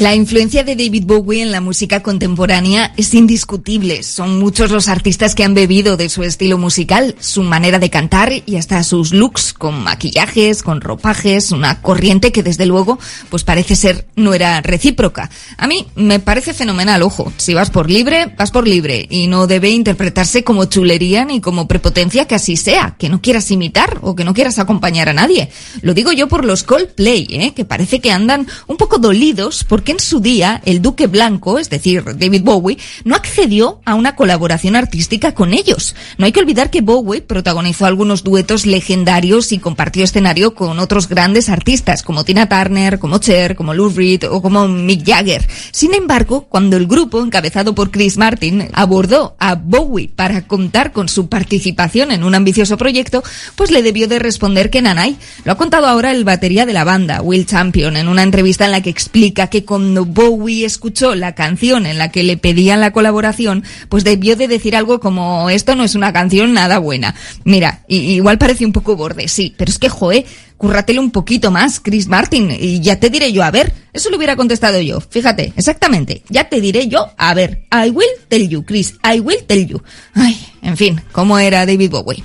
La 0.00 0.14
influencia 0.14 0.64
de 0.64 0.76
David 0.76 1.04
Bowie 1.04 1.42
en 1.42 1.52
la 1.52 1.60
música 1.60 2.02
contemporánea 2.02 2.94
es 2.96 3.12
indiscutible. 3.12 4.02
Son 4.02 4.38
muchos 4.38 4.70
los 4.70 4.88
artistas 4.88 5.34
que 5.34 5.44
han 5.44 5.52
bebido 5.52 5.98
de 5.98 6.08
su 6.08 6.22
estilo 6.22 6.56
musical, 6.56 7.14
su 7.20 7.42
manera 7.42 7.78
de 7.78 7.90
cantar 7.90 8.32
y 8.46 8.56
hasta 8.56 8.82
sus 8.82 9.12
looks, 9.12 9.52
con 9.52 9.84
maquillajes, 9.84 10.62
con 10.62 10.80
ropajes, 10.80 11.52
una 11.52 11.82
corriente 11.82 12.32
que 12.32 12.42
desde 12.42 12.64
luego 12.64 12.98
pues 13.28 13.44
parece 13.44 13.76
ser 13.76 14.06
no 14.16 14.32
era 14.32 14.62
recíproca. 14.62 15.28
A 15.58 15.66
mí 15.66 15.86
me 15.96 16.18
parece 16.18 16.54
fenomenal, 16.54 17.02
ojo, 17.02 17.30
si 17.36 17.52
vas 17.52 17.68
por 17.68 17.90
libre, 17.90 18.34
vas 18.38 18.52
por 18.52 18.66
libre 18.66 19.06
y 19.10 19.26
no 19.26 19.46
debe 19.46 19.68
interpretarse 19.68 20.44
como 20.44 20.64
chulería 20.64 21.26
ni 21.26 21.42
como 21.42 21.68
prepotencia 21.68 22.26
que 22.26 22.36
así 22.36 22.56
sea, 22.56 22.96
que 22.98 23.10
no 23.10 23.20
quieras 23.20 23.50
imitar 23.50 23.98
o 24.00 24.16
que 24.16 24.24
no 24.24 24.32
quieras 24.32 24.58
acompañar 24.58 25.10
a 25.10 25.12
nadie. 25.12 25.50
Lo 25.82 25.92
digo 25.92 26.10
yo 26.10 26.26
por 26.26 26.46
los 26.46 26.62
Coldplay, 26.62 27.26
¿eh? 27.32 27.52
que 27.54 27.66
parece 27.66 28.00
que 28.00 28.10
andan 28.10 28.46
un 28.66 28.78
poco 28.78 28.96
dolidos 28.96 29.62
porque 29.62 29.89
en 29.90 30.00
su 30.00 30.20
día 30.20 30.60
el 30.64 30.82
Duque 30.82 31.06
Blanco, 31.06 31.58
es 31.58 31.70
decir, 31.70 32.04
David 32.16 32.42
Bowie, 32.42 32.78
no 33.04 33.16
accedió 33.16 33.80
a 33.84 33.94
una 33.94 34.16
colaboración 34.16 34.76
artística 34.76 35.32
con 35.32 35.52
ellos. 35.52 35.94
No 36.18 36.26
hay 36.26 36.32
que 36.32 36.40
olvidar 36.40 36.70
que 36.70 36.80
Bowie 36.80 37.22
protagonizó 37.22 37.86
algunos 37.86 38.22
duetos 38.22 38.66
legendarios 38.66 39.52
y 39.52 39.58
compartió 39.58 40.04
escenario 40.04 40.54
con 40.54 40.78
otros 40.78 41.08
grandes 41.08 41.48
artistas 41.48 42.02
como 42.02 42.24
Tina 42.24 42.48
Turner, 42.48 42.98
como 42.98 43.18
Cher, 43.18 43.56
como 43.56 43.74
Lou 43.74 43.90
Reed 43.90 44.24
o 44.30 44.40
como 44.42 44.68
Mick 44.68 45.06
Jagger. 45.06 45.46
Sin 45.72 45.94
embargo, 45.94 46.46
cuando 46.48 46.76
el 46.76 46.86
grupo, 46.86 47.20
encabezado 47.20 47.74
por 47.74 47.90
Chris 47.90 48.16
Martin, 48.16 48.68
abordó 48.72 49.36
a 49.38 49.54
Bowie 49.54 50.10
para 50.14 50.46
contar 50.46 50.92
con 50.92 51.08
su 51.08 51.28
participación 51.28 52.12
en 52.12 52.24
un 52.24 52.34
ambicioso 52.34 52.76
proyecto, 52.76 53.22
pues 53.56 53.70
le 53.70 53.82
debió 53.82 54.08
de 54.08 54.18
responder 54.18 54.70
que 54.70 54.82
nanay. 54.82 55.16
Lo 55.44 55.52
ha 55.52 55.56
contado 55.56 55.86
ahora 55.86 56.12
el 56.12 56.24
batería 56.24 56.66
de 56.66 56.72
la 56.72 56.84
banda, 56.84 57.22
Will 57.22 57.46
Champion, 57.46 57.96
en 57.96 58.08
una 58.08 58.22
entrevista 58.22 58.64
en 58.64 58.72
la 58.72 58.82
que 58.82 58.90
explica 58.90 59.48
que 59.48 59.64
cuando 59.80 60.04
Bowie 60.04 60.66
escuchó 60.66 61.14
la 61.14 61.34
canción 61.34 61.86
en 61.86 61.96
la 61.96 62.10
que 62.10 62.22
le 62.22 62.36
pedían 62.36 62.80
la 62.80 62.92
colaboración, 62.92 63.64
pues 63.88 64.04
debió 64.04 64.36
de 64.36 64.46
decir 64.46 64.76
algo 64.76 65.00
como 65.00 65.48
esto 65.48 65.74
no 65.74 65.84
es 65.84 65.94
una 65.94 66.12
canción 66.12 66.52
nada 66.52 66.78
buena. 66.78 67.14
Mira, 67.44 67.82
igual 67.88 68.36
parece 68.36 68.66
un 68.66 68.72
poco 68.72 68.94
borde, 68.94 69.26
sí, 69.26 69.54
pero 69.56 69.70
es 69.70 69.78
que 69.78 69.88
joe, 69.88 70.26
cúrratelo 70.58 71.00
un 71.00 71.10
poquito 71.10 71.50
más, 71.50 71.80
Chris 71.80 72.08
Martin, 72.08 72.50
y 72.50 72.80
ya 72.80 73.00
te 73.00 73.08
diré 73.08 73.32
yo, 73.32 73.42
a 73.42 73.50
ver, 73.50 73.72
eso 73.94 74.10
lo 74.10 74.18
hubiera 74.18 74.36
contestado 74.36 74.78
yo, 74.82 75.00
fíjate, 75.00 75.54
exactamente, 75.56 76.24
ya 76.28 76.46
te 76.50 76.60
diré 76.60 76.86
yo, 76.86 77.10
a 77.16 77.32
ver, 77.32 77.62
I 77.72 77.88
will 77.88 78.06
tell 78.28 78.46
you, 78.46 78.62
Chris, 78.64 78.96
I 79.02 79.20
will 79.20 79.42
tell 79.46 79.66
you. 79.66 79.82
Ay, 80.12 80.38
en 80.60 80.76
fin, 80.76 81.00
¿cómo 81.10 81.38
era 81.38 81.64
David 81.64 81.90
Bowie? 81.90 82.22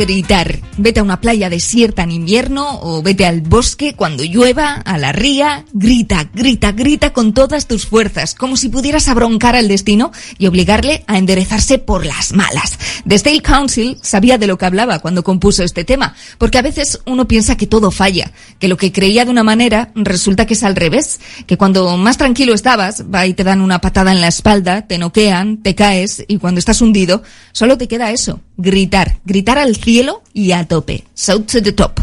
gritar. 0.00 0.58
Vete 0.78 1.00
a 1.00 1.02
una 1.02 1.20
playa 1.20 1.50
desierta 1.50 2.02
en 2.02 2.10
invierno 2.10 2.80
o 2.80 3.02
vete 3.02 3.26
al 3.26 3.42
bosque 3.42 3.94
cuando 3.94 4.24
llueva, 4.24 4.74
a 4.74 4.96
la 4.96 5.12
ría. 5.12 5.64
Grita, 5.72 6.30
grita, 6.32 6.72
grita 6.72 7.12
con 7.12 7.34
todas 7.34 7.68
tus 7.68 7.86
fuerzas, 7.86 8.34
como 8.34 8.56
si 8.56 8.70
pudieras 8.70 9.08
abroncar 9.08 9.56
al 9.56 9.68
destino 9.68 10.10
y 10.38 10.46
obligarle 10.46 11.04
a 11.06 11.18
enderezarse 11.18 11.78
por 11.78 12.06
las 12.06 12.32
malas. 12.32 12.78
The 13.10 13.16
State 13.16 13.42
Council 13.42 13.98
sabía 14.02 14.38
de 14.38 14.46
lo 14.46 14.56
que 14.56 14.66
hablaba 14.66 15.00
cuando 15.00 15.24
compuso 15.24 15.64
este 15.64 15.82
tema, 15.82 16.14
porque 16.38 16.58
a 16.58 16.62
veces 16.62 17.00
uno 17.06 17.26
piensa 17.26 17.56
que 17.56 17.66
todo 17.66 17.90
falla, 17.90 18.30
que 18.60 18.68
lo 18.68 18.76
que 18.76 18.92
creía 18.92 19.24
de 19.24 19.32
una 19.32 19.42
manera 19.42 19.90
resulta 19.96 20.46
que 20.46 20.54
es 20.54 20.62
al 20.62 20.76
revés, 20.76 21.18
que 21.44 21.56
cuando 21.56 21.96
más 21.96 22.18
tranquilo 22.18 22.54
estabas, 22.54 23.06
va 23.12 23.26
y 23.26 23.34
te 23.34 23.42
dan 23.42 23.62
una 23.62 23.80
patada 23.80 24.12
en 24.12 24.20
la 24.20 24.28
espalda, 24.28 24.86
te 24.86 24.96
noquean, 24.96 25.56
te 25.56 25.74
caes 25.74 26.24
y 26.28 26.38
cuando 26.38 26.60
estás 26.60 26.82
hundido, 26.82 27.24
solo 27.50 27.76
te 27.76 27.88
queda 27.88 28.12
eso, 28.12 28.42
gritar, 28.56 29.18
gritar 29.24 29.58
al 29.58 29.74
cielo 29.74 30.22
y 30.32 30.52
a 30.52 30.68
tope, 30.68 31.02
shout 31.16 31.50
to 31.50 31.60
the 31.60 31.72
top. 31.72 31.98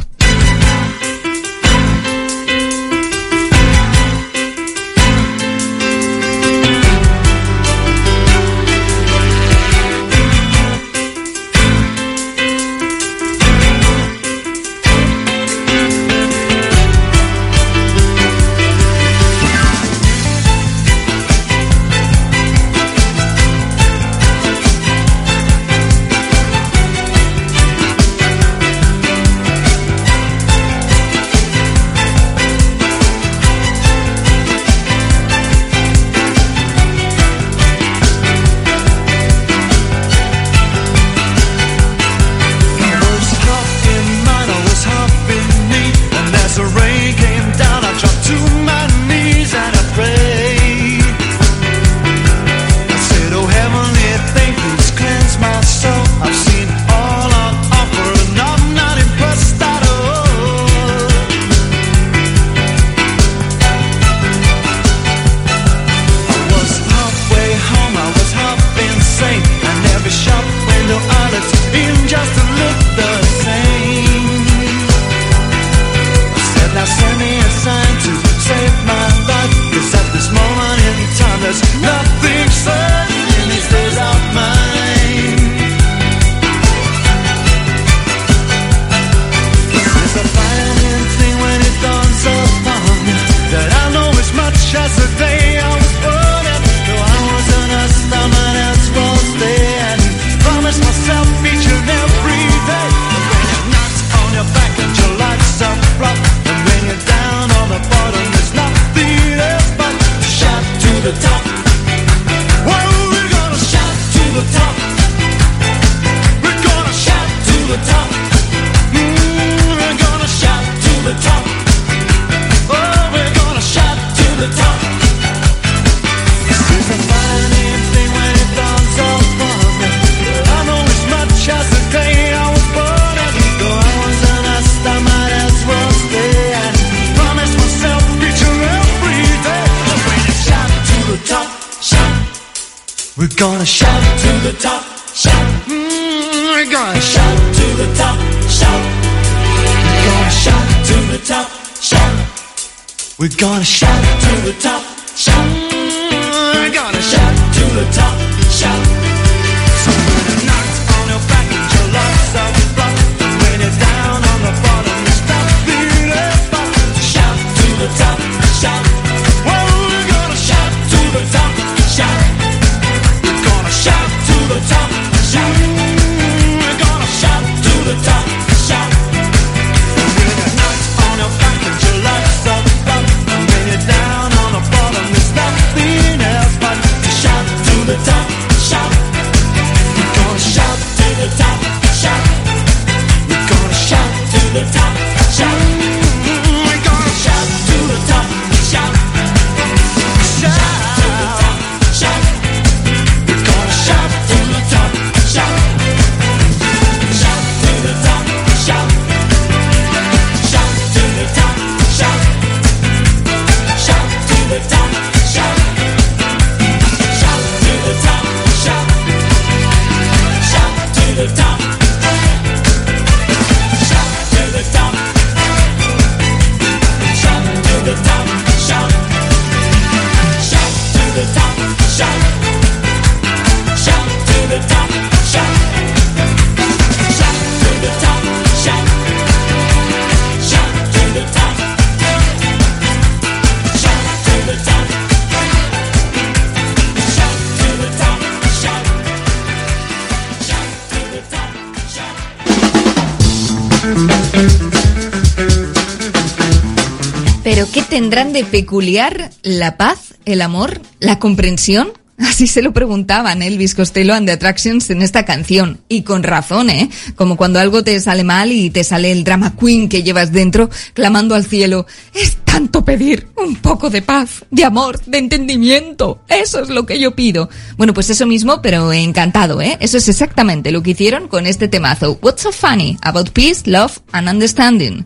Tendrán 258.08 258.32
de 258.32 258.46
peculiar 258.46 259.32
la 259.44 259.76
paz, 259.76 260.14
el 260.24 260.42
amor, 260.42 260.80
la 261.02 261.20
comprensión? 261.20 261.92
Así 262.18 262.48
se 262.48 262.62
lo 262.62 262.72
preguntaban 262.72 263.42
Elvis 263.42 263.76
Costello 263.76 264.14
and 264.14 264.28
the 264.28 264.32
Attractions 264.32 264.90
en 264.92 265.02
esta 265.02 265.26
canción. 265.26 265.82
Y 265.90 266.04
con 266.04 266.24
razón, 266.24 266.70
¿eh? 266.70 266.90
Como 267.18 267.36
cuando 267.36 267.60
algo 267.60 267.84
te 267.84 268.00
sale 268.00 268.24
mal 268.24 268.54
y 268.54 268.70
te 268.70 268.86
sale 268.86 269.12
el 269.12 269.26
drama 269.26 269.58
queen 269.58 269.90
que 269.90 270.04
llevas 270.04 270.32
dentro 270.32 270.70
clamando 270.94 271.36
al 271.36 271.46
cielo. 271.46 271.86
Es 272.14 272.38
tanto 272.46 272.86
pedir 272.86 273.28
un 273.36 273.58
poco 273.58 273.90
de 273.90 274.02
paz, 274.02 274.46
de 274.52 274.64
amor, 274.64 275.04
de 275.04 275.18
entendimiento. 275.18 276.22
Eso 276.30 276.62
es 276.62 276.70
lo 276.70 276.86
que 276.86 277.00
yo 277.00 277.14
pido. 277.14 277.50
Bueno, 277.76 277.94
pues 277.94 278.10
eso 278.10 278.26
mismo, 278.26 278.62
pero 278.62 278.94
encantado, 278.94 279.62
¿eh? 279.62 279.78
Eso 279.82 279.98
es 279.98 280.08
exactamente 280.08 280.72
lo 280.72 280.82
que 280.82 280.92
hicieron 280.92 281.28
con 281.28 281.46
este 281.46 281.68
temazo. 281.68 282.18
What's 282.22 282.44
so 282.44 282.54
funny 282.54 282.98
about 283.02 283.32
peace, 283.32 283.70
love 283.70 284.00
and 284.14 284.30
understanding? 284.30 285.06